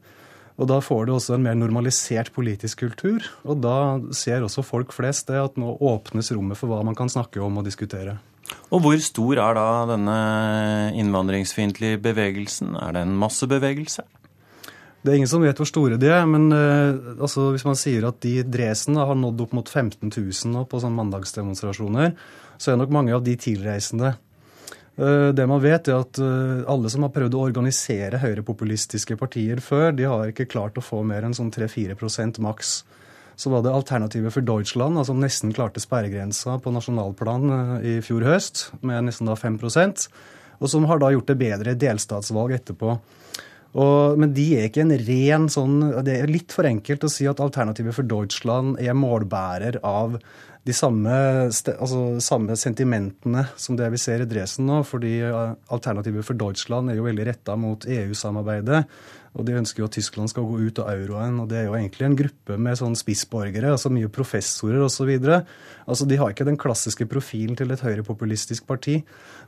Og 0.60 0.68
Da 0.68 0.82
får 0.84 1.06
det 1.08 1.14
også 1.16 1.36
en 1.38 1.46
mer 1.46 1.56
normalisert 1.56 2.28
politisk 2.36 2.84
kultur. 2.84 3.24
Og 3.48 3.62
da 3.64 3.98
ser 4.14 4.44
også 4.44 4.64
folk 4.66 4.92
flest 4.92 5.32
det 5.32 5.40
at 5.40 5.56
nå 5.56 5.78
åpnes 5.80 6.28
rommet 6.36 6.60
for 6.60 6.70
hva 6.70 6.82
man 6.84 6.98
kan 6.98 7.10
snakke 7.10 7.40
om 7.42 7.56
og 7.58 7.66
diskutere. 7.66 8.18
Og 8.68 8.82
hvor 8.84 8.98
stor 9.00 9.40
er 9.40 9.56
da 9.56 9.68
denne 9.88 10.16
innvandringsfiendtlige 11.00 12.00
bevegelsen? 12.04 12.76
Er 12.76 12.92
det 12.96 13.06
en 13.06 13.16
massebevegelse? 13.20 14.04
Det 15.02 15.10
er 15.10 15.18
ingen 15.18 15.30
som 15.30 15.42
vet 15.42 15.58
hvor 15.58 15.66
store 15.66 15.98
de 15.98 16.10
er, 16.14 16.22
men 16.30 16.46
uh, 16.54 17.16
altså, 17.18 17.48
hvis 17.50 17.66
man 17.66 17.78
sier 17.78 18.06
at 18.06 18.20
de 18.22 18.36
i 18.38 18.44
Dresden 18.46 19.00
har 19.00 19.16
nådd 19.18 19.40
opp 19.46 19.56
mot 19.58 19.68
15 19.68 20.12
000 20.12 20.52
nå 20.52 20.62
på 20.70 20.78
sånne 20.82 20.98
mandagsdemonstrasjoner, 21.00 22.12
så 22.54 22.70
er 22.70 22.78
nok 22.78 22.92
mange 22.94 23.16
av 23.16 23.24
de 23.26 23.34
tilreisende. 23.34 24.14
Uh, 24.94 25.32
det 25.34 25.46
man 25.50 25.62
vet, 25.64 25.90
er 25.90 26.04
at 26.04 26.20
uh, 26.22 26.62
alle 26.70 26.92
som 26.92 27.02
har 27.02 27.10
prøvd 27.16 27.34
å 27.34 27.42
organisere 27.48 28.20
høyrepopulistiske 28.22 29.18
partier 29.18 29.62
før, 29.64 29.90
de 29.98 30.06
har 30.06 30.30
ikke 30.30 30.46
klart 30.52 30.78
å 30.78 30.84
få 30.86 31.02
mer 31.08 31.26
enn 31.26 31.34
sånn 31.34 31.50
3-4% 31.50 32.38
maks. 32.46 32.76
Så 33.34 33.50
var 33.50 33.64
det 33.64 33.72
Alternativet 33.74 34.36
for 34.36 34.46
Deutschland, 34.46 35.00
altså 35.00 35.16
nesten 35.18 35.54
klarte 35.56 35.82
sperregrensa 35.82 36.60
på 36.62 36.70
nasjonalplan 36.70 37.80
i 37.80 37.96
fjor 38.06 38.28
høst, 38.28 38.68
med 38.86 39.08
nesten 39.08 39.26
da 39.26 39.34
5% 39.34 40.06
og 40.62 40.70
som 40.70 40.86
har 40.86 41.00
da 41.02 41.10
gjort 41.12 41.30
det 41.32 41.38
bedre 41.40 41.74
i 41.74 41.78
delstatsvalg 41.78 42.54
etterpå. 42.54 42.94
Og, 43.72 44.18
men 44.20 44.34
de 44.36 44.46
er 44.58 44.68
ikke 44.68 44.82
en 44.84 44.92
ren 45.00 45.46
sånn 45.48 45.78
Det 46.04 46.18
er 46.18 46.28
litt 46.28 46.52
for 46.52 46.68
enkelt 46.68 47.06
å 47.06 47.12
si 47.12 47.24
at 47.28 47.40
Alternativet 47.40 47.96
for 47.96 48.04
Deutschland 48.04 48.76
er 48.82 48.96
målbærer 48.98 49.80
av 49.80 50.18
de 50.62 50.74
samme, 50.76 51.14
altså, 51.48 52.02
samme, 52.22 52.54
sentimentene 52.58 53.48
som 53.58 53.74
det 53.78 53.88
vi 53.90 53.98
ser 53.98 54.22
i 54.22 54.28
Dresden 54.30 54.68
nå. 54.70 54.82
Fordi 54.86 55.16
eh, 55.26 55.54
Alternativet 55.74 56.26
for 56.26 56.38
Deutschland 56.38 56.92
er 56.92 57.00
jo 57.00 57.08
veldig 57.08 57.26
retta 57.32 57.56
mot 57.58 57.86
EU-samarbeidet. 57.88 58.84
Og 59.32 59.46
de 59.48 59.54
ønsker 59.56 59.80
jo 59.80 59.88
at 59.88 59.94
Tyskland 59.96 60.28
skal 60.28 60.44
gå 60.44 60.58
ut 60.68 60.80
av 60.82 60.90
euroen. 60.92 61.38
Og 61.40 61.48
det 61.48 61.62
er 61.62 61.68
jo 61.68 61.76
egentlig 61.78 62.04
en 62.04 62.16
gruppe 62.18 62.58
med 62.60 62.76
sånn 62.78 62.96
spissborgere, 62.98 63.70
altså 63.72 63.92
mye 63.92 64.10
professorer 64.12 64.82
osv. 64.84 65.08
Altså, 65.22 66.06
de 66.08 66.18
har 66.20 66.34
ikke 66.34 66.46
den 66.46 66.58
klassiske 66.60 67.06
profilen 67.08 67.56
til 67.58 67.72
et 67.72 67.80
høyrepopulistisk 67.82 68.66
parti. 68.68 68.98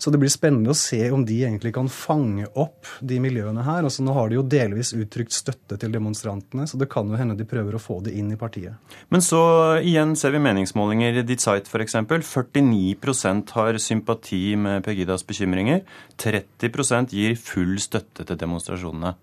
Så 0.01 0.11
det 0.11 0.21
blir 0.23 0.33
spennende 0.33 0.73
å 0.73 0.79
se 0.79 1.03
om 1.13 1.27
de 1.29 1.43
egentlig 1.45 1.75
kan 1.77 1.91
fange 1.93 2.49
opp 2.57 2.89
de 3.05 3.21
miljøene 3.23 3.65
her. 3.67 3.85
Altså, 3.85 4.05
nå 4.07 4.17
har 4.17 4.31
de 4.31 4.39
jo 4.39 4.47
delvis 4.57 4.95
uttrykt 4.97 5.37
støtte 5.37 5.79
til 5.81 5.93
demonstrantene, 5.95 6.67
så 6.71 6.81
det 6.81 6.89
kan 6.93 7.11
jo 7.11 7.21
hende 7.21 7.37
de 7.39 7.49
prøver 7.49 7.77
å 7.77 7.83
få 7.83 8.01
det 8.05 8.17
inn 8.17 8.33
i 8.33 8.41
partiet. 8.41 8.81
Men 9.13 9.25
så 9.25 9.43
igjen 9.85 10.17
ser 10.19 10.33
vi 10.35 10.43
meningsmålinger 10.45 11.21
i 11.21 11.27
ditt 11.29 11.45
site 11.45 11.69
f.eks. 11.69 12.01
49% 12.01 13.55
har 13.59 13.79
sympati 13.83 14.43
med 14.57 14.85
Pegidas 14.87 15.27
bekymringer. 15.29 15.85
30% 16.25 17.15
gir 17.15 17.37
full 17.39 17.77
støtte 17.83 18.25
til 18.25 18.41
demonstrasjonene. 18.41 19.15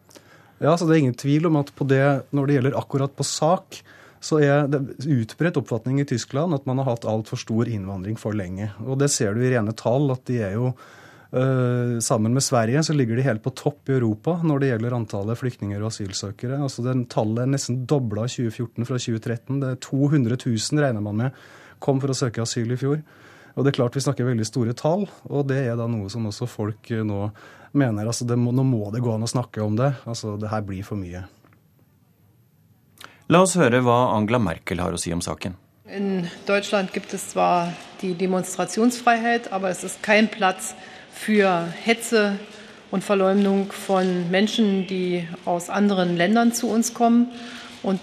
Ja, 0.61 0.75
så 0.77 0.85
Det 0.85 0.95
er 0.95 1.01
ingen 1.01 1.17
tvil 1.17 1.49
om 1.49 1.57
at 1.57 1.73
det, 1.89 2.05
når 2.31 2.47
det 2.47 2.55
gjelder 2.55 2.77
akkurat 2.77 3.15
på 3.17 3.25
sak, 3.25 3.81
så 4.21 4.37
er 4.37 4.67
det 4.69 4.83
utbredt 5.01 5.57
oppfatning 5.57 5.99
i 5.99 6.05
Tyskland 6.05 6.53
at 6.53 6.67
man 6.69 6.77
har 6.77 6.91
hatt 6.91 7.07
altfor 7.09 7.39
stor 7.41 7.65
innvandring 7.65 8.19
for 8.21 8.37
lenge. 8.37 8.69
Og 8.85 8.99
det 9.01 9.09
ser 9.09 9.33
du 9.33 9.41
i 9.41 9.49
rene 9.49 9.73
tall, 9.73 10.11
at 10.13 10.21
de 10.29 10.37
er 10.45 10.53
jo 10.53 10.67
øh, 11.33 11.97
Sammen 11.99 12.33
med 12.35 12.45
Sverige 12.45 12.83
så 12.83 12.93
ligger 12.93 13.17
de 13.17 13.25
helt 13.25 13.41
på 13.41 13.55
topp 13.57 13.89
i 13.89 13.95
Europa 13.97 14.37
når 14.43 14.59
det 14.59 14.69
gjelder 14.69 14.97
antallet 14.99 15.39
flyktninger 15.39 15.81
og 15.81 15.89
asylsøkere. 15.89 16.61
Altså 16.61 16.85
den 16.85 17.07
Tallet 17.09 17.41
er 17.41 17.49
nesten 17.55 17.81
dobla 17.89 18.27
i 18.27 18.29
2014 18.29 18.85
fra 18.85 19.01
2013. 19.01 19.61
Det 19.63 19.71
er 19.71 19.81
200 19.81 20.37
000 20.45 20.85
regner 20.85 21.01
man 21.01 21.17
med 21.23 21.41
kom 21.81 21.97
for 22.03 22.13
å 22.13 22.17
søke 22.17 22.45
asyl 22.45 22.75
i 22.75 22.77
fjor. 22.77 23.01
Og 23.55 23.65
det 23.65 23.71
er 23.71 23.79
klart 23.81 23.95
Vi 23.95 24.03
snakker 24.03 24.27
veldig 24.27 24.47
store 24.47 24.75
tall, 24.77 25.07
og 25.29 25.47
det 25.49 25.59
er 25.67 25.75
da 25.79 25.87
noe 25.91 26.09
som 26.11 26.27
også 26.29 26.47
folk 26.49 26.91
nå 26.91 27.25
mener 27.71 28.07
altså 28.07 28.27
må, 28.35 28.51
nå 28.51 28.63
må 28.67 28.89
det 28.91 29.03
gå 29.03 29.13
an 29.13 29.23
å 29.23 29.29
snakke 29.29 29.63
om 29.63 29.77
det. 29.79 29.93
Altså, 30.05 30.35
det 30.39 30.51
her 30.51 30.63
blir 30.67 30.83
for 30.87 30.99
mye. 30.99 31.23
La 33.31 33.43
oss 33.45 33.55
høre 33.55 33.79
hva 33.79 34.11
Angela 34.15 34.41
Merkel 34.43 34.81
har 34.83 34.91
å 34.91 34.99
si 34.99 35.13
om 35.15 35.21
saken. 35.23 35.55
In 35.87 36.27
Deutschland 36.47 36.91
gibt 36.91 37.13
es 37.13 37.29
zwar 37.31 37.71
die 38.01 38.13
Demonstrationsfreiheit, 38.13 39.51
aber 39.51 39.69
es 39.69 39.83
ist 39.83 40.03
kein 40.03 40.27
Platz 40.27 40.75
für 41.11 41.67
Hetze 41.83 42.39
und 42.91 43.03
Verleumdung 43.03 43.71
von 43.71 44.29
Menschen, 44.31 44.87
die 44.87 45.27
aus 45.45 45.69
anderen 45.69 46.17
Ländern 46.17 46.51
zu 46.53 46.69
uns 46.69 46.93
kommen. 46.93 47.31
Äh, 47.83 47.97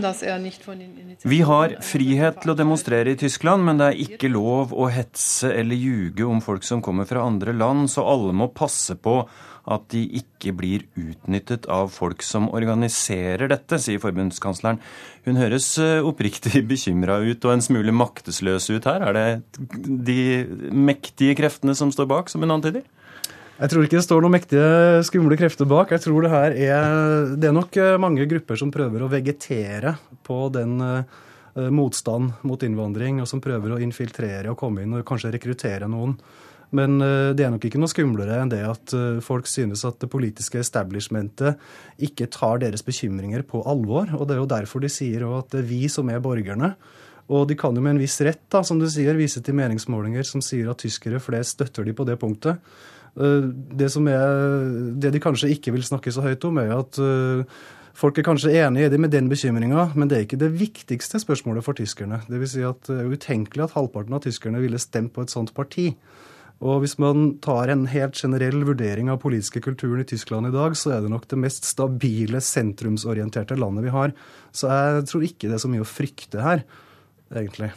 dass 0.00 0.22
er 0.22 0.38
nicht 0.38 0.64
von 0.64 0.78
den 0.78 1.16
Vi 1.22 1.40
har 1.42 1.76
frihet 1.80 2.40
til 2.42 2.50
å 2.52 2.54
demonstrere 2.54 3.10
i 3.10 3.16
Tyskland, 3.18 3.64
men 3.66 3.78
det 3.80 3.86
er 3.88 4.02
ikke 4.06 4.28
lov 4.30 4.72
å 4.72 4.86
hetse 4.92 5.50
eller 5.50 5.74
ljuge 5.74 6.24
om 6.24 6.40
folk 6.44 6.62
som 6.62 6.82
kommer 6.82 7.04
fra 7.10 7.24
andre 7.26 7.52
land, 7.52 7.90
så 7.90 8.06
alle 8.06 8.32
må 8.32 8.48
passe 8.54 8.94
på 8.94 9.28
at 9.64 9.86
de 9.94 10.02
ikke 10.20 10.52
blir 10.52 10.84
utnyttet 11.00 11.66
av 11.72 11.88
folk 11.92 12.22
som 12.22 12.50
organiserer 12.52 13.48
dette, 13.48 13.78
sier 13.80 14.02
forbundskansleren. 14.02 14.80
Hun 15.24 15.40
høres 15.40 15.78
eh, 15.80 16.04
oppriktig 16.04 16.62
bekymra 16.72 17.18
ut 17.24 17.44
og 17.48 17.54
en 17.54 17.64
smule 17.64 17.94
maktesløs 17.96 18.68
ut 18.70 18.84
her. 18.90 19.08
Er 19.08 19.16
det 19.16 19.28
de 20.06 20.20
mektige 20.70 21.34
kreftene 21.40 21.74
som 21.74 21.90
står 21.94 22.10
bak, 22.12 22.30
som 22.30 22.44
hun 22.44 22.54
antyder? 22.58 22.84
Jeg 23.54 23.70
tror 23.70 23.84
ikke 23.86 24.00
det 24.00 24.06
står 24.08 24.24
noen 24.24 24.34
mektige, 24.34 25.02
skumle 25.06 25.36
krefter 25.38 25.68
bak. 25.70 25.92
Jeg 25.94 26.02
tror 26.02 26.24
det 26.24 26.30
her 26.32 26.56
er 26.58 27.34
Det 27.38 27.46
er 27.46 27.54
nok 27.54 27.76
eh, 27.78 27.98
mange 28.02 28.26
grupper 28.26 28.58
som 28.58 28.72
prøver 28.74 29.04
å 29.04 29.10
vegetere 29.10 29.94
på 30.26 30.48
den 30.50 30.80
uh, 30.82 31.04
motstand 31.70 32.32
mot 32.42 32.62
innvandring, 32.66 33.20
og 33.22 33.28
som 33.30 33.42
prøver 33.44 33.76
å 33.76 33.78
infiltrere 33.78 34.50
og 34.50 34.58
komme 34.58 34.82
inn 34.82 34.96
og 34.98 35.04
kanskje 35.06 35.30
rekruttere 35.36 35.86
noen. 35.86 36.16
Men 36.74 36.98
uh, 36.98 37.30
det 37.30 37.46
er 37.46 37.52
nok 37.54 37.68
ikke 37.68 37.78
noe 37.78 37.92
skumlere 37.92 38.40
enn 38.42 38.50
det 38.50 38.64
at 38.66 38.94
folk 39.22 39.46
synes 39.46 39.84
at 39.86 40.00
det 40.02 40.10
politiske 40.10 40.58
establishmentet 40.58 41.60
ikke 42.02 42.26
tar 42.34 42.58
deres 42.64 42.82
bekymringer 42.82 43.46
på 43.46 43.62
alvor. 43.62 44.10
Og 44.18 44.26
det 44.26 44.34
er 44.34 44.42
jo 44.42 44.50
derfor 44.50 44.82
de 44.82 44.90
sier 44.90 45.22
at 45.30 45.54
det 45.54 45.62
er 45.62 45.70
vi 45.70 45.84
som 45.92 46.10
er 46.10 46.24
borgerne. 46.24 46.72
Og 47.30 47.46
de 47.48 47.54
kan 47.56 47.76
jo 47.76 47.84
med 47.84 47.94
en 47.94 48.02
viss 48.02 48.18
rett, 48.26 48.42
da, 48.52 48.64
som 48.66 48.82
du 48.82 48.88
sier, 48.90 49.14
vise 49.16 49.40
til 49.44 49.56
meningsmålinger 49.56 50.26
som 50.26 50.42
sier 50.44 50.66
at 50.72 50.82
tyskere 50.82 51.22
flest 51.22 51.54
støtter 51.54 51.86
de 51.86 51.94
på 51.96 52.04
det 52.08 52.18
punktet. 52.20 52.58
Eh, 53.14 53.46
det, 53.78 53.88
er, 53.94 54.34
det 55.00 55.14
de 55.14 55.22
kanskje 55.22 55.52
ikke 55.54 55.74
vil 55.76 55.86
snakke 55.86 56.12
så 56.14 56.24
høyt 56.24 56.44
om, 56.48 56.60
er 56.62 56.76
at 56.80 57.00
eh, 57.02 57.62
Folk 57.94 58.16
er 58.18 58.24
kanskje 58.26 58.50
enig 58.58 58.88
i 58.88 58.98
med 58.98 59.12
den 59.14 59.28
bekymringa, 59.30 59.92
men 59.94 60.08
det 60.10 60.16
er 60.16 60.24
ikke 60.24 60.40
det 60.40 60.48
viktigste 60.58 61.20
spørsmålet 61.22 61.62
for 61.62 61.78
tyskerne. 61.78 62.24
Det 62.26 62.40
vil 62.40 62.50
si 62.50 62.64
at 62.66 62.80
det 62.88 62.96
er 63.04 63.12
utenkelig 63.14 63.68
at 63.68 63.76
halvparten 63.76 64.16
av 64.16 64.24
tyskerne 64.24 64.58
ville 64.58 64.80
stemt 64.82 65.12
på 65.14 65.22
et 65.22 65.30
sånt 65.30 65.52
parti. 65.54 65.92
Og 66.58 66.80
hvis 66.82 66.96
man 66.98 67.36
tar 67.44 67.70
en 67.70 67.86
helt 67.92 68.18
generell 68.18 68.66
vurdering 68.66 69.12
av 69.12 69.20
politiske 69.22 69.62
kulturen 69.62 70.02
i 70.02 70.08
Tyskland 70.10 70.50
i 70.50 70.54
dag, 70.54 70.74
så 70.74 70.96
er 70.96 71.04
det 71.04 71.12
nok 71.14 71.28
det 71.30 71.38
mest 71.38 71.70
stabile, 71.70 72.42
sentrumsorienterte 72.42 73.54
landet 73.62 73.86
vi 73.86 73.94
har. 73.94 74.14
Så 74.50 74.74
jeg 74.74 75.06
tror 75.12 75.30
ikke 75.30 75.46
det 75.46 75.60
er 75.60 75.62
så 75.62 75.70
mye 75.70 75.86
å 75.86 75.90
frykte 75.94 76.42
her, 76.42 76.66
egentlig. 77.30 77.70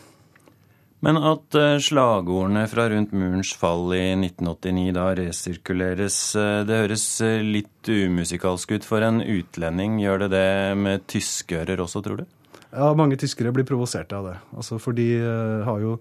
Men 1.06 1.20
at 1.22 1.54
eh, 1.56 1.76
slagordene 1.84 2.64
fra 2.72 2.88
rundt 2.90 3.12
murens 3.14 3.52
fall 3.58 3.92
i 3.94 4.16
1989 4.16 4.96
da 4.96 5.06
resirkuleres, 5.20 6.18
eh, 6.40 6.62
det 6.66 6.80
høres 6.82 7.06
eh, 7.22 7.44
litt 7.46 7.92
umusikalsk 7.92 8.74
ut 8.74 8.88
for 8.88 9.06
en 9.06 9.22
utlending. 9.22 10.00
Gjør 10.02 10.26
det 10.26 10.32
det 10.34 10.50
med 10.82 11.06
tyskører 11.12 11.84
også, 11.84 12.02
tror 12.06 12.24
du? 12.24 12.26
Ja, 12.72 12.90
mange 12.98 13.18
tyskere 13.20 13.54
blir 13.54 13.68
provosert 13.68 14.12
av 14.18 14.26
det. 14.32 14.36
Altså, 14.58 14.80
for 14.82 14.98
de 14.98 15.06
har 15.66 15.80
jo 15.82 15.96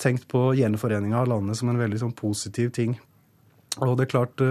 tenkt 0.00 0.28
på 0.30 0.52
gjenforeninga 0.56 1.24
av 1.24 1.32
landet 1.32 1.58
som 1.58 1.72
en 1.72 1.80
veldig 1.80 1.98
sånn, 2.04 2.14
positiv 2.16 2.70
ting. 2.76 2.94
Og 3.82 3.96
det 3.96 4.06
er 4.06 4.12
klart, 4.12 4.44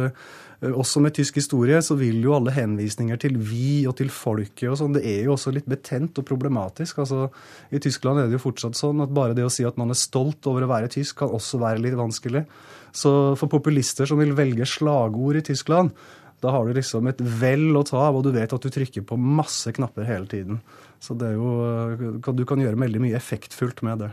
også 0.62 1.02
med 1.02 1.16
tysk 1.18 1.40
historie 1.40 1.80
så 1.82 1.96
vil 1.98 2.20
jo 2.22 2.36
alle 2.36 2.54
henvisninger 2.54 3.18
til 3.22 3.38
vi 3.42 3.82
og 3.90 3.96
til 3.98 4.12
folket 4.14 4.68
og 4.70 4.78
sånn, 4.78 4.94
det 4.94 5.02
er 5.10 5.26
jo 5.26 5.34
også 5.34 5.54
litt 5.56 5.66
betent 5.70 6.20
og 6.22 6.28
problematisk. 6.28 7.00
Altså, 7.02 7.32
I 7.74 7.82
Tyskland 7.82 8.22
er 8.22 8.30
det 8.30 8.38
jo 8.38 8.44
fortsatt 8.44 8.78
sånn 8.78 9.02
at 9.02 9.14
bare 9.16 9.34
det 9.38 9.48
å 9.48 9.54
si 9.54 9.66
at 9.66 9.80
man 9.82 9.90
er 9.90 9.98
stolt 9.98 10.46
over 10.52 10.68
å 10.68 10.70
være 10.70 10.92
tysk, 10.94 11.18
kan 11.24 11.34
også 11.34 11.62
være 11.64 11.82
litt 11.82 11.98
vanskelig. 11.98 12.46
Så 12.94 13.12
for 13.40 13.50
populister 13.50 14.06
som 14.10 14.22
vil 14.22 14.36
velge 14.38 14.68
slagord 14.70 15.40
i 15.40 15.46
Tyskland, 15.50 15.96
da 16.42 16.54
har 16.54 16.66
du 16.66 16.78
liksom 16.78 17.10
et 17.10 17.20
vell 17.22 17.70
å 17.78 17.86
ta 17.86 18.00
av, 18.08 18.18
og 18.18 18.26
du 18.26 18.32
vet 18.34 18.54
at 18.54 18.62
du 18.62 18.74
trykker 18.74 19.06
på 19.08 19.18
masse 19.18 19.74
knapper 19.78 20.06
hele 20.06 20.30
tiden. 20.30 20.62
Så 21.02 21.18
det 21.18 21.32
er 21.32 21.38
jo, 21.38 21.52
eh, 21.98 22.34
du 22.38 22.46
kan 22.46 22.62
gjøre 22.62 22.78
veldig 22.82 23.02
mye 23.02 23.18
effektfullt 23.18 23.82
med 23.86 24.06
det. 24.06 24.12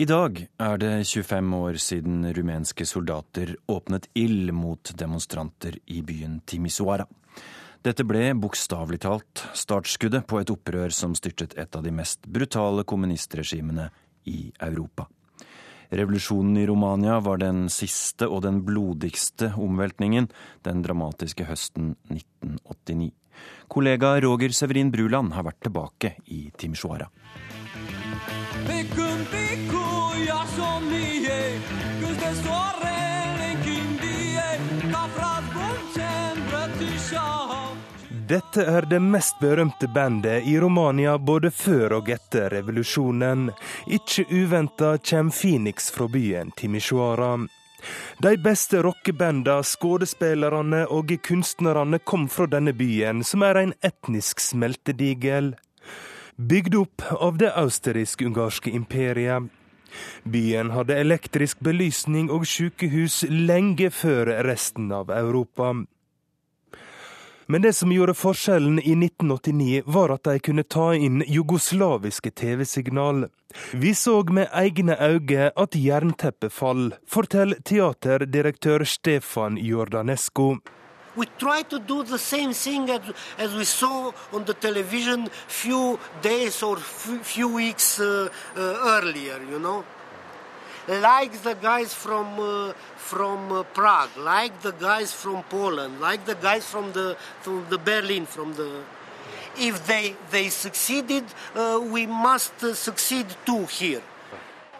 I 0.00 0.06
dag 0.08 0.38
er 0.56 0.78
det 0.80 0.90
25 1.04 1.50
år 1.58 1.76
siden 1.76 2.22
rumenske 2.32 2.86
soldater 2.88 3.50
åpnet 3.68 4.06
ild 4.16 4.48
mot 4.56 4.92
demonstranter 4.96 5.74
i 5.92 5.98
byen 6.00 6.38
Timisoara. 6.48 7.04
Dette 7.84 8.06
ble 8.08 8.30
bokstavelig 8.32 9.02
talt 9.04 9.42
startskuddet 9.52 10.24
på 10.24 10.40
et 10.40 10.54
opprør 10.54 10.96
som 10.96 11.12
styrtet 11.18 11.52
et 11.60 11.76
av 11.76 11.84
de 11.84 11.92
mest 11.92 12.24
brutale 12.24 12.86
kommunistregimene 12.88 13.90
i 14.24 14.38
Europa. 14.70 15.04
Revolusjonen 15.92 16.56
i 16.62 16.66
Romania 16.70 17.20
var 17.20 17.44
den 17.44 17.66
siste 17.68 18.24
og 18.24 18.46
den 18.48 18.64
blodigste 18.64 19.52
omveltningen 19.52 20.32
den 20.64 20.80
dramatiske 20.80 21.44
høsten 21.44 21.92
1989. 22.08 23.12
Kollega 23.68 24.16
Roger 24.24 24.56
Severin 24.56 24.96
Bruland 24.96 25.36
har 25.36 25.44
vært 25.44 25.60
tilbake 25.68 26.16
i 26.32 26.46
Timisoara. 26.56 27.12
Dette 38.30 38.62
er 38.62 38.84
det 38.86 39.00
mest 39.02 39.40
berømte 39.40 39.88
bandet 39.90 40.44
i 40.46 40.52
Romania 40.62 41.16
både 41.18 41.50
før 41.50 41.96
og 41.96 42.10
etter 42.14 42.52
revolusjonen. 42.54 43.48
Ikke 43.90 44.22
uventa 44.30 44.92
kommer 45.02 45.34
Phoenix 45.34 45.88
fra 45.90 46.06
byen 46.06 46.52
Timisoara. 46.54 47.32
De 48.22 48.36
beste 48.38 48.84
rockebanda, 48.86 49.58
skuespillerne 49.66 50.84
og 50.94 51.10
kunstnerne 51.26 51.98
kom 51.98 52.28
fra 52.30 52.46
denne 52.46 52.70
byen, 52.70 53.26
som 53.26 53.42
er 53.42 53.64
en 53.64 53.74
etnisk 53.82 54.38
smeltedigel. 54.46 55.56
Bygd 56.38 56.78
opp 56.84 57.10
av 57.18 57.42
det 57.42 57.50
østerriksk-ungarske 57.58 58.70
imperiet. 58.70 59.50
Byen 60.22 60.70
hadde 60.70 61.02
elektrisk 61.02 61.58
belysning 61.66 62.30
og 62.30 62.46
sykehus 62.46 63.24
lenge 63.26 63.90
før 63.90 64.36
resten 64.46 64.92
av 64.94 65.10
Europa. 65.10 65.74
Men 67.50 67.62
det 67.62 67.72
som 67.72 67.92
gjorde 67.92 68.14
forskjellen 68.14 68.78
i 68.78 68.92
1989, 68.94 69.82
var 69.86 70.12
at 70.14 70.22
de 70.28 70.38
kunne 70.38 70.62
ta 70.62 70.92
inn 70.94 71.24
jugoslaviske 71.26 72.30
TV-signal. 72.30 73.24
Vi 73.72 73.90
så 73.94 74.22
med 74.30 74.54
egne 74.54 74.94
øyne 74.94 75.48
at 75.56 75.74
jernteppet 75.74 76.54
fall, 76.54 76.94
forteller 77.10 77.58
teaterdirektør 77.66 78.84
Stefan 78.86 79.58
Jordanesco. 79.58 80.60
We 81.16 81.26
try 81.42 81.64
to 81.74 81.78
do 81.78 82.04
the 82.04 82.18
same 82.18 82.54
thing 82.54 82.88
as, 82.88 83.00
as 83.36 83.54
we 83.54 83.64
saw 83.64 84.12
on 84.32 84.44
the 84.44 84.54
television 84.54 85.28
few 85.48 85.98
days 86.22 86.62
or 86.62 86.76
few 86.76 87.48
weeks 87.48 87.98
uh, 87.98 88.28
uh, 88.56 88.60
earlier, 88.94 89.42
you 89.50 89.58
know. 89.58 89.82
Like 90.90 91.32
the 91.42 91.54
guys 91.54 91.94
from 91.94 92.26
uh, 92.40 92.72
from 92.96 93.52
uh, 93.52 93.62
Prague, 93.62 94.16
like 94.16 94.60
the 94.62 94.72
guys 94.72 95.12
from 95.12 95.44
Poland, 95.48 96.00
like 96.00 96.24
the 96.26 96.34
guys 96.34 96.66
from 96.66 96.92
the 96.92 97.16
from 97.42 97.64
the 97.70 97.78
Berlin, 97.78 98.26
from 98.26 98.54
the. 98.54 98.82
If 99.56 99.86
they 99.86 100.16
they 100.30 100.48
succeeded, 100.48 101.24
uh, 101.54 101.78
we 101.94 102.06
must 102.06 102.54
uh, 102.64 102.74
succeed 102.74 103.26
too 103.46 103.66
here. 103.66 104.02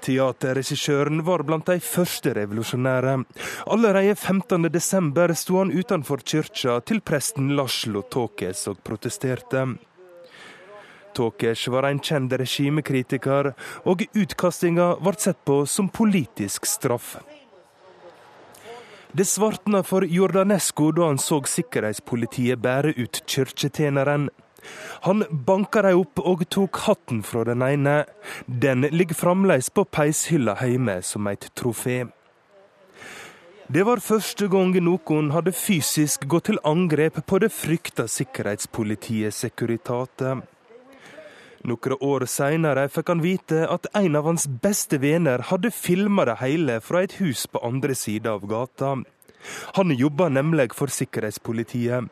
Teaterregissøren 0.01 1.21
var 1.27 1.45
blant 1.45 1.67
de 1.69 1.81
første 1.85 2.33
revolusjonære. 2.35 3.19
Allerede 3.67 4.15
15.12. 4.17 5.35
sto 5.35 5.59
han 5.59 5.73
utenfor 5.77 6.25
kirka 6.25 6.81
til 6.81 7.03
presten 7.05 7.53
Laszlo 7.57 8.03
Tokes 8.03 8.67
og 8.73 8.81
protesterte. 8.85 9.67
Tokes 11.15 11.67
var 11.69 11.89
en 11.89 12.01
kjent 12.01 12.33
regimekritiker, 12.33 13.53
og 13.85 14.07
utkastinga 14.15 14.95
ble 15.03 15.15
sett 15.19 15.41
på 15.45 15.63
som 15.67 15.89
politisk 15.89 16.67
straff. 16.67 17.17
Det 19.13 19.27
svartna 19.27 19.83
for 19.83 20.07
Jordanesco 20.07 20.93
da 20.95 21.09
han 21.09 21.19
så 21.19 21.41
sikkerhetspolitiet 21.43 22.63
bære 22.63 22.95
ut 22.95 23.23
kirketjeneren. 23.27 24.29
Han 25.09 25.25
banka 25.31 25.83
dem 25.83 26.05
opp 26.05 26.21
og 26.23 26.45
tok 26.53 26.79
hatten 26.85 27.25
fra 27.27 27.43
den 27.49 27.65
ene. 27.67 28.05
Den 28.47 28.87
ligger 28.93 29.19
fremdeles 29.19 29.71
på 29.75 29.85
peishylla 29.85 30.55
hjemme 30.63 31.01
som 31.03 31.27
et 31.27 31.49
trofé. 31.59 32.05
Det 33.71 33.85
var 33.87 34.03
første 34.03 34.49
gang 34.51 34.73
noen 34.83 35.29
hadde 35.31 35.53
fysisk 35.55 36.25
gått 36.27 36.49
til 36.49 36.59
angrep 36.67 37.21
på 37.27 37.39
det 37.39 37.53
frykta 37.55 38.09
sikkerhetspolitiet 38.11 39.35
Securitate. 39.35 40.41
Noen 41.69 41.97
år 42.01 42.25
seinere 42.25 42.87
fikk 42.89 43.11
han 43.13 43.21
vite 43.21 43.67
at 43.69 43.87
en 43.97 44.15
av 44.17 44.25
hans 44.31 44.47
beste 44.63 44.97
venner 45.03 45.43
hadde 45.51 45.73
filma 45.75 46.25
det 46.25 46.39
hele 46.41 46.79
fra 46.81 47.03
et 47.05 47.19
hus 47.21 47.45
på 47.53 47.61
andre 47.67 47.95
sida 47.95 48.33
av 48.39 48.47
gata. 48.49 48.95
Han 49.77 49.93
jobba 49.97 50.31
nemlig 50.33 50.73
for 50.77 50.93
sikkerhetspolitiet. 50.93 52.09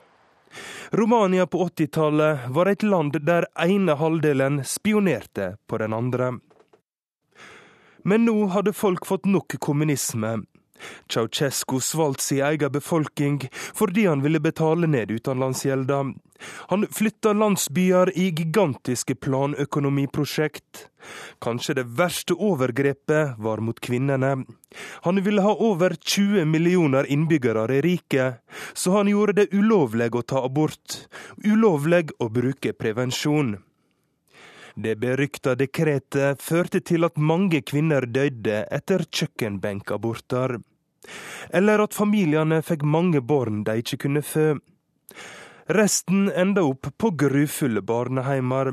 Romania 0.90 1.46
på 1.46 1.64
80-tallet 1.68 2.49
var 2.49 2.66
et 2.66 2.82
land 2.82 3.16
der 3.24 3.49
ene 3.61 3.96
halvdelen 4.01 4.62
spionerte 4.64 5.57
på 5.66 5.80
den 5.80 5.96
andre. 5.96 6.38
Men 8.05 8.24
nå 8.24 8.46
hadde 8.53 8.72
folk 8.72 9.09
fått 9.09 9.28
nok 9.28 9.59
kommunisme. 9.61 10.38
Ceaucescu 11.09 11.80
svalt 11.80 12.20
sin 12.20 12.44
egen 12.44 12.72
befolkning 12.72 13.40
fordi 13.74 14.07
han 14.07 14.22
ville 14.22 14.40
betale 14.40 14.86
ned 14.86 15.11
utenlandsgjelda. 15.11 16.05
Han 16.70 16.86
flytter 16.86 17.34
landsbyer 17.34 18.12
i 18.18 18.30
gigantiske 18.30 19.14
planøkonomiprosjekt. 19.14 20.89
Kanskje 21.43 21.74
det 21.78 21.86
verste 21.99 22.34
overgrepet 22.34 23.39
var 23.39 23.62
mot 23.64 23.80
kvinnene. 23.80 24.45
Han 25.07 25.22
ville 25.24 25.43
ha 25.43 25.55
over 25.55 25.95
20 25.95 26.45
millioner 26.45 27.07
innbyggere 27.11 27.66
i 27.78 27.80
riket, 27.80 28.43
så 28.74 28.99
han 28.99 29.11
gjorde 29.11 29.41
det 29.41 29.49
ulovlig 29.53 30.12
å 30.14 30.22
ta 30.22 30.45
abort, 30.45 31.09
ulovlig 31.45 32.09
å 32.18 32.28
bruke 32.28 32.72
prevensjon. 32.72 33.57
Det 34.78 34.95
berykta 34.95 35.57
dekretet 35.59 36.43
førte 36.43 36.78
til 36.86 37.03
at 37.03 37.16
mange 37.18 37.64
kvinner 37.66 38.05
døde 38.07 38.61
etter 38.70 39.03
kjøkkenbenkaborter. 39.11 40.61
Eller 41.51 41.82
at 41.82 41.97
familiene 41.97 42.61
fikk 42.62 42.84
mange 42.86 43.22
barn 43.24 43.64
de 43.66 43.80
ikke 43.82 44.05
kunne 44.05 44.22
fø. 44.22 44.53
Resten 45.69 46.33
enda 46.33 46.62
opp 46.62 46.87
på 46.97 47.11
grufulle 47.11 47.83
barneheimer. 47.83 48.73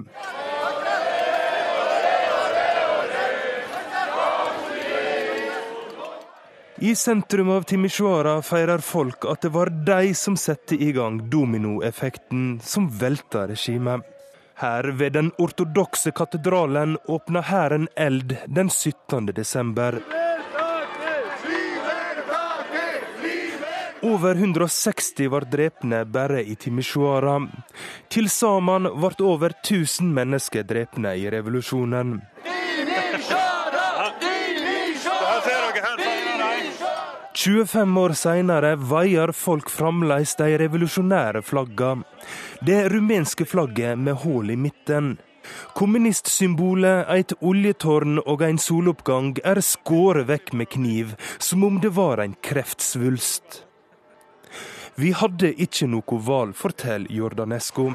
I 6.78 6.96
sentrum 6.96 7.50
av 7.50 7.64
Timisoara 7.64 8.42
feirer 8.42 8.78
folk 8.78 9.26
at 9.28 9.42
det 9.42 9.52
var 9.52 9.72
de 9.88 10.14
som 10.16 10.38
satte 10.38 10.76
i 10.76 10.92
gang 10.96 11.20
dominoeffekten 11.30 12.60
som 12.64 12.90
velta 13.00 13.48
regimet. 13.48 14.02
Her 14.56 14.84
ved 14.84 15.14
den 15.20 15.32
ortodokse 15.38 16.12
katedralen 16.16 16.98
åpna 17.08 17.42
hæren 17.42 17.88
eld 17.96 18.38
den 18.48 18.70
17. 18.70 19.26
desember. 19.36 20.00
Over 24.06 24.36
160 24.36 25.28
var 25.28 25.42
drepne 25.42 26.06
bare 26.06 26.44
i 26.44 26.56
Timisoara. 26.56 27.40
Til 28.14 28.30
sammen 28.30 28.86
ble 29.02 29.26
over 29.26 29.56
1000 29.56 30.12
mennesker 30.14 30.62
drepne 30.70 31.16
i 31.18 31.26
revolusjonen. 31.34 32.20
Timisoara! 32.46 34.12
Timisoara! 34.22 35.40
dere, 35.48 35.66
25 37.34 37.98
år 38.04 38.14
seinere 38.22 38.76
vaier 38.94 39.34
folk 39.34 39.74
fremdeles 39.74 40.38
de 40.38 40.54
revolusjonære 40.62 41.42
flaggene. 41.42 42.06
Det 42.62 42.86
rumenske 42.94 43.50
flagget 43.50 43.98
med 43.98 44.22
hull 44.22 44.54
i 44.54 44.56
midten. 44.56 45.16
Kommunistsymbolet, 45.74 47.10
et 47.10 47.34
oljetårn 47.42 48.20
og 48.22 48.46
en 48.46 48.62
soloppgang 48.62 49.34
er 49.44 49.66
skåret 49.66 50.30
vekk 50.30 50.54
med 50.54 50.74
kniv, 50.78 51.18
som 51.38 51.66
om 51.66 51.82
det 51.82 51.96
var 51.98 52.22
en 52.22 52.38
kreftsvulst. 52.42 53.65
Vi 54.96 55.12
hadde 55.12 55.50
ikke 55.60 55.90
noe 55.92 56.20
valg, 56.24 56.56
forteller 56.56 57.12
Jordanesco. 57.12 57.90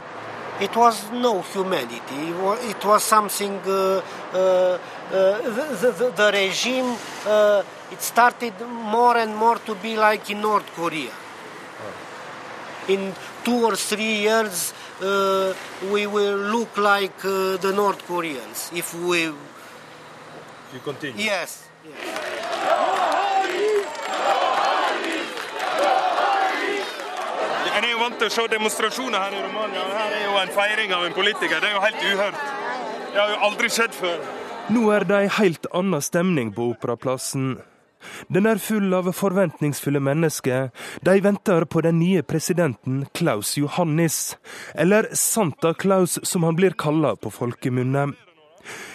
It 0.61 0.77
was 0.77 1.11
no 1.13 1.41
humanity. 1.41 2.35
It 2.69 2.85
was 2.85 3.03
something. 3.03 3.57
Uh, 3.65 4.03
uh, 4.35 4.79
the, 5.11 5.95
the, 5.99 6.13
the, 6.15 6.31
regime. 6.33 6.95
Uh, 7.27 7.63
it 7.91 8.03
started 8.03 8.53
more 8.69 9.17
and 9.17 9.35
more 9.35 9.57
to 9.61 9.75
be 9.77 9.97
like 9.97 10.29
in 10.29 10.43
North 10.43 10.71
Korea. 10.77 11.11
In 12.89 13.15
two 13.45 13.65
or 13.65 13.77
three 13.77 14.21
years, 14.27 14.75
uh, 15.01 15.55
we 15.91 16.07
will 16.07 16.37
look 16.37 16.77
like 16.77 17.25
uh, 17.25 17.57
the 17.57 17.73
North 17.75 18.07
Koreans 18.07 18.71
if 18.75 18.95
we. 18.95 19.23
You 19.23 20.81
continue. 20.85 21.25
Yes. 21.25 21.67
yes. 21.83 22.90
En 27.81 27.87
er 27.89 27.95
jo 27.95 28.01
vant 28.03 28.19
til 28.21 28.29
å 28.29 28.33
se 28.35 28.43
demonstrasjoner 28.53 29.23
her 29.23 29.35
i 29.39 29.39
Romania. 29.41 29.83
Her 29.89 30.11
er 30.13 30.25
jo 30.27 30.35
en 30.37 30.51
feiring 30.53 30.91
av 30.93 31.05
en 31.07 31.15
politiker. 31.17 31.63
Det 31.63 31.71
er 31.71 31.73
jo 31.73 31.81
helt 31.81 32.03
uhørt. 32.05 32.43
Det 33.15 33.17
har 33.17 33.31
jo 33.33 33.39
aldri 33.47 33.71
skjedd 33.73 33.97
før. 33.97 34.19
Nå 34.69 34.83
er 34.93 35.07
det 35.09 35.17
ei 35.17 35.31
helt 35.39 35.69
anna 35.81 36.03
stemning 36.05 36.51
på 36.53 36.67
Operaplassen. 36.75 37.55
Den 38.29 38.51
er 38.53 38.61
full 38.61 38.93
av 38.93 39.09
forventningsfulle 39.17 40.05
mennesker. 40.11 40.69
De 41.09 41.17
venter 41.25 41.65
på 41.65 41.81
den 41.89 42.03
nye 42.03 42.21
presidenten 42.21 43.07
Klaus 43.17 43.57
Johannis, 43.57 44.37
eller 44.75 45.09
Santa 45.17 45.73
Claus 45.73 46.21
som 46.21 46.45
han 46.45 46.61
blir 46.61 46.77
kalla 46.77 47.17
på 47.17 47.33
folkemunne. 47.33 48.11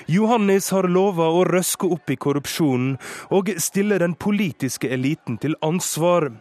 Johannis 0.05 0.69
har 0.69 0.85
lova 0.85 1.33
å 1.33 1.41
røske 1.49 1.89
opp 1.89 2.13
i 2.13 2.21
korrupsjonen 2.21 2.99
og 3.33 3.49
stille 3.57 3.97
den 3.97 4.13
politiske 4.13 4.93
eliten 4.93 5.41
til 5.41 5.57
ansvar. 5.65 6.35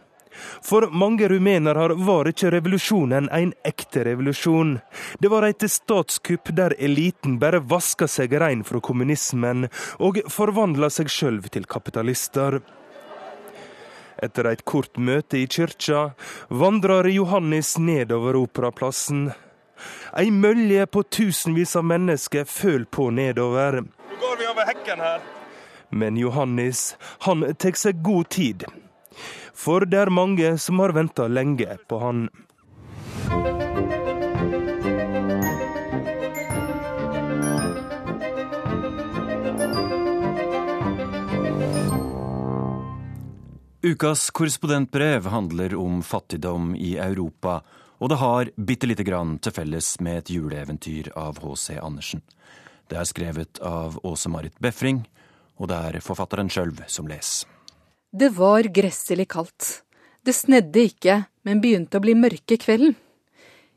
For 0.65 0.89
mange 0.91 1.29
rumenere 1.29 1.95
var 2.07 2.29
ikke 2.29 2.51
revolusjonen 2.55 3.29
en 3.31 3.53
ekte 3.65 4.03
revolusjon. 4.07 4.79
Det 5.19 5.31
var 5.31 5.47
et 5.47 5.65
statskupp 5.71 6.51
der 6.57 6.75
eliten 6.79 7.39
bare 7.39 7.63
vaska 7.63 8.07
seg 8.11 8.35
rein 8.41 8.63
fra 8.67 8.81
kommunismen 8.83 9.69
og 9.99 10.21
forvandla 10.31 10.91
seg 10.93 11.11
sjøl 11.11 11.41
til 11.51 11.67
kapitalister. 11.69 12.59
Etter 14.23 14.47
et 14.47 14.63
kort 14.63 14.95
møte 14.97 15.41
i 15.41 15.47
kyrkja 15.47 16.11
vandrer 16.47 17.09
Johannes 17.11 17.75
nedover 17.77 18.37
operaplassen. 18.39 19.27
Ei 20.15 20.31
mølje 20.31 20.85
på 20.87 21.03
tusenvis 21.03 21.75
av 21.75 21.83
mennesker 21.89 22.47
føler 22.47 22.87
på 22.87 23.09
nedover. 23.11 23.81
Nå 23.83 24.21
går 24.21 24.39
vi 24.39 24.47
over 24.47 24.71
hekken 24.71 25.03
her. 25.03 25.19
Men 25.89 26.17
Johannes, 26.17 26.95
han 27.27 27.43
tar 27.59 27.75
seg 27.79 28.01
god 28.03 28.31
tid. 28.31 28.65
For 29.55 29.87
det 29.87 30.03
er 30.03 30.11
mange 30.13 30.57
som 30.59 30.83
har 30.83 30.93
venta 30.95 31.29
lenge 31.31 31.77
på 31.87 31.99
han. 32.03 32.27
Ukas 43.85 44.29
korrespondentbrev 44.29 45.27
handler 45.27 45.75
om 45.75 46.03
fattigdom 46.03 46.75
i 46.75 46.97
Europa, 46.97 47.61
og 47.97 48.09
det 48.09 48.17
har 48.17 48.49
bitte 48.57 48.89
lite 48.89 49.05
grann 49.05 49.37
til 49.39 49.53
felles 49.53 49.91
med 50.01 50.23
et 50.23 50.31
juleeventyr 50.33 51.11
av 51.15 51.37
H.C. 51.43 51.77
Andersen. 51.77 52.25
Det 52.89 52.97
er 52.97 53.07
skrevet 53.07 53.61
av 53.61 53.99
Åse 54.03 54.29
Marit 54.33 54.57
Befring, 54.59 55.05
og 55.61 55.69
det 55.69 55.77
er 55.77 56.01
forfatteren 56.03 56.49
sjøl 56.49 56.73
som 56.89 57.07
leser. 57.07 57.54
Det 58.17 58.29
var 58.29 58.63
gresselig 58.63 59.27
kaldt. 59.27 59.83
Det 60.23 60.31
snedde 60.33 60.85
ikke, 60.87 61.15
men 61.43 61.59
begynte 61.59 61.99
å 61.99 62.03
bli 62.05 62.13
mørke 62.15 62.55
kvelden. 62.61 62.93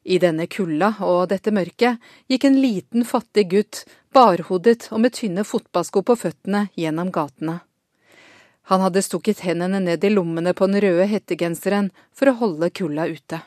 I 0.06 0.20
denne 0.22 0.46
kulda 0.46 0.92
og 1.02 1.32
dette 1.32 1.50
mørket 1.50 1.98
gikk 2.30 2.46
en 2.46 2.60
liten, 2.62 3.02
fattig 3.02 3.48
gutt, 3.50 3.82
barhodet 4.14 4.92
og 4.92 5.02
med 5.02 5.16
tynne 5.18 5.42
fotballsko 5.42 6.04
på 6.06 6.18
føttene, 6.22 6.68
gjennom 6.78 7.10
gatene. 7.10 7.56
Han 8.70 8.86
hadde 8.86 9.02
stukket 9.02 9.42
hendene 9.42 9.82
ned 9.82 10.06
i 10.06 10.14
lommene 10.14 10.54
på 10.54 10.70
den 10.70 10.84
røde 10.86 11.10
hettegenseren 11.10 11.90
for 12.14 12.30
å 12.30 12.38
holde 12.38 12.70
kulda 12.70 13.10
ute. 13.10 13.42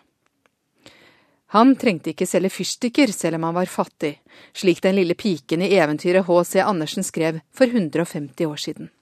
Han 1.56 1.78
trengte 1.80 2.12
ikke 2.12 2.28
selge 2.28 2.52
fyrstikker 2.52 3.16
selv 3.16 3.40
om 3.40 3.48
han 3.48 3.62
var 3.64 3.78
fattig, 3.80 4.18
slik 4.52 4.84
den 4.84 5.00
lille 5.00 5.16
piken 5.16 5.64
i 5.64 5.72
eventyret 5.80 6.28
H.C. 6.28 6.60
Andersen 6.60 7.08
skrev 7.08 7.40
for 7.56 7.72
150 7.72 8.52
år 8.52 8.60
siden. 8.60 8.98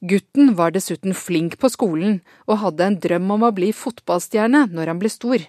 Gutten 0.00 0.54
var 0.56 0.72
dessuten 0.72 1.12
flink 1.12 1.58
på 1.60 1.68
skolen 1.68 2.20
og 2.46 2.62
hadde 2.62 2.86
en 2.86 2.98
drøm 3.04 3.26
om 3.36 3.42
å 3.44 3.52
bli 3.52 3.68
fotballstjerne 3.76 4.70
når 4.72 4.92
han 4.94 5.00
ble 5.02 5.10
stor. 5.12 5.44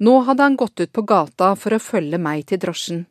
Nå 0.00 0.14
hadde 0.24 0.46
han 0.46 0.56
gått 0.56 0.80
ut 0.80 0.92
på 0.96 1.04
gata 1.04 1.52
for 1.60 1.76
å 1.76 1.82
følge 1.82 2.16
meg 2.16 2.46
til 2.48 2.62
drosjen. 2.62 3.04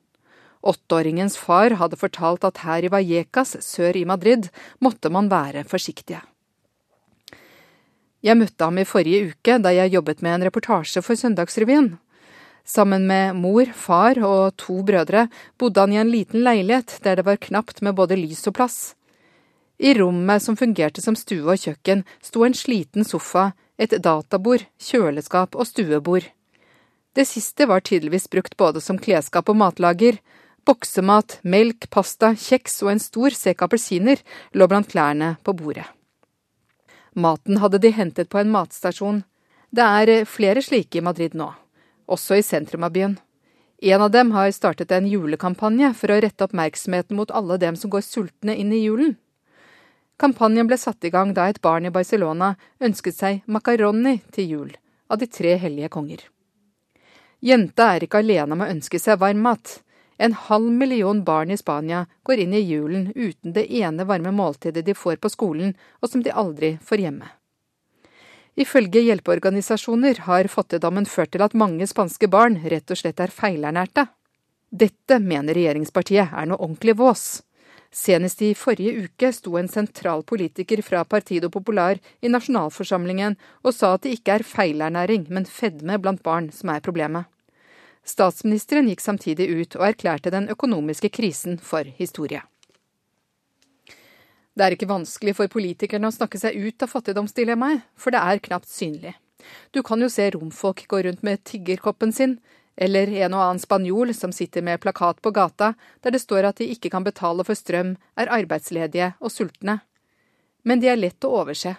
Åtteåringens 0.65 1.37
far 1.37 1.77
hadde 1.79 1.99
fortalt 2.01 2.43
at 2.49 2.63
her 2.65 2.83
i 2.83 2.89
Vallecas 2.91 3.59
sør 3.61 3.95
i 3.95 4.07
Madrid 4.09 4.49
måtte 4.81 5.13
man 5.13 5.29
være 5.29 5.63
forsiktige. 5.69 6.23
Jeg 8.25 8.35
møtte 8.35 8.65
ham 8.65 8.81
i 8.81 8.89
forrige 8.89 9.29
uke 9.29 9.61
da 9.61 9.71
jeg 9.71 9.93
jobbet 9.93 10.25
med 10.25 10.33
en 10.33 10.49
reportasje 10.49 11.05
for 11.05 11.15
Søndagsrevyen. 11.15 11.93
Sammen 12.65 13.05
med 13.07 13.37
mor, 13.37 13.69
far 13.71 14.17
og 14.25 14.57
to 14.59 14.81
brødre 14.85 15.29
bodde 15.61 15.85
han 15.85 15.93
i 15.93 16.01
en 16.01 16.11
liten 16.11 16.41
leilighet 16.43 16.97
der 17.05 17.21
det 17.21 17.29
var 17.29 17.39
knapt 17.39 17.79
med 17.85 17.95
både 17.95 18.17
lys 18.19 18.43
og 18.49 18.57
plass. 18.57 18.79
I 19.79 19.93
rommet 19.93 20.43
som 20.43 20.57
fungerte 20.59 21.01
som 21.01 21.15
stue 21.15 21.47
og 21.47 21.61
kjøkken, 21.61 22.03
sto 22.21 22.43
en 22.43 22.55
sliten 22.57 23.07
sofa, 23.07 23.53
et 23.79 23.93
databord, 24.03 24.65
kjøleskap 24.75 25.55
og 25.55 25.69
stuebord. 25.69 26.25
Det 27.15 27.23
siste 27.25 27.63
var 27.69 27.85
tydeligvis 27.87 28.27
brukt 28.27 28.57
både 28.59 28.83
som 28.83 28.99
klesskap 28.99 29.47
og 29.49 29.55
matlager. 29.61 30.19
Boksemat, 30.67 31.39
melk, 31.47 31.87
pasta, 31.89 32.33
kjeks 32.35 32.75
og 32.83 32.91
en 32.91 33.01
stor 33.01 33.33
sekk 33.33 33.63
appelsiner 33.65 34.19
lå 34.51 34.67
blant 34.67 34.91
klærne 34.91 35.37
på 35.47 35.55
bordet. 35.55 35.87
Maten 37.15 37.57
hadde 37.63 37.79
de 37.79 37.93
hentet 37.95 38.29
på 38.29 38.41
en 38.43 38.51
matstasjon. 38.51 39.23
Det 39.71 39.85
er 39.85 40.27
flere 40.27 40.61
slike 40.65 40.99
i 40.99 41.05
Madrid 41.05 41.33
nå, 41.39 41.47
også 42.05 42.37
i 42.37 42.45
sentrum 42.45 42.83
av 42.83 42.93
byen. 42.93 43.15
En 43.79 44.03
av 44.03 44.11
dem 44.11 44.35
har 44.35 44.51
startet 44.51 44.91
en 44.91 45.07
julekampanje 45.07 45.93
for 45.95 46.11
å 46.11 46.19
rette 46.19 46.45
oppmerksomheten 46.45 47.15
mot 47.15 47.31
alle 47.31 47.57
dem 47.61 47.79
som 47.79 47.89
går 47.89 48.03
sultne 48.03 48.59
inn 48.59 48.75
i 48.75 48.83
julen. 48.83 49.15
Kampanjen 50.19 50.67
ble 50.67 50.75
satt 50.77 51.05
i 51.07 51.11
gang 51.13 51.31
da 51.33 51.47
et 51.47 51.61
barn 51.63 51.87
i 51.87 51.93
Barcelona 51.95 52.51
ønsket 52.83 53.15
seg 53.15 53.37
makaroni 53.47 54.17
til 54.35 54.49
jul, 54.53 54.73
av 55.07 55.21
de 55.21 55.29
tre 55.31 55.55
hellige 55.61 55.89
konger. 55.93 56.25
Jenta 57.39 57.93
er 57.95 58.03
ikke 58.03 58.19
alene 58.19 58.57
om 58.57 58.65
å 58.65 58.67
ønske 58.67 58.99
seg 58.99 59.21
varm 59.21 59.39
mat. 59.47 59.79
En 60.19 60.35
halv 60.35 60.67
million 60.75 61.23
barn 61.23 61.55
i 61.55 61.57
Spania 61.57 62.03
går 62.27 62.43
inn 62.43 62.53
i 62.53 62.65
julen 62.67 63.13
uten 63.15 63.55
det 63.55 63.69
ene 63.79 64.03
varme 64.03 64.33
måltidet 64.35 64.83
de 64.83 64.95
får 64.97 65.21
på 65.23 65.31
skolen, 65.31 65.71
og 66.03 66.11
som 66.11 66.23
de 66.25 66.35
aldri 66.35 66.75
får 66.83 67.05
hjemme. 67.05 67.29
Ifølge 68.59 68.99
hjelpeorganisasjoner 69.05 70.25
har 70.27 70.51
fattigdommen 70.51 71.07
ført 71.07 71.31
til 71.31 71.45
at 71.45 71.55
mange 71.55 71.87
spanske 71.87 72.27
barn 72.27 72.59
rett 72.67 72.91
og 72.91 72.99
slett 72.99 73.23
er 73.23 73.31
feilernærte. 73.31 74.09
Dette 74.69 75.23
mener 75.23 75.55
regjeringspartiet 75.55 76.35
er 76.35 76.49
noe 76.49 76.59
ordentlig 76.59 76.97
vås. 76.99 77.39
Senest 77.91 78.41
i 78.45 78.51
forrige 78.53 79.07
uke 79.07 79.31
sto 79.33 79.55
en 79.57 79.67
sentral 79.67 80.21
politiker 80.23 80.81
fra 80.85 81.01
Partido 81.09 81.49
Popular 81.49 81.97
i 82.21 82.29
nasjonalforsamlingen 82.29 83.37
og 83.63 83.73
sa 83.73 83.95
at 83.95 84.05
det 84.05 84.19
ikke 84.19 84.37
er 84.37 84.45
feilernæring, 84.45 85.25
men 85.33 85.49
fedme 85.49 85.97
blant 85.97 86.21
barn 86.23 86.51
som 86.53 86.69
er 86.69 86.85
problemet. 86.85 87.25
Statsministeren 88.05 88.87
gikk 88.89 89.01
samtidig 89.01 89.49
ut 89.49 89.75
og 89.79 89.87
erklærte 89.89 90.31
den 90.33 90.51
økonomiske 90.53 91.09
krisen 91.09 91.57
for 91.57 91.89
historie. 91.97 92.43
Det 94.53 94.65
er 94.65 94.75
ikke 94.75 94.89
vanskelig 94.89 95.35
for 95.37 95.49
politikerne 95.49 96.09
å 96.09 96.13
snakke 96.13 96.39
seg 96.41 96.57
ut 96.59 96.83
av 96.83 96.91
fattigdomsdilemmaet, 96.91 97.85
for 97.97 98.13
det 98.13 98.21
er 98.21 98.41
knapt 98.43 98.69
synlig. 98.69 99.15
Du 99.71 99.81
kan 99.87 100.01
jo 100.01 100.09
se 100.11 100.25
romfolk 100.35 100.83
gå 100.91 101.01
rundt 101.05 101.23
med 101.23 101.41
tiggerkoppen 101.47 102.11
sin, 102.13 102.37
eller 102.79 103.11
en 103.11 103.33
og 103.35 103.41
annen 103.43 103.59
spanjol 103.59 104.13
som 104.15 104.31
sitter 104.31 104.63
med 104.63 104.79
plakat 104.79 105.19
på 105.21 105.33
gata 105.35 105.73
der 105.99 106.15
det 106.15 106.21
står 106.23 106.47
at 106.47 106.61
de 106.61 106.69
ikke 106.71 106.91
kan 106.93 107.03
betale 107.03 107.43
for 107.43 107.59
strøm, 107.59 107.97
er 108.15 108.31
arbeidsledige 108.31 109.13
og 109.19 109.33
sultne. 109.35 109.81
Men 110.63 110.79
de 110.79 110.87
er 110.87 110.99
lett 110.99 111.27
å 111.27 111.33
overse. 111.41 111.75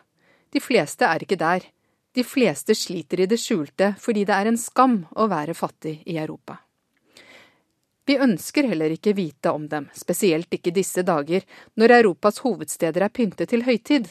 De 0.53 0.61
fleste 0.61 1.09
er 1.09 1.25
ikke 1.25 1.41
der. 1.41 1.65
De 2.13 2.25
fleste 2.27 2.75
sliter 2.77 3.23
i 3.25 3.29
det 3.31 3.39
skjulte 3.41 3.95
fordi 4.03 4.27
det 4.29 4.37
er 4.37 4.51
en 4.51 4.61
skam 4.61 5.05
å 5.17 5.29
være 5.31 5.57
fattig 5.57 6.03
i 6.05 6.19
Europa. 6.21 6.59
Vi 8.05 8.19
ønsker 8.19 8.67
heller 8.69 8.93
ikke 8.93 9.15
vite 9.15 9.53
om 9.55 9.69
dem, 9.71 9.87
spesielt 9.95 10.53
ikke 10.53 10.73
disse 10.75 11.05
dager, 11.07 11.45
når 11.79 11.97
Europas 12.01 12.41
hovedsteder 12.45 13.07
er 13.07 13.13
pyntet 13.15 13.53
til 13.53 13.63
høytid. 13.65 14.09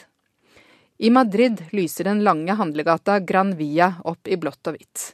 I 0.98 1.10
Madrid 1.12 1.60
lyser 1.76 2.08
den 2.08 2.24
lange 2.24 2.56
handlegata 2.56 3.18
Gran 3.20 3.54
Via 3.58 3.92
opp 4.08 4.26
i 4.28 4.40
blått 4.40 4.72
og 4.72 4.78
hvitt. 4.78 5.04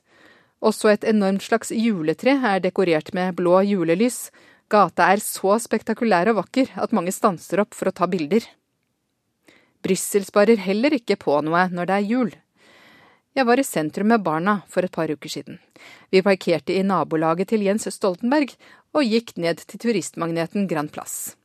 Også 0.65 0.89
et 0.93 1.05
enormt 1.05 1.45
slags 1.45 1.73
juletre 1.75 2.39
er 2.41 2.63
dekorert 2.65 3.13
med 3.15 3.37
blå 3.37 3.61
julelys. 3.67 4.31
Gata 4.73 5.11
er 5.13 5.21
så 5.23 5.59
spektakulær 5.63 6.33
og 6.33 6.41
vakker 6.41 6.73
at 6.81 6.95
mange 6.97 7.13
stanser 7.15 7.63
opp 7.63 7.77
for 7.77 7.91
å 7.91 7.95
ta 7.95 8.09
bilder. 8.11 8.43
Brussel 9.85 10.25
sparer 10.27 10.59
heller 10.59 10.97
ikke 10.97 11.19
på 11.21 11.39
noe 11.47 11.69
når 11.71 11.87
det 11.89 11.97
er 11.97 12.11
jul. 12.11 12.33
Jeg 13.37 13.45
var 13.45 13.61
i 13.61 13.67
sentrum 13.69 14.09
med 14.09 14.25
barna 14.25 14.63
for 14.73 14.87
et 14.87 14.95
par 14.95 15.13
uker 15.13 15.29
siden. 15.29 15.59
Vi 16.11 16.25
parkerte 16.25 16.73
i 16.73 16.83
nabolaget 16.83 17.53
til 17.53 17.67
Jens 17.67 17.85
Stoltenberg 17.93 18.55
og 18.97 19.05
gikk 19.05 19.35
ned 19.37 19.61
til 19.61 19.83
turistmagneten 19.83 20.65
Grand 20.71 20.91
Plass. 20.91 21.37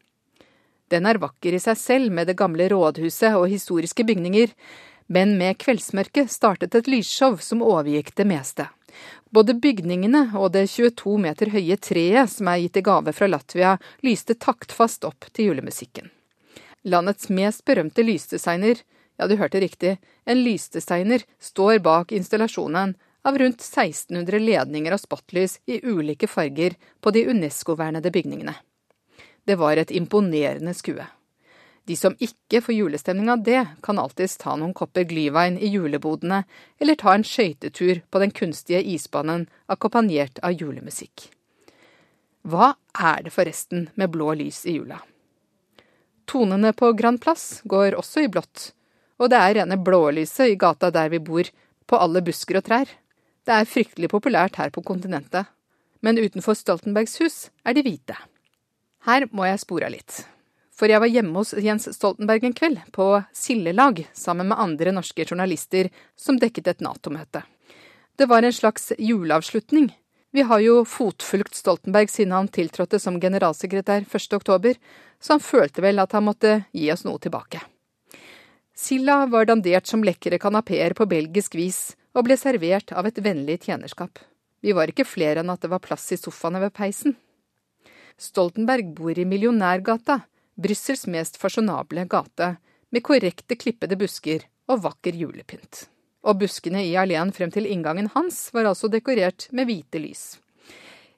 Den 0.92 1.06
er 1.08 1.20
vakker 1.20 1.56
i 1.56 1.60
seg 1.60 1.78
selv 1.80 2.16
med 2.16 2.32
det 2.32 2.38
gamle 2.40 2.70
rådhuset 2.72 3.36
og 3.36 3.50
historiske 3.52 4.08
bygninger, 4.08 4.56
men 5.12 5.36
med 5.40 5.60
kveldsmørket 5.60 6.32
startet 6.32 6.76
et 6.80 6.88
lysshow 6.88 7.36
som 7.44 7.64
overgikk 7.64 8.16
det 8.16 8.28
meste. 8.28 8.70
Både 9.30 9.56
bygningene 9.58 10.28
og 10.38 10.52
det 10.56 10.68
22 10.72 11.18
meter 11.22 11.52
høye 11.54 11.78
treet 11.78 12.32
som 12.32 12.50
er 12.52 12.64
gitt 12.64 12.80
i 12.82 12.86
gave 12.86 13.14
fra 13.16 13.30
Latvia, 13.30 13.76
lyste 14.06 14.36
taktfast 14.36 15.06
opp 15.08 15.30
til 15.32 15.52
julemusikken. 15.52 16.10
Landets 16.84 17.30
mest 17.30 17.66
berømte 17.66 18.04
lysdesigner, 18.04 18.82
ja 19.20 19.28
du 19.30 19.38
hørte 19.38 19.62
riktig, 19.62 19.98
en 20.26 20.44
lysdesigner 20.44 21.24
står 21.40 21.80
bak 21.86 22.12
installasjonen 22.12 22.96
av 23.22 23.38
rundt 23.38 23.62
1600 23.62 24.42
ledninger 24.42 24.96
og 24.96 25.02
spotlys 25.04 25.60
i 25.70 25.80
ulike 25.86 26.28
farger 26.28 26.78
på 27.02 27.14
de 27.14 27.28
UNESCO-vernede 27.30 28.12
bygningene. 28.14 28.56
Det 29.46 29.58
var 29.62 29.78
et 29.78 29.94
imponerende 29.94 30.74
skue. 30.78 31.06
De 31.90 31.96
som 31.98 32.16
ikke 32.22 32.62
får 32.62 32.76
julestemning 32.76 33.30
av 33.34 33.42
det, 33.44 33.64
kan 33.82 34.00
alltids 34.00 34.38
ta 34.38 34.54
noen 34.56 34.74
kopper 34.78 35.08
glyvein 35.10 35.58
i 35.58 35.72
julebodene, 35.74 36.44
eller 36.78 36.98
ta 37.00 37.16
en 37.16 37.26
skøytetur 37.26 38.04
på 38.10 38.22
den 38.22 38.34
kunstige 38.38 38.84
isbanen 38.94 39.48
akkompagnert 39.72 40.40
av 40.46 40.54
julemusikk. 40.54 41.32
Hva 42.46 42.74
er 42.98 43.26
det 43.26 43.34
forresten 43.34 43.90
med 43.98 44.14
blå 44.14 44.34
lys 44.38 44.64
i 44.66 44.78
jula? 44.78 45.02
Tonene 46.30 46.72
på 46.74 46.94
Grand 46.98 47.22
Plass 47.22 47.62
går 47.66 47.98
også 47.98 48.26
i 48.26 48.30
blått, 48.32 48.72
og 49.22 49.30
det 49.34 49.42
er 49.42 49.56
rene 49.60 49.78
blålyset 49.78 50.54
i 50.54 50.58
gata 50.58 50.90
der 50.94 51.10
vi 51.14 51.20
bor, 51.20 51.50
på 51.92 51.98
alle 52.00 52.22
busker 52.24 52.56
og 52.62 52.64
trær. 52.70 52.88
Det 53.44 53.52
er 53.52 53.68
fryktelig 53.68 54.08
populært 54.14 54.56
her 54.62 54.70
på 54.72 54.84
kontinentet, 54.86 55.50
men 56.00 56.22
utenfor 56.22 56.56
Stoltenbergs 56.56 57.18
hus 57.20 57.38
er 57.68 57.76
de 57.76 57.84
hvite. 57.84 58.16
Her 59.06 59.26
må 59.34 59.50
jeg 59.50 59.60
spore 59.66 59.90
litt. 59.92 60.22
For 60.82 60.90
jeg 60.90 60.98
var 60.98 61.12
hjemme 61.14 61.38
hos 61.38 61.52
Jens 61.62 61.84
Stoltenberg 61.94 62.48
en 62.48 62.56
kveld, 62.58 62.80
på 62.90 63.06
Sildelag, 63.38 64.00
sammen 64.18 64.48
med 64.50 64.58
andre 64.58 64.90
norske 64.96 65.28
journalister 65.28 65.92
som 66.18 66.40
dekket 66.42 66.72
et 66.72 66.80
Nato-møte. 66.82 67.44
Det 68.18 68.26
var 68.26 68.42
en 68.42 68.54
slags 68.54 68.90
juleavslutning. 68.98 69.92
Vi 70.34 70.42
har 70.42 70.64
jo 70.66 70.80
fotfulgt 70.90 71.54
Stoltenberg 71.54 72.10
siden 72.10 72.34
han 72.34 72.50
tiltrådte 72.50 72.98
som 72.98 73.20
generalsekretær 73.22 74.08
1. 74.10 74.34
oktober, 74.40 74.80
så 75.22 75.36
han 75.36 75.44
følte 75.46 75.86
vel 75.86 76.02
at 76.02 76.18
han 76.18 76.26
måtte 76.26 76.64
gi 76.74 76.90
oss 76.90 77.06
noe 77.06 77.22
tilbake. 77.22 77.62
Silda 78.74 79.28
var 79.30 79.46
dandert 79.52 79.86
som 79.86 80.02
lekre 80.02 80.42
kanapeer 80.42 80.98
på 80.98 81.06
belgisk 81.06 81.60
vis, 81.62 81.92
og 82.18 82.26
ble 82.26 82.40
servert 82.42 82.90
av 82.98 83.06
et 83.06 83.22
vennlig 83.22 83.60
tjenerskap. 83.68 84.18
Vi 84.66 84.74
var 84.74 84.90
ikke 84.90 85.06
flere 85.06 85.46
enn 85.46 85.54
at 85.54 85.62
det 85.62 85.70
var 85.70 85.86
plass 85.86 86.10
i 86.10 86.18
sofaene 86.18 86.66
ved 86.66 86.74
peisen. 86.74 87.20
Stoltenberg 88.18 88.96
bor 88.98 89.14
i 89.14 89.30
Millionærgata, 89.30 90.24
Brussels 90.62 91.08
mest 91.08 91.40
fasjonable 91.42 92.06
gate, 92.10 92.56
med 92.92 93.04
korrekte 93.04 93.56
klippede 93.56 93.98
busker 93.98 94.46
og 94.70 94.84
vakker 94.86 95.16
julepynt. 95.18 95.88
Og 96.28 96.38
buskene 96.44 96.84
i 96.86 96.94
alleen 97.00 97.32
frem 97.34 97.52
til 97.54 97.66
inngangen 97.66 98.12
hans 98.14 98.50
var 98.54 98.70
altså 98.70 98.92
dekorert 98.92 99.48
med 99.52 99.70
hvite 99.70 100.02
lys. 100.04 100.26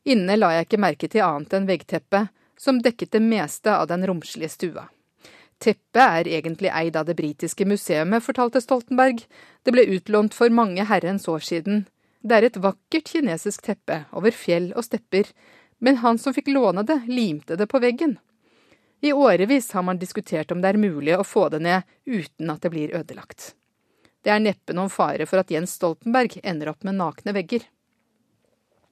Inne 0.07 0.37
la 0.37 0.53
jeg 0.55 0.67
ikke 0.67 0.81
merke 0.83 1.09
til 1.11 1.25
annet 1.25 1.55
enn 1.57 1.67
veggteppet, 1.67 2.31
som 2.59 2.79
dekket 2.83 3.11
det 3.15 3.23
meste 3.23 3.71
av 3.73 3.89
den 3.91 4.05
romslige 4.07 4.51
stua. 4.51 4.85
Teppet 5.63 6.03
er 6.03 6.27
egentlig 6.27 6.71
eid 6.71 6.95
av 6.99 7.07
det 7.07 7.15
britiske 7.15 7.65
museet, 7.67 8.07
fortalte 8.23 8.61
Stoltenberg. 8.63 9.23
Det 9.63 9.71
ble 9.71 9.85
utlånt 9.95 10.35
for 10.35 10.51
mange 10.51 10.83
herrens 10.87 11.27
år 11.31 11.43
siden. 11.43 11.85
Det 12.23 12.35
er 12.35 12.47
et 12.47 12.59
vakkert 12.63 13.11
kinesisk 13.11 13.63
teppe 13.63 14.03
over 14.11 14.35
fjell 14.35 14.71
og 14.75 14.85
stepper, 14.87 15.27
men 15.83 15.99
han 16.03 16.19
som 16.19 16.35
fikk 16.35 16.51
låne 16.51 16.83
det, 16.87 17.01
limte 17.07 17.57
det 17.59 17.67
på 17.71 17.79
veggen. 17.83 18.17
I 19.03 19.13
årevis 19.13 19.71
har 19.71 19.83
man 19.83 19.97
diskutert 19.99 20.51
om 20.51 20.61
det 20.63 20.69
er 20.71 20.77
mulig 20.79 21.11
å 21.17 21.25
få 21.27 21.49
det 21.51 21.59
ned 21.65 21.83
uten 22.07 22.51
at 22.53 22.63
det 22.63 22.69
blir 22.71 22.93
ødelagt. 22.95 23.49
Det 24.23 24.31
er 24.31 24.39
neppe 24.39 24.71
noen 24.71 24.91
fare 24.93 25.25
for 25.27 25.41
at 25.41 25.49
Jens 25.51 25.73
Stoltenberg 25.75 26.37
ender 26.39 26.69
opp 26.71 26.85
med 26.87 26.95
nakne 26.95 27.33
vegger. 27.35 27.65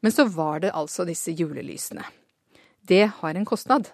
Men 0.03 0.12
så 0.12 0.26
var 0.28 0.59
det 0.66 0.74
altså 0.76 1.05
disse 1.07 1.32
julelysene. 1.32 2.03
Det 2.84 3.05
har 3.22 3.39
en 3.39 3.47
kostnad. 3.47 3.88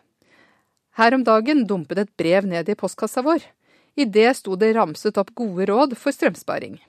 Her 0.97 1.13
om 1.13 1.22
dagen 1.28 1.68
dumpet 1.70 2.01
et 2.01 2.15
brev 2.18 2.47
ned 2.49 2.72
i 2.74 2.76
postkassa 2.80 3.22
vår. 3.22 3.45
I 3.93 4.07
det 4.09 4.32
sto 4.39 4.57
det 4.57 4.72
ramset 4.74 5.20
opp 5.22 5.30
gode 5.38 5.68
råd 5.70 5.93
for 6.01 6.15
strømsparing. 6.15 6.80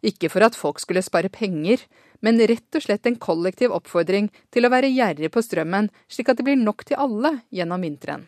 Ikke 0.00 0.30
for 0.32 0.46
at 0.46 0.56
folk 0.56 0.80
skulle 0.80 1.02
spare 1.04 1.28
penger, 1.28 1.84
men 2.24 2.40
rett 2.40 2.80
og 2.80 2.86
slett 2.86 3.04
en 3.04 3.20
kollektiv 3.20 3.76
oppfordring 3.76 4.30
til 4.48 4.64
å 4.64 4.72
være 4.72 4.88
gjerrig 4.96 5.28
på 5.34 5.44
strømmen, 5.44 5.90
slik 6.08 6.32
at 6.32 6.40
det 6.40 6.48
blir 6.48 6.56
nok 6.56 6.86
til 6.88 7.04
alle 7.04 7.34
gjennom 7.52 7.84
vinteren. 7.84 8.24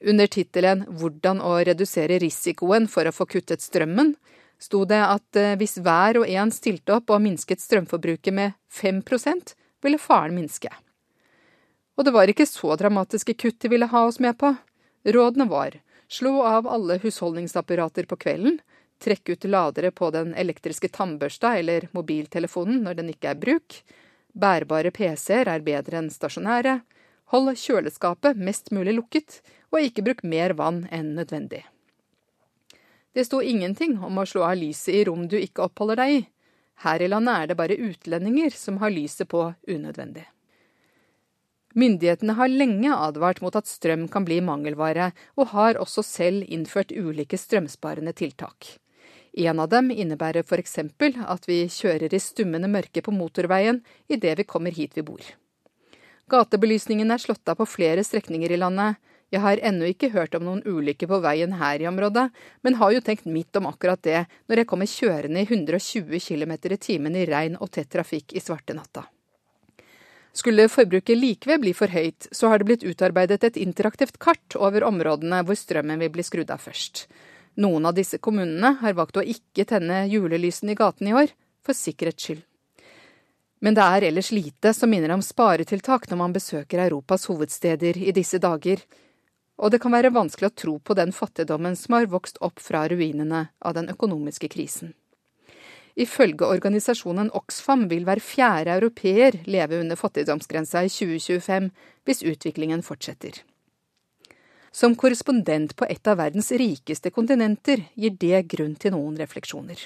Under 0.00 0.26
tittelen 0.26 0.86
'Hvordan 0.88 1.42
å 1.44 1.58
redusere 1.64 2.18
risikoen 2.18 2.88
for 2.88 3.04
å 3.04 3.12
få 3.12 3.26
kuttet 3.26 3.60
strømmen' 3.60 4.14
sto 4.60 4.84
det 4.84 5.00
at 5.00 5.36
eh, 5.36 5.56
hvis 5.56 5.78
hver 5.80 6.20
og 6.20 6.28
en 6.28 6.52
stilte 6.52 6.94
opp 6.96 7.10
og 7.10 7.22
minsket 7.24 7.60
strømforbruket 7.60 8.34
med 8.34 8.56
5% 8.72 9.54
ville 9.82 10.00
faren 10.00 10.36
minske. 10.36 10.68
Og 11.96 12.04
det 12.04 12.12
var 12.16 12.28
ikke 12.32 12.48
så 12.48 12.76
dramatiske 12.80 13.34
kutt 13.40 13.60
de 13.60 13.72
ville 13.72 13.88
ha 13.88 14.04
oss 14.08 14.20
med 14.20 14.36
på. 14.40 14.54
Rådene 15.04 15.48
var 15.48 15.80
slå 16.08 16.42
av 16.44 16.68
alle 16.68 16.98
husholdningsapparater 17.00 18.08
på 18.08 18.16
kvelden, 18.20 18.60
trekke 19.00 19.32
ut 19.32 19.44
ladere 19.48 19.90
på 19.96 20.10
den 20.12 20.34
elektriske 20.36 20.90
tannbørsta 20.92 21.54
eller 21.60 21.88
mobiltelefonen 21.96 22.82
når 22.84 23.00
den 23.00 23.12
ikke 23.14 23.32
er 23.32 23.38
i 23.38 23.44
bruk. 23.44 23.80
Bærbare 24.32 24.92
PC-er 24.94 25.48
er 25.48 25.64
bedre 25.64 26.00
enn 26.00 26.10
stasjonære. 26.12 26.80
Hold 27.30 27.52
kjøleskapet 27.54 28.40
mest 28.42 28.72
mulig 28.74 28.96
lukket, 28.96 29.38
og 29.70 29.84
ikke 29.86 30.02
bruk 30.06 30.24
mer 30.26 30.56
vann 30.58 30.82
enn 30.90 31.14
nødvendig. 31.14 31.62
Det 33.14 33.24
sto 33.26 33.40
ingenting 33.42 33.98
om 34.02 34.18
å 34.18 34.26
slå 34.26 34.42
av 34.46 34.58
lyset 34.58 34.94
i 34.94 35.04
rom 35.06 35.28
du 35.30 35.36
ikke 35.38 35.66
oppholder 35.66 36.02
deg 36.02 36.16
i. 36.16 36.20
Her 36.82 37.02
i 37.02 37.08
landet 37.10 37.36
er 37.36 37.50
det 37.50 37.58
bare 37.58 37.78
utlendinger 37.78 38.54
som 38.56 38.78
har 38.82 38.90
lyset 38.94 39.28
på 39.30 39.44
unødvendig. 39.68 40.24
Myndighetene 41.78 42.34
har 42.34 42.50
lenge 42.50 42.94
advart 42.96 43.40
mot 43.44 43.54
at 43.54 43.70
strøm 43.70 44.08
kan 44.10 44.24
bli 44.26 44.40
mangelvare, 44.42 45.12
og 45.38 45.52
har 45.52 45.78
også 45.78 46.02
selv 46.02 46.46
innført 46.50 46.90
ulike 46.90 47.38
strømsparende 47.38 48.14
tiltak. 48.18 48.72
En 49.38 49.62
av 49.62 49.68
dem 49.70 49.92
innebærer 49.94 50.42
f.eks. 50.42 50.78
at 50.82 51.46
vi 51.46 51.60
kjører 51.70 52.14
i 52.14 52.18
stummende 52.18 52.66
mørke 52.66 53.02
på 53.06 53.14
motorveien 53.14 53.84
idet 54.08 54.38
vi 54.38 54.48
kommer 54.48 54.74
hit 54.74 54.98
vi 54.98 55.06
bor. 55.06 55.22
Gatebelysningen 56.30 57.10
er 57.10 57.18
slått 57.18 57.48
av 57.50 57.58
på 57.58 57.66
flere 57.66 58.04
strekninger 58.06 58.52
i 58.54 58.58
landet. 58.60 59.00
Jeg 59.30 59.42
har 59.42 59.60
ennå 59.66 59.86
ikke 59.90 60.10
hørt 60.10 60.34
om 60.34 60.44
noen 60.46 60.62
ulykker 60.66 61.06
på 61.10 61.20
veien 61.22 61.52
her 61.58 61.82
i 61.82 61.86
området, 61.90 62.28
men 62.62 62.76
har 62.78 62.92
jo 62.94 63.02
tenkt 63.06 63.28
midt 63.30 63.56
om 63.58 63.68
akkurat 63.70 64.02
det 64.02 64.24
når 64.50 64.62
jeg 64.62 64.68
kommer 64.70 64.90
kjørende 64.90 65.42
i 65.42 65.46
120 65.46 66.18
km 66.22 66.52
i 66.54 66.78
timen 66.82 67.18
i 67.18 67.26
regn 67.30 67.56
og 67.58 67.70
tett 67.74 67.90
trafikk 67.90 68.34
i 68.34 68.42
svarte 68.42 68.74
natta. 68.74 69.06
Skulle 70.32 70.68
forbruket 70.70 71.18
likevel 71.18 71.58
bli 71.62 71.72
for 71.74 71.90
høyt, 71.90 72.28
så 72.30 72.50
har 72.50 72.58
det 72.58 72.68
blitt 72.68 72.86
utarbeidet 72.86 73.42
et 73.46 73.58
interaktivt 73.58 74.18
kart 74.22 74.54
over 74.54 74.86
områdene 74.86 75.42
hvor 75.46 75.58
strømmen 75.58 75.98
vil 76.02 76.12
bli 76.14 76.26
skrudd 76.26 76.50
av 76.54 76.62
først. 76.62 77.08
Noen 77.58 77.86
av 77.90 77.96
disse 77.98 78.18
kommunene 78.22 78.76
har 78.82 78.94
valgt 78.98 79.18
å 79.18 79.26
ikke 79.26 79.66
tenne 79.66 80.04
julelysene 80.10 80.76
i 80.76 80.78
gatene 80.78 81.10
i 81.10 81.18
år, 81.24 81.34
for 81.66 81.74
sikkerhets 81.74 82.26
skyld. 82.26 82.46
Men 83.60 83.76
det 83.76 83.84
er 83.84 84.06
ellers 84.08 84.30
lite 84.32 84.72
som 84.74 84.90
minner 84.90 85.12
om 85.12 85.22
sparetiltak 85.22 86.08
når 86.08 86.20
man 86.22 86.32
besøker 86.32 86.80
Europas 86.86 87.26
hovedsteder 87.28 87.98
i 88.00 88.12
disse 88.16 88.40
dager, 88.40 88.80
og 89.60 89.72
det 89.72 89.82
kan 89.82 89.92
være 89.92 90.12
vanskelig 90.14 90.48
å 90.48 90.56
tro 90.62 90.78
på 90.80 90.96
den 90.96 91.12
fattigdommen 91.12 91.76
som 91.76 91.98
har 91.98 92.08
vokst 92.08 92.40
opp 92.40 92.62
fra 92.64 92.86
ruinene 92.88 93.50
av 93.60 93.76
den 93.76 93.92
økonomiske 93.92 94.48
krisen. 94.48 94.94
Ifølge 96.00 96.46
organisasjonen 96.48 97.28
Oxfam 97.36 97.84
vil 97.90 98.06
hver 98.08 98.22
fjerde 98.24 98.78
europeer 98.78 99.36
leve 99.44 99.80
under 99.82 99.98
fattigdomsgrensa 100.00 100.86
i 100.86 100.92
2025 100.92 101.68
hvis 102.08 102.24
utviklingen 102.24 102.84
fortsetter. 102.86 103.42
Som 104.72 104.94
korrespondent 104.94 105.74
på 105.76 105.84
et 105.90 106.06
av 106.08 106.20
verdens 106.22 106.52
rikeste 106.54 107.10
kontinenter 107.10 107.88
gir 107.98 108.14
det 108.16 108.46
grunn 108.54 108.76
til 108.78 108.94
noen 108.94 109.18
refleksjoner. 109.18 109.82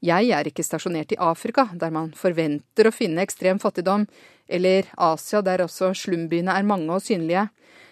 Jeg 0.00 0.30
er 0.32 0.48
ikke 0.48 0.64
stasjonert 0.64 1.12
i 1.12 1.18
Afrika, 1.20 1.66
der 1.76 1.92
man 1.92 2.14
forventer 2.16 2.88
å 2.88 2.94
finne 2.94 3.20
ekstrem 3.20 3.58
fattigdom, 3.60 4.06
eller 4.48 4.88
Asia, 4.96 5.42
der 5.44 5.66
også 5.66 5.92
slumbyene 5.92 6.54
er 6.56 6.64
mange 6.64 6.94
og 6.94 7.04
synlige. 7.04 7.50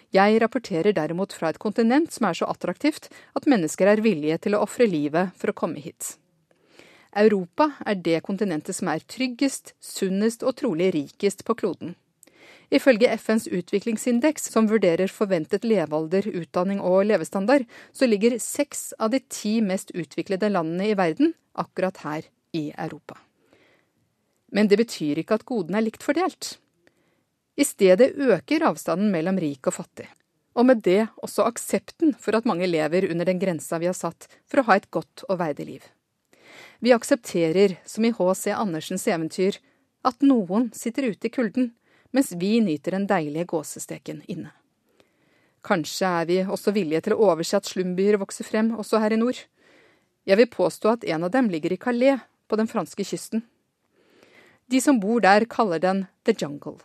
Jeg 0.09 0.39
rapporterer 0.41 0.95
derimot 0.97 1.35
fra 1.37 1.51
et 1.53 1.61
kontinent 1.61 2.09
som 2.15 2.25
er 2.25 2.39
så 2.39 2.49
attraktivt 2.49 3.11
at 3.37 3.45
mennesker 3.45 3.91
er 3.91 4.01
villige 4.01 4.39
til 4.41 4.57
å 4.57 4.63
ofre 4.65 4.89
livet 4.89 5.35
for 5.37 5.53
å 5.53 5.57
komme 5.61 5.77
hit. 5.83 6.15
Europa 7.13 7.71
er 7.85 8.01
det 8.01 8.23
kontinentet 8.25 8.77
som 8.77 8.89
er 8.89 9.05
tryggest, 9.05 9.75
sunnest 9.81 10.41
og 10.41 10.57
trolig 10.57 10.89
rikest 10.97 11.45
på 11.45 11.55
kloden. 11.61 11.93
Ifølge 12.69 13.09
FNs 13.17 13.47
utviklingsindeks, 13.47 14.51
som 14.53 14.67
vurderer 14.69 15.09
forventet 15.09 15.65
levealder, 15.65 16.27
utdanning 16.29 16.81
og 16.85 17.07
levestandard, 17.09 17.65
så 17.91 18.05
ligger 18.05 18.37
seks 18.41 18.91
av 19.01 19.09
de 19.15 19.23
ti 19.25 19.57
mest 19.65 19.89
utviklede 19.97 20.51
landene 20.53 20.91
i 20.91 20.97
verden 20.97 21.33
akkurat 21.57 21.97
her 22.05 22.29
i 22.53 22.69
Europa. 22.77 23.17
Men 24.53 24.69
det 24.69 24.77
betyr 24.81 25.21
ikke 25.21 25.39
at 25.39 25.47
godene 25.49 25.81
er 25.81 25.87
likt 25.87 26.05
fordelt. 26.05 26.57
I 27.59 27.65
stedet 27.65 28.13
øker 28.15 28.67
avstanden 28.69 29.09
mellom 29.11 29.41
rik 29.41 29.67
og 29.67 29.75
fattig. 29.81 30.07
Og 30.57 30.65
med 30.65 30.81
det 30.85 31.07
også 31.23 31.45
aksepten 31.49 32.13
for 32.21 32.37
at 32.37 32.47
mange 32.49 32.67
lever 32.69 33.09
under 33.09 33.25
den 33.25 33.41
grensa 33.41 33.79
vi 33.81 33.89
har 33.89 33.97
satt 33.97 34.27
for 34.49 34.61
å 34.61 34.67
ha 34.69 34.77
et 34.77 34.89
godt 34.93 35.25
og 35.27 35.41
verdig 35.41 35.65
liv. 35.67 35.83
Vi 36.79 36.93
aksepterer, 36.95 37.77
som 37.85 38.05
i 38.05 38.13
H.C. 38.15 38.53
Andersens 38.55 39.05
eventyr, 39.07 39.59
at 40.05 40.23
noen 40.23 40.69
sitter 40.75 41.09
ute 41.11 41.27
i 41.27 41.33
kulden 41.33 41.73
mens 42.15 42.31
vi 42.31 42.57
nyter 42.63 42.97
den 42.97 43.07
deilige 43.09 43.47
gåsesteken 43.53 44.23
inne. 44.27 44.51
Kanskje 45.65 46.07
er 46.07 46.27
vi 46.29 46.39
også 46.43 46.71
villige 46.75 47.03
til 47.05 47.15
å 47.15 47.31
overse 47.31 47.57
at 47.59 47.67
slumbyer 47.67 48.19
vokser 48.21 48.47
frem 48.47 48.71
også 48.79 49.01
her 49.03 49.15
i 49.15 49.19
nord. 49.19 49.39
Jeg 50.25 50.39
vil 50.39 50.51
påstå 50.51 50.93
at 50.95 51.07
en 51.09 51.25
av 51.27 51.33
dem 51.33 51.49
ligger 51.51 51.73
i 51.73 51.81
Calais, 51.81 52.21
på 52.49 52.57
den 52.57 52.69
franske 52.69 53.05
kysten. 53.05 53.43
De 54.69 54.79
som 54.81 54.97
bor 55.01 55.21
der, 55.21 55.45
kaller 55.45 55.81
den 55.81 56.07
The 56.25 56.33
Jungle. 56.33 56.79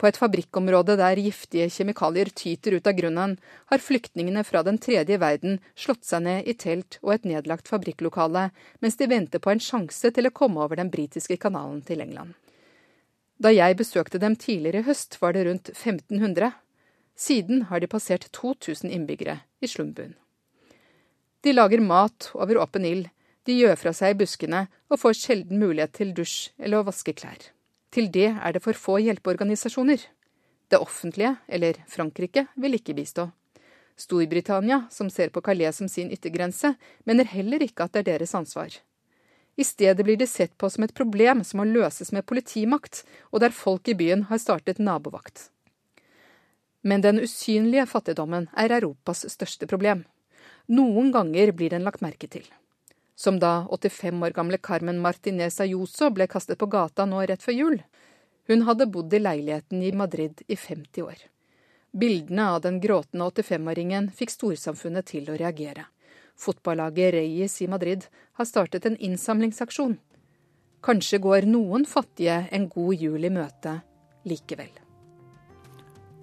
På 0.00 0.08
et 0.08 0.16
fabrikkområde 0.16 0.94
der 0.96 1.20
giftige 1.20 1.66
kjemikalier 1.68 2.30
tyter 2.32 2.78
ut 2.78 2.86
av 2.88 2.96
grunnen, 2.96 3.34
har 3.68 3.84
flyktningene 3.84 4.44
fra 4.48 4.62
den 4.64 4.78
tredje 4.80 5.18
verden 5.20 5.58
slått 5.76 6.06
seg 6.08 6.24
ned 6.24 6.48
i 6.48 6.54
telt 6.56 6.96
og 7.02 7.12
et 7.18 7.28
nedlagt 7.28 7.68
fabrikklokale, 7.68 8.46
mens 8.80 8.96
de 8.96 9.10
venter 9.12 9.44
på 9.44 9.52
en 9.52 9.60
sjanse 9.60 10.12
til 10.16 10.28
å 10.28 10.32
komme 10.32 10.64
over 10.64 10.80
den 10.80 10.92
britiske 10.92 11.36
kanalen 11.42 11.82
til 11.84 12.00
England. 12.00 12.32
Da 13.40 13.52
jeg 13.54 13.78
besøkte 13.78 14.20
dem 14.20 14.34
tidligere 14.36 14.82
i 14.82 14.86
høst, 14.90 15.16
var 15.22 15.32
det 15.32 15.46
rundt 15.46 15.70
1500. 15.72 16.52
Siden 17.16 17.62
har 17.70 17.80
de 17.80 17.88
passert 17.88 18.28
2000 18.36 18.92
innbyggere 18.92 19.38
i 19.64 19.68
slumbuen. 19.68 20.12
De 21.40 21.54
lager 21.54 21.80
mat 21.80 22.28
over 22.36 22.60
åpen 22.60 22.84
ild, 22.84 23.08
de 23.48 23.56
gjør 23.56 23.78
fra 23.80 23.94
seg 23.96 24.12
i 24.12 24.18
buskene 24.20 24.66
og 24.92 25.00
får 25.00 25.16
sjelden 25.16 25.60
mulighet 25.62 25.94
til 25.96 26.12
dusj 26.16 26.50
eller 26.60 26.82
å 26.82 26.88
vaske 26.90 27.14
klær. 27.16 27.40
Til 27.90 28.10
det 28.12 28.28
er 28.36 28.52
det 28.52 28.62
for 28.62 28.76
få 28.76 28.98
hjelpeorganisasjoner. 29.00 30.04
Det 30.70 30.78
offentlige, 30.78 31.38
eller 31.48 31.80
Frankrike, 31.88 32.44
vil 32.60 32.76
ikke 32.76 32.94
bistå. 32.94 33.30
Storbritannia, 33.98 34.84
som 34.92 35.08
ser 35.10 35.32
på 35.32 35.42
Calais 35.44 35.80
som 35.80 35.88
sin 35.88 36.12
yttergrense, 36.12 36.74
mener 37.08 37.28
heller 37.32 37.64
ikke 37.64 37.88
at 37.88 37.96
det 37.96 38.04
er 38.04 38.12
deres 38.12 38.36
ansvar. 38.36 38.76
I 39.60 39.64
stedet 39.64 40.04
blir 40.04 40.16
de 40.16 40.26
sett 40.26 40.58
på 40.58 40.70
som 40.70 40.84
et 40.86 40.94
problem 40.96 41.42
som 41.44 41.60
må 41.60 41.66
løses 41.68 42.14
med 42.16 42.24
politimakt, 42.24 43.02
og 43.28 43.42
der 43.42 43.52
folk 43.52 43.90
i 43.92 43.94
byen 43.98 44.22
har 44.30 44.40
startet 44.40 44.80
nabovakt. 44.80 45.50
Men 46.80 47.04
den 47.04 47.20
usynlige 47.20 47.84
fattigdommen 47.90 48.46
er 48.56 48.72
Europas 48.78 49.26
største 49.28 49.68
problem. 49.68 50.06
Noen 50.72 51.12
ganger 51.12 51.52
blir 51.52 51.74
den 51.74 51.84
lagt 51.84 52.00
merke 52.00 52.30
til. 52.32 52.46
Som 53.20 53.36
da 53.42 53.66
85 53.68 54.24
år 54.24 54.32
gamle 54.38 54.56
Carmen 54.56 55.02
Martinez 55.04 55.60
Ayuso 55.60 56.08
ble 56.08 56.24
kastet 56.30 56.56
på 56.56 56.70
gata 56.72 57.04
nå 57.04 57.20
rett 57.28 57.44
før 57.44 57.58
jul. 57.58 57.78
Hun 58.48 58.64
hadde 58.64 58.88
bodd 58.88 59.12
i 59.12 59.20
leiligheten 59.20 59.84
i 59.84 59.92
Madrid 59.92 60.40
i 60.48 60.56
50 60.56 61.04
år. 61.04 61.26
Bildene 61.92 62.48
av 62.54 62.62
den 62.64 62.80
gråtende 62.80 63.28
85-åringen 63.28 64.08
fikk 64.16 64.32
storsamfunnet 64.38 65.12
til 65.12 65.28
å 65.28 65.36
reagere. 65.36 65.90
Fotballaget 66.40 67.14
Reyes 67.14 67.58
i 67.60 67.68
Madrid 67.68 68.06
har 68.38 68.48
startet 68.48 68.86
en 68.88 68.96
innsamlingsaksjon. 68.96 69.98
Kanskje 70.80 71.20
går 71.20 71.48
noen 71.48 71.84
fattige 71.84 72.46
en 72.50 72.68
god 72.72 72.94
jul 72.96 73.28
i 73.28 73.32
møte 73.32 73.80
likevel. 74.24 74.72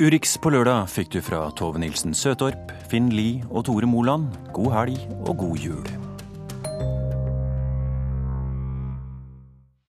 Urix 0.01 0.35
på 0.41 0.51
lørdag 0.53 0.89
fikk 0.93 1.15
du 1.15 1.21
fra 1.25 1.47
Tove 1.57 1.81
Nilsen 1.81 2.13
Søtorp, 2.17 2.73
Finn 2.89 3.09
Lie 3.13 3.45
og 3.49 3.65
Tore 3.69 3.89
Moland. 3.89 4.29
God 4.53 4.73
helg 4.73 4.99
og 5.23 5.39
god 5.41 5.57
jul. 5.61 6.06